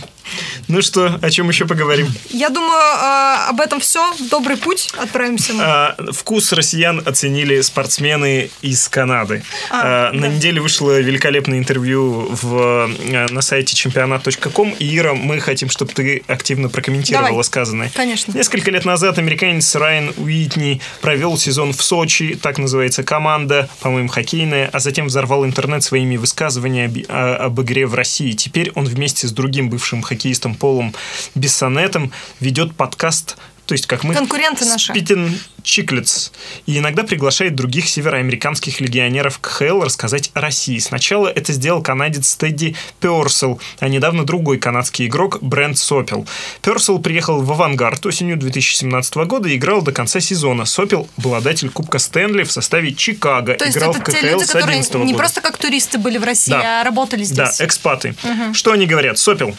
Ну 0.68 0.82
что, 0.82 1.20
о 1.22 1.30
чем 1.30 1.48
еще 1.50 1.66
поговорим? 1.66 2.08
Я 2.30 2.50
думаю, 2.50 2.72
э, 2.74 3.50
об 3.50 3.62
этом 3.62 3.80
все. 3.80 4.14
В 4.14 4.30
добрый 4.30 4.58
путь 4.58 4.90
отправимся 4.98 5.54
мы. 5.54 5.64
А, 5.64 5.96
вкус 6.12 6.52
россиян 6.54 7.02
оценили 7.06 7.62
спортсмены 7.62 8.50
из 8.62 8.88
Канады. 8.88 9.44
А, 9.70 10.10
А, 10.10 10.12
На 10.12 10.22
да. 10.24 10.28
неделе 10.30 10.60
вышло 10.62 11.00
великолепное 11.00 11.60
интервью 11.60 12.28
в, 12.32 12.90
э, 13.00 13.28
на 13.30 13.42
сайте 13.42 13.76
чемпионат.ком. 13.76 14.76
И, 14.80 14.98
Ира, 14.98 15.14
мы 15.14 15.40
хотим, 15.40 15.70
чтобы 15.70 15.92
ты 15.94 16.24
активно 16.28 16.70
прокомментировала 16.70 17.30
Давай. 17.30 17.44
сказанное. 17.44 17.92
Конечно. 17.94 18.32
Несколько 18.34 18.72
лет 18.72 18.86
назад 18.86 19.20
американец 19.20 19.76
Райан 19.76 20.14
Уитни 20.18 20.82
провел 21.02 21.38
сезон 21.38 21.74
в 21.74 21.84
Сочи, 21.84 22.38
так 22.42 22.58
называется 22.58 23.04
команда, 23.04 23.70
по-моему, 23.82 24.10
хоккейная, 24.10 24.70
а 24.74 24.80
затем 24.80 25.08
взорвал 25.08 25.46
интернет 25.46 25.84
своими 25.84 26.18
высказываниями 26.18 27.06
об, 27.08 27.42
об 27.60 27.62
игре 27.62 27.86
в 27.86 27.94
России. 27.94 28.32
Теперь 28.32 28.72
он 28.76 28.86
вместе 28.86 29.28
с 29.28 29.32
другим 29.32 29.70
бывшим 29.70 30.02
хоккеистом 30.02 30.55
Полом 30.56 30.94
Бессонетом 31.36 32.12
ведет 32.40 32.76
подкаст 32.76 33.38
то 33.66 33.74
есть, 33.74 33.88
как 33.88 34.04
мы... 34.04 34.14
Конкуренты 34.14 34.66
наши. 34.66 34.92
Спитин 34.92 35.40
Чиклетс. 35.64 36.30
И 36.68 36.78
иногда 36.78 37.04
приглашает 37.04 37.56
других 37.56 37.90
североамериканских 37.90 38.80
легионеров 38.80 39.40
КХЛ 39.40 39.82
рассказать 39.82 40.30
о 40.36 40.42
России. 40.42 40.78
Сначала 40.78 41.28
это 41.28 41.52
сделал 41.52 41.82
канадец 41.82 42.36
Тедди 42.36 42.76
Персел, 43.00 43.60
а 43.80 43.88
недавно 43.88 44.24
другой 44.24 44.60
канадский 44.60 45.08
игрок 45.08 45.40
Брент 45.42 45.80
Сопел. 45.80 46.28
Персел 46.62 47.00
приехал 47.00 47.42
в 47.42 47.52
«Авангард» 47.52 48.06
осенью 48.06 48.38
2017 48.38 49.16
года 49.16 49.50
и 49.50 49.56
играл 49.56 49.82
до 49.82 49.92
конца 49.92 50.20
сезона. 50.20 50.66
Сопел– 50.66 51.10
обладатель 51.18 51.70
Кубка 51.70 51.98
Стэнли 51.98 52.44
в 52.44 52.52
составе 52.52 52.94
Чикаго. 52.94 53.56
То 53.56 53.66
есть 53.66 53.78
играл 53.78 53.92
это 53.94 54.02
в 54.02 54.14
те 54.14 54.20
КХЛ 54.20 54.26
люди, 54.28 54.44
с 54.44 54.48
которые 54.48 54.80
2011 54.82 54.94
не 54.96 55.06
года. 55.06 55.18
просто 55.18 55.42
как 55.42 55.58
туристы 55.58 55.98
были 55.98 56.20
в 56.20 56.24
России, 56.24 56.52
Да. 56.52 56.82
а 56.82 56.84
работали 56.84 57.24
здесь. 57.24 57.58
Да, 57.58 57.66
экспаты. 57.66 58.14
Что 58.54 58.74
они 58.74 58.86
говорят? 58.86 59.18
Сопел 59.18 59.56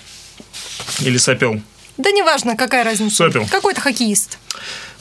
или 1.00 1.16
Сопел? 1.18 1.60
Да 1.96 2.10
неважно, 2.10 2.56
какая 2.56 2.84
разница. 2.84 3.16
Сопел. 3.16 3.46
Какой-то 3.50 3.80
хоккеист. 3.80 4.38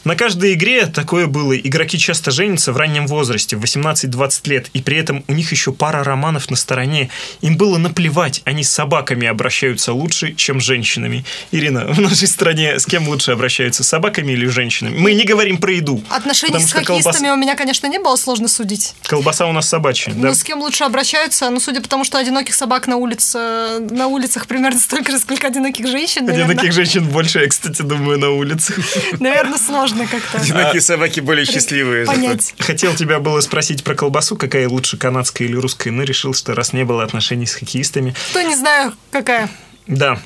На 0.05 0.15
каждой 0.15 0.53
игре 0.53 0.85
такое 0.85 1.25
было. 1.25 1.57
Игроки 1.57 1.97
часто 1.97 2.29
женятся 2.29 2.71
в 2.71 2.77
раннем 2.77 3.07
возрасте, 3.07 3.55
в 3.57 3.63
18-20 3.63 4.47
лет, 4.49 4.69
и 4.73 4.81
при 4.83 4.97
этом 4.97 5.23
у 5.27 5.33
них 5.33 5.51
еще 5.51 5.73
пара 5.73 6.03
романов 6.03 6.51
на 6.51 6.55
стороне. 6.55 7.09
Им 7.41 7.57
было 7.57 7.77
наплевать, 7.79 8.41
они 8.45 8.63
с 8.63 8.69
собаками 8.69 9.25
обращаются 9.25 9.93
лучше, 9.93 10.33
чем 10.35 10.61
с 10.61 10.63
женщинами. 10.63 11.25
Ирина, 11.51 11.85
в 11.87 11.99
нашей 11.99 12.27
стране 12.27 12.79
с 12.79 12.85
кем 12.85 13.07
лучше 13.09 13.31
обращаются, 13.31 13.83
с 13.83 13.87
собаками 13.87 14.33
или 14.33 14.45
женщинами? 14.45 14.95
Мы 14.95 15.13
не 15.15 15.23
говорим 15.23 15.57
про 15.57 15.73
еду. 15.73 16.03
Отношений 16.09 16.53
потому 16.53 16.67
с 16.67 16.69
что 16.69 16.81
колбас- 16.81 17.03
хоккеистами 17.03 17.29
у 17.31 17.35
меня, 17.35 17.55
конечно, 17.55 17.87
не 17.87 17.97
было 17.97 18.15
сложно 18.15 18.47
судить. 18.47 18.93
Колбаса 19.07 19.47
у 19.47 19.53
нас 19.53 19.67
собачья, 19.67 20.13
да? 20.13 20.27
Но 20.27 20.33
с 20.35 20.43
кем 20.43 20.59
лучше 20.59 20.83
обращаются? 20.83 21.49
Ну, 21.49 21.59
судя 21.59 21.81
по 21.81 21.89
тому, 21.89 22.03
что 22.03 22.19
одиноких 22.19 22.53
собак 22.53 22.85
на, 22.85 22.97
улице, 22.97 23.79
на 23.79 24.05
улицах 24.05 24.45
примерно 24.45 24.79
столько 24.85 25.11
же, 25.11 25.17
сколько 25.17 25.47
одиноких 25.47 25.87
женщин, 25.87 26.25
наверное, 26.25 26.51
Одиноких 26.51 26.73
женщин 26.73 27.05
больше, 27.05 27.39
я, 27.39 27.47
кстати, 27.47 27.81
думаю, 27.81 28.19
на 28.19 28.29
улицах. 28.29 28.77
наверное, 29.19 29.57
сложно 29.57 29.94
как-то 30.05 30.39
Одинокие 30.39 30.81
собаки 30.81 31.19
более 31.19 31.45
счастливые. 31.45 32.05
понять. 32.05 32.53
Хотел 32.59 32.95
тебя 32.95 33.19
было 33.19 33.39
спросить 33.41 33.83
про 33.83 33.95
колбасу, 33.95 34.35
какая 34.35 34.67
лучше, 34.67 34.97
канадская 34.97 35.47
или 35.47 35.55
русская, 35.55 35.91
но 35.91 36.03
решил, 36.03 36.33
что 36.33 36.53
раз 36.53 36.73
не 36.73 36.83
было 36.83 37.03
отношений 37.03 37.45
с 37.45 37.55
хоккеистами, 37.55 38.13
То 38.33 38.41
не 38.41 38.55
знаю, 38.55 38.93
какая. 39.11 39.49
Да. 39.87 40.19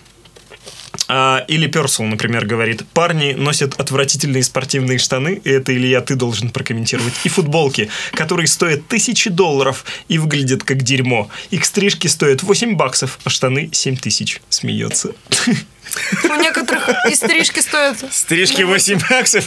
А, 1.08 1.44
или 1.48 1.68
Персел, 1.68 2.06
например, 2.06 2.46
говорит, 2.46 2.86
парни 2.94 3.34
носят 3.34 3.80
отвратительные 3.80 4.44
спортивные 4.44 5.00
штаны, 5.00 5.42
и 5.44 5.50
это, 5.50 5.76
Илья, 5.76 6.02
ты 6.02 6.16
должен 6.16 6.50
прокомментировать, 6.50 7.14
и 7.24 7.30
футболки, 7.30 7.90
которые 8.12 8.48
стоят 8.48 8.88
тысячи 8.88 9.30
долларов 9.30 9.86
и 10.08 10.18
выглядят 10.18 10.64
как 10.64 10.84
дерьмо. 10.84 11.30
Их 11.50 11.66
стрижки 11.66 12.08
стоят 12.08 12.44
8 12.44 12.76
баксов, 12.76 13.20
а 13.24 13.30
штаны 13.30 13.70
7 13.72 13.98
тысяч. 13.98 14.42
Смеется. 14.50 15.14
У 16.24 16.36
некоторых 16.36 16.90
и 17.10 17.16
стрижки 17.16 17.60
стоят. 17.60 17.98
Стрижки 18.12 18.64
8 18.64 19.00
баксов. 19.10 19.46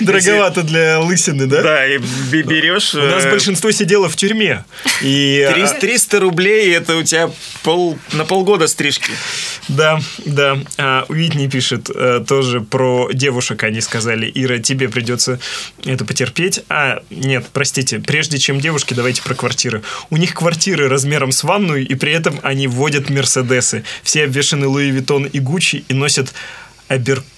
Дороговато 0.00 0.62
для 0.62 1.00
лысины, 1.00 1.46
да? 1.46 1.62
Да, 1.62 1.86
и 1.86 1.98
берешь... 1.98 2.94
У 2.94 3.00
нас 3.00 3.24
э, 3.24 3.30
большинство 3.30 3.70
сидело 3.70 4.08
в 4.08 4.16
тюрьме. 4.16 4.64
И, 5.02 5.46
а, 5.48 5.52
300 5.52 5.80
300 5.80 6.20
рублей, 6.20 6.74
это 6.74 6.96
у 6.96 7.02
тебя 7.02 7.30
пол, 7.62 7.98
на 8.12 8.24
полгода 8.24 8.66
стрижки. 8.66 9.10
Да, 9.68 10.00
да. 10.24 10.58
А, 10.78 11.04
Уитни 11.08 11.48
пишет 11.48 11.90
э, 11.94 12.24
тоже 12.26 12.60
про 12.60 13.10
девушек. 13.12 13.62
Они 13.64 13.80
сказали, 13.80 14.30
Ира, 14.34 14.58
тебе 14.58 14.88
придется 14.88 15.38
это 15.84 16.04
потерпеть. 16.04 16.62
А, 16.68 17.02
нет, 17.10 17.46
простите, 17.52 17.98
прежде 17.98 18.38
чем 18.38 18.60
девушки, 18.60 18.94
давайте 18.94 19.22
про 19.22 19.34
квартиры. 19.34 19.82
У 20.10 20.16
них 20.16 20.34
квартиры 20.34 20.88
размером 20.88 21.32
с 21.32 21.42
ванную, 21.44 21.86
и 21.86 21.94
при 21.94 22.12
этом 22.12 22.38
они 22.42 22.68
водят 22.68 23.10
Мерседесы. 23.10 23.84
Все 24.02 24.24
обвешаны 24.24 24.66
Louis 24.66 24.85
Vuitton 24.90 25.26
и 25.26 25.40
Гуччи 25.40 25.84
и 25.88 25.94
носят 25.94 26.32
Abercrombie 26.88 27.35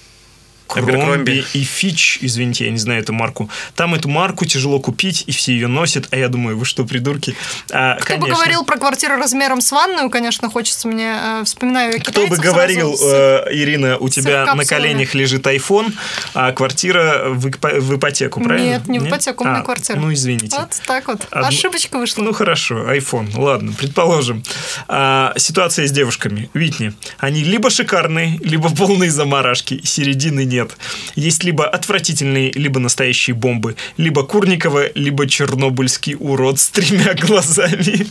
Abercrombie. 0.77 1.43
и 1.53 1.63
Fitch, 1.63 2.19
извините, 2.21 2.65
я 2.65 2.71
не 2.71 2.77
знаю 2.77 3.01
эту 3.01 3.13
марку. 3.13 3.49
Там 3.75 3.95
эту 3.95 4.09
марку 4.09 4.45
тяжело 4.45 4.79
купить, 4.79 5.23
и 5.27 5.31
все 5.31 5.53
ее 5.53 5.67
носят. 5.67 6.07
А 6.11 6.17
я 6.17 6.27
думаю, 6.29 6.57
вы 6.57 6.65
что, 6.65 6.85
придурки? 6.85 7.35
А, 7.71 7.95
Кто 7.95 8.15
бы 8.15 8.21
конечно. 8.21 8.35
говорил 8.35 8.63
про 8.65 8.77
квартиру 8.77 9.15
размером 9.15 9.61
с 9.61 9.71
ванную, 9.71 10.09
конечно, 10.09 10.49
хочется 10.49 10.87
мне... 10.87 11.15
э, 11.21 11.43
вспоминаю 11.45 11.93
я 11.93 11.99
Кто 11.99 12.27
бы 12.27 12.37
говорил, 12.37 12.95
сразу 12.95 13.03
с- 13.09 13.45
э, 13.47 13.53
Ирина, 13.53 13.97
у 13.97 14.09
тебя 14.09 14.53
на 14.53 14.65
коленях 14.65 15.13
лежит 15.15 15.45
iPhone, 15.47 15.93
а 16.33 16.51
квартира 16.51 17.23
в, 17.29 17.49
в 17.49 17.95
ипотеку, 17.97 18.41
правильно? 18.41 18.65
Нет, 18.65 18.87
не 18.87 18.99
в 18.99 19.07
ипотеку, 19.07 19.43
у 19.43 19.47
меня 19.47 19.59
А, 19.59 19.63
квартира. 19.63 19.97
Ну, 19.97 20.13
извините. 20.13 20.55
Вот 20.59 20.69
так 20.85 21.07
вот. 21.07 21.25
Одну- 21.31 21.47
Ошибочка 21.47 21.97
вышла. 21.97 22.21
Ну 22.23 22.33
хорошо, 22.33 22.93
iPhone, 22.93 23.29
ладно, 23.39 23.73
предположим. 23.77 24.43
А, 24.87 25.33
ситуация 25.37 25.87
с 25.87 25.91
девушками. 25.91 26.49
Витни. 26.53 26.93
Они 27.17 27.43
либо 27.43 27.69
шикарные, 27.69 28.37
либо 28.43 28.69
полные 28.69 29.09
заморашки, 29.11 29.81
середины 29.83 30.45
нет. 30.45 30.58
Есть 31.15 31.43
либо 31.43 31.67
отвратительные, 31.67 32.51
либо 32.51 32.79
настоящие 32.79 33.35
бомбы. 33.35 33.75
Либо 33.97 34.23
Курникова, 34.23 34.91
либо 34.95 35.27
чернобыльский 35.27 36.15
урод 36.19 36.59
с 36.59 36.69
тремя 36.69 37.13
глазами. 37.21 38.07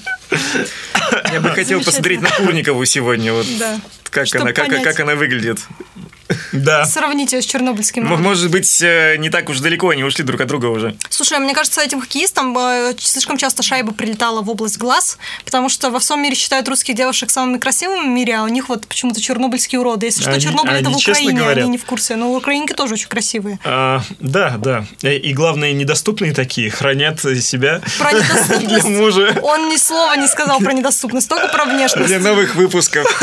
Я 1.32 1.40
бы 1.40 1.50
хотел 1.50 1.82
посмотреть 1.82 2.20
на 2.20 2.30
Курникову 2.30 2.84
сегодня. 2.84 3.32
Вот 3.32 3.46
Да. 3.58 3.80
как, 4.10 4.26
Чтоб 4.26 4.42
она, 4.42 4.52
как, 4.52 4.66
понять. 4.68 4.84
как 4.84 5.00
она 5.00 5.14
выглядит. 5.14 5.58
Да. 6.52 6.84
Сравните 6.84 7.40
с 7.40 7.46
чернобыльским. 7.46 8.04
Может 8.06 8.50
быть, 8.50 8.80
э, 8.82 9.16
не 9.18 9.30
так 9.30 9.48
уж 9.48 9.60
далеко 9.60 9.88
они 9.90 10.04
ушли 10.04 10.24
друг 10.24 10.40
от 10.40 10.48
друга 10.48 10.66
уже. 10.66 10.94
Слушай, 11.08 11.38
мне 11.38 11.54
кажется, 11.54 11.80
этим 11.82 12.00
хоккеистам 12.00 12.56
э, 12.58 12.94
слишком 12.98 13.36
часто 13.38 13.62
шайба 13.62 13.92
прилетала 13.92 14.42
в 14.42 14.50
область 14.50 14.78
глаз, 14.78 15.18
потому 15.44 15.68
что 15.68 15.90
во 15.90 15.98
всем 16.00 16.22
мире 16.22 16.34
считают 16.34 16.68
русских 16.68 16.94
девушек 16.94 17.30
самыми 17.30 17.58
красивыми 17.58 18.04
в 18.06 18.08
мире, 18.08 18.36
а 18.36 18.42
у 18.44 18.48
них 18.48 18.68
вот 18.68 18.86
почему-то 18.86 19.20
чернобыльские 19.20 19.80
уроды. 19.80 20.06
Если 20.06 20.22
что, 20.22 20.30
Они- 20.32 20.40
Чернобыль 20.40 20.74
это 20.74 20.84
в 20.90 20.94
они 20.94 20.96
Украине, 21.02 21.32
говорят? 21.40 21.58
они 21.64 21.68
не 21.70 21.78
в 21.78 21.84
курсе. 21.84 22.16
Но 22.16 22.32
украинки 22.34 22.72
тоже 22.72 22.94
очень 22.94 23.08
красивые. 23.08 23.58
А, 23.64 24.02
да, 24.20 24.56
да. 24.58 24.84
Э, 25.02 25.16
И 25.16 25.32
главное, 25.32 25.72
недоступные 25.72 26.34
такие 26.34 26.70
хранят 26.70 27.20
себя 27.20 27.80
Про 27.98 28.10
для 28.12 28.20
недоступность. 28.20 28.88
мужа. 28.88 29.38
Он 29.42 29.68
ни 29.68 29.76
слова 29.76 30.14
не 30.16 30.26
сказал 30.28 30.58
про 30.60 30.72
недоступность, 30.72 31.28
только 31.28 31.48
про 31.48 31.64
внешность. 31.64 32.08
Для 32.08 32.18
новых 32.20 32.54
выпусков. 32.54 33.06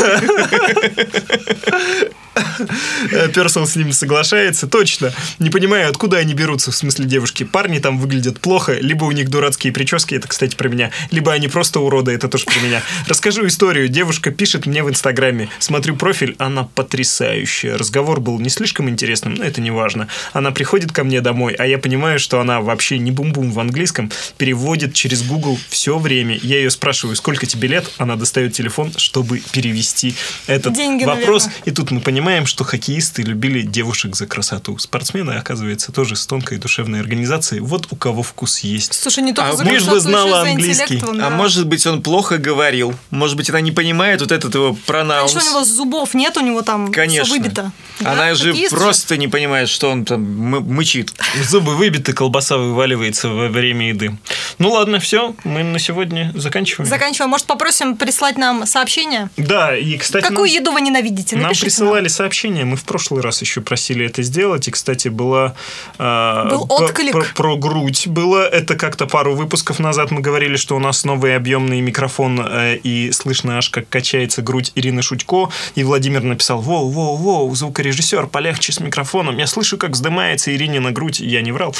Персел 3.34 3.66
с 3.66 3.76
ним 3.76 3.92
соглашается. 3.92 4.66
Точно. 4.66 5.12
Не 5.38 5.50
понимаю, 5.50 5.88
откуда 5.88 6.18
они 6.18 6.34
берутся, 6.34 6.70
в 6.70 6.76
смысле 6.76 7.04
девушки. 7.06 7.44
Парни 7.44 7.78
там 7.78 7.98
выглядят 7.98 8.40
плохо, 8.40 8.74
либо 8.80 9.04
у 9.04 9.12
них 9.12 9.30
дурацкие 9.30 9.72
прически, 9.72 10.14
это, 10.14 10.28
кстати, 10.28 10.56
про 10.56 10.68
меня, 10.68 10.90
либо 11.10 11.32
они 11.32 11.48
просто 11.48 11.80
уроды, 11.80 12.12
это 12.12 12.28
тоже 12.28 12.44
про 12.44 12.58
меня. 12.60 12.82
Расскажу 13.06 13.46
историю. 13.46 13.88
Девушка 13.88 14.30
пишет 14.30 14.66
мне 14.66 14.82
в 14.82 14.90
Инстаграме. 14.90 15.48
Смотрю 15.58 15.96
профиль, 15.96 16.36
она 16.38 16.64
потрясающая. 16.64 17.76
Разговор 17.76 18.20
был 18.20 18.38
не 18.38 18.48
слишком 18.48 18.88
интересным, 18.88 19.34
но 19.34 19.44
это 19.44 19.60
не 19.60 19.70
важно. 19.70 20.08
Она 20.32 20.50
приходит 20.50 20.92
ко 20.92 21.04
мне 21.04 21.20
домой, 21.20 21.54
а 21.54 21.66
я 21.66 21.78
понимаю, 21.78 22.18
что 22.18 22.40
она 22.40 22.60
вообще 22.60 22.98
не 22.98 23.10
бум-бум 23.10 23.52
в 23.52 23.60
английском, 23.60 24.10
переводит 24.38 24.94
через 24.94 25.22
Google 25.22 25.58
все 25.68 25.98
время. 25.98 26.38
Я 26.42 26.56
ее 26.56 26.70
спрашиваю, 26.70 27.16
сколько 27.16 27.46
тебе 27.46 27.68
лет? 27.68 27.90
Она 27.98 28.16
достает 28.16 28.52
телефон, 28.52 28.92
чтобы 28.96 29.40
перевести 29.52 30.14
этот 30.46 30.74
Деньги, 30.74 31.04
вопрос. 31.04 31.46
наверное. 31.46 31.62
И 31.66 31.70
тут 31.70 31.90
мы 31.90 32.00
понимаем, 32.00 32.25
что 32.46 32.64
хоккеисты 32.64 33.22
любили 33.22 33.62
девушек 33.62 34.16
за 34.16 34.26
красоту. 34.26 34.76
Спортсмены, 34.78 35.32
оказывается, 35.32 35.92
тоже 35.92 36.16
с 36.16 36.26
тонкой 36.26 36.58
душевной 36.58 37.00
организацией. 37.00 37.60
Вот 37.60 37.86
у 37.90 37.96
кого 37.96 38.22
вкус 38.22 38.58
есть. 38.60 38.94
Слушай, 38.94 39.22
не 39.22 39.32
только 39.32 39.50
А 39.50 39.56
за 39.56 39.64
лишь 39.64 39.84
бы 39.84 40.00
знала 40.00 40.40
английский. 40.42 41.00
А 41.02 41.12
да. 41.12 41.30
может 41.30 41.66
быть, 41.66 41.86
он 41.86 42.02
плохо 42.02 42.38
говорил. 42.38 42.94
Может 43.10 43.36
быть, 43.36 43.48
она 43.50 43.60
не 43.60 43.70
понимает 43.70 44.20
вот 44.20 44.32
этот 44.32 44.54
его 44.54 44.76
пронаунс. 44.86 45.32
Конечно, 45.32 45.50
у 45.50 45.54
него 45.54 45.64
зубов 45.64 46.14
нет, 46.14 46.36
у 46.36 46.40
него 46.40 46.62
там 46.62 46.90
Конечно. 46.92 47.24
все 47.24 47.32
выбито. 47.34 47.72
Она 48.00 48.16
Да, 48.16 48.34
же 48.34 48.50
хоккеист 48.50 48.74
просто 48.74 49.16
не 49.16 49.28
понимает, 49.28 49.68
что 49.68 49.88
он 49.90 50.04
там 50.04 50.22
мы- 50.22 50.60
мычит. 50.60 51.12
Зубы 51.48 51.76
выбиты, 51.76 52.12
колбаса 52.12 52.56
вываливается 52.56 53.28
во 53.28 53.48
время 53.48 53.88
еды. 53.90 54.18
Ну 54.58 54.70
ладно, 54.72 54.98
все, 54.98 55.34
мы 55.44 55.62
на 55.62 55.78
сегодня 55.78 56.32
заканчиваем. 56.34 56.88
Заканчиваем. 56.90 57.30
Может, 57.30 57.46
попросим 57.46 57.96
прислать 57.96 58.36
нам 58.36 58.66
сообщение? 58.66 59.30
Да, 59.36 59.76
и, 59.76 59.96
кстати, 59.96 60.22
Какую 60.22 60.46
нам- 60.48 60.54
еду 60.54 60.72
вы 60.72 60.80
ненавидите? 60.80 61.36
Нам 61.36 61.44
Напишите 61.44 61.66
присылали 61.66 62.08
сообщения, 62.16 62.64
мы 62.64 62.76
в 62.76 62.84
прошлый 62.84 63.22
раз 63.22 63.40
еще 63.42 63.60
просили 63.60 64.06
это 64.06 64.22
сделать, 64.22 64.68
и, 64.68 64.70
кстати, 64.70 65.08
была... 65.08 65.54
а, 65.98 66.48
Был 66.48 66.66
про- 66.66 66.76
отклик. 66.76 67.12
Про, 67.12 67.24
про 67.34 67.56
грудь 67.56 68.06
было, 68.08 68.46
это 68.46 68.74
как-то 68.74 69.06
пару 69.06 69.34
выпусков 69.34 69.78
назад 69.78 70.10
мы 70.10 70.20
говорили, 70.20 70.56
что 70.56 70.76
у 70.76 70.78
нас 70.78 71.04
новый 71.04 71.36
объемный 71.36 71.80
микрофон, 71.80 72.40
э, 72.40 72.76
и 72.82 73.12
слышно 73.12 73.58
аж, 73.58 73.70
как 73.70 73.88
качается 73.88 74.42
грудь 74.42 74.72
Ирины 74.74 75.02
Шутько, 75.02 75.50
и 75.74 75.84
Владимир 75.84 76.22
написал, 76.22 76.60
воу, 76.60 76.88
воу, 76.90 77.16
воу, 77.16 77.54
звукорежиссер, 77.54 78.26
полегче 78.28 78.72
с 78.72 78.80
микрофоном, 78.80 79.36
я 79.38 79.46
слышу, 79.46 79.76
как 79.78 79.90
вздымается 79.92 80.54
Иринина 80.54 80.90
грудь, 80.92 81.20
я 81.20 81.42
не 81.42 81.52
врал. 81.52 81.74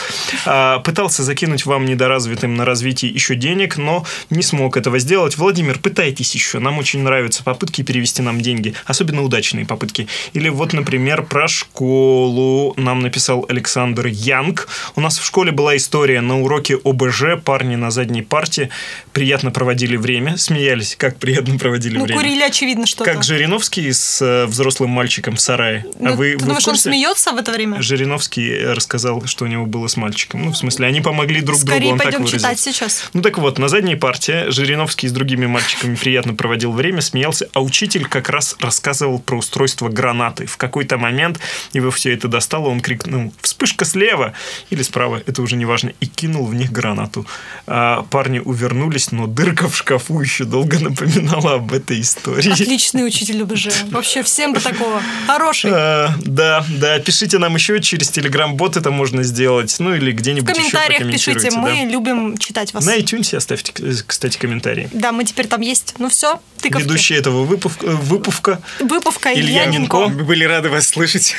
А, 0.44 0.78
пытался 0.80 1.22
закинуть 1.22 1.66
вам 1.66 1.84
недоразвитым 1.86 2.54
на 2.54 2.64
развитие 2.64 3.10
еще 3.10 3.34
денег, 3.34 3.76
но 3.78 4.04
не 4.30 4.42
смог 4.42 4.76
этого 4.76 4.98
сделать. 4.98 5.36
Владимир, 5.36 5.78
пытайтесь 5.78 6.34
еще, 6.34 6.58
нам 6.58 6.78
очень 6.78 7.00
нравятся 7.00 7.42
попытки 7.42 7.82
перевести 7.82 8.22
нам 8.22 8.40
деньги, 8.40 8.74
особенно 8.84 9.22
удачные 9.22 9.64
попытки. 9.64 10.08
Или 10.32 10.48
вот, 10.48 10.72
например, 10.72 11.22
про 11.22 11.48
школу 11.48 12.74
нам 12.76 13.00
написал 13.00 13.44
Александр 13.48 14.06
Янг. 14.06 14.68
У 14.94 15.00
нас 15.00 15.18
в 15.18 15.24
школе 15.24 15.52
была 15.52 15.76
история 15.76 16.20
на 16.20 16.40
уроке 16.40 16.78
ОБЖ, 16.84 17.40
парни 17.44 17.76
на 17.76 17.90
задней 17.90 18.22
парте 18.22 18.70
приятно 19.12 19.50
проводили 19.50 19.96
время, 19.96 20.36
смеялись, 20.36 20.94
как 20.96 21.16
приятно 21.18 21.58
проводили 21.58 21.96
Ну, 21.98 22.04
время. 22.04 22.20
курили, 22.20 22.42
очевидно, 22.42 22.86
что-то. 22.86 23.10
Как 23.12 23.24
Жириновский 23.24 23.92
с 23.92 24.20
э, 24.22 24.46
взрослым 24.46 24.90
мальчиком 24.90 25.36
в 25.36 25.40
сарае. 25.40 25.86
Ну, 25.98 26.12
а 26.12 26.16
вы, 26.16 26.32
ты 26.32 26.38
вы 26.38 26.46
думаешь, 26.46 26.68
он 26.68 26.76
смеется 26.76 27.32
в 27.32 27.36
это 27.36 27.52
время? 27.52 27.80
Жириновский 27.80 28.58
рассказал, 28.64 29.24
что 29.26 29.44
у 29.44 29.48
него 29.48 29.66
было 29.66 29.86
с 29.86 29.96
мальчиком. 29.96 30.44
Ну, 30.44 30.50
в 30.52 30.56
смысле, 30.56 30.86
они 30.86 31.00
помогли 31.00 31.40
друг 31.40 31.58
другу, 31.58 31.70
Скорее 31.72 31.92
он 31.92 31.98
так 31.98 32.04
пойдем 32.06 32.20
выразился. 32.24 32.38
читать 32.46 32.60
сейчас. 32.60 33.10
Ну 33.12 33.22
так 33.22 33.38
вот, 33.38 33.58
на 33.58 33.68
задней 33.68 33.96
парте 33.96 34.50
Жириновский 34.50 35.08
с 35.08 35.12
другими 35.12 35.46
мальчиками 35.46 35.94
приятно 35.96 36.34
проводил 36.34 36.72
время, 36.72 37.00
смеялся, 37.00 37.48
а 37.54 37.62
учитель 37.62 38.06
как 38.06 38.28
раз 38.28 38.56
рассказывал 38.60 39.18
про 39.18 39.38
устройство 39.38 39.88
гранаты. 40.16 40.46
В 40.46 40.56
какой-то 40.56 40.98
момент 40.98 41.38
его 41.72 41.90
все 41.90 42.12
это 42.14 42.28
достало, 42.28 42.68
он 42.68 42.80
крикнул 42.80 43.32
«Вспышка 43.42 43.84
слева!» 43.84 44.32
или 44.70 44.82
справа, 44.82 45.22
это 45.26 45.42
уже 45.42 45.56
не 45.56 45.64
важно, 45.64 45.92
и 46.00 46.06
кинул 46.06 46.46
в 46.46 46.54
них 46.54 46.72
гранату. 46.72 47.26
А 47.66 48.02
парни 48.10 48.38
увернулись, 48.38 49.12
но 49.12 49.26
дырка 49.26 49.68
в 49.68 49.76
шкафу 49.76 50.20
еще 50.20 50.44
долго 50.44 50.78
напоминала 50.78 51.54
об 51.54 51.72
этой 51.72 52.00
истории. 52.00 52.50
Отличный 52.52 53.06
учитель 53.06 53.42
ОБЖ. 53.42 53.68
Вообще 53.90 54.22
всем 54.22 54.52
бы 54.52 54.60
такого. 54.60 55.02
Хороший. 55.26 55.70
А, 55.72 56.14
да, 56.24 56.64
да, 56.68 56.98
пишите 56.98 57.38
нам 57.38 57.54
еще 57.54 57.80
через 57.80 58.08
Телеграм-бот 58.10 58.76
это 58.76 58.90
можно 58.90 59.22
сделать, 59.22 59.76
ну 59.78 59.94
или 59.94 60.12
В 60.12 60.16
где-нибудь 60.16 60.56
еще 60.56 60.70
комментариях 60.70 61.12
пишите. 61.12 61.32
прокомментируйте, 61.32 61.58
Мы 61.58 61.84
да. 61.86 61.92
любим 61.92 62.38
читать 62.38 62.72
вас. 62.74 62.84
На 62.84 62.96
iTunes 62.96 63.36
оставьте, 63.36 63.72
кстати, 64.06 64.38
комментарии. 64.38 64.88
Да, 64.92 65.12
мы 65.12 65.24
теперь 65.24 65.46
там 65.46 65.60
есть. 65.60 65.94
Ну 65.98 66.08
все, 66.08 66.40
тыковки. 66.60 66.84
Ведущий 66.84 67.14
этого 67.14 67.44
выпуска, 67.44 67.86
выпуска. 67.86 68.60
Выпуска 68.80 69.32
Илья 69.34 69.64
Илья 69.64 69.66
Мы 70.08 70.24
были 70.24 70.44
рады 70.44 70.68
вас 70.68 70.88
слышать. 70.88 71.36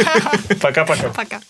Пока-пока. 0.60 1.08
Пока. 1.10 1.40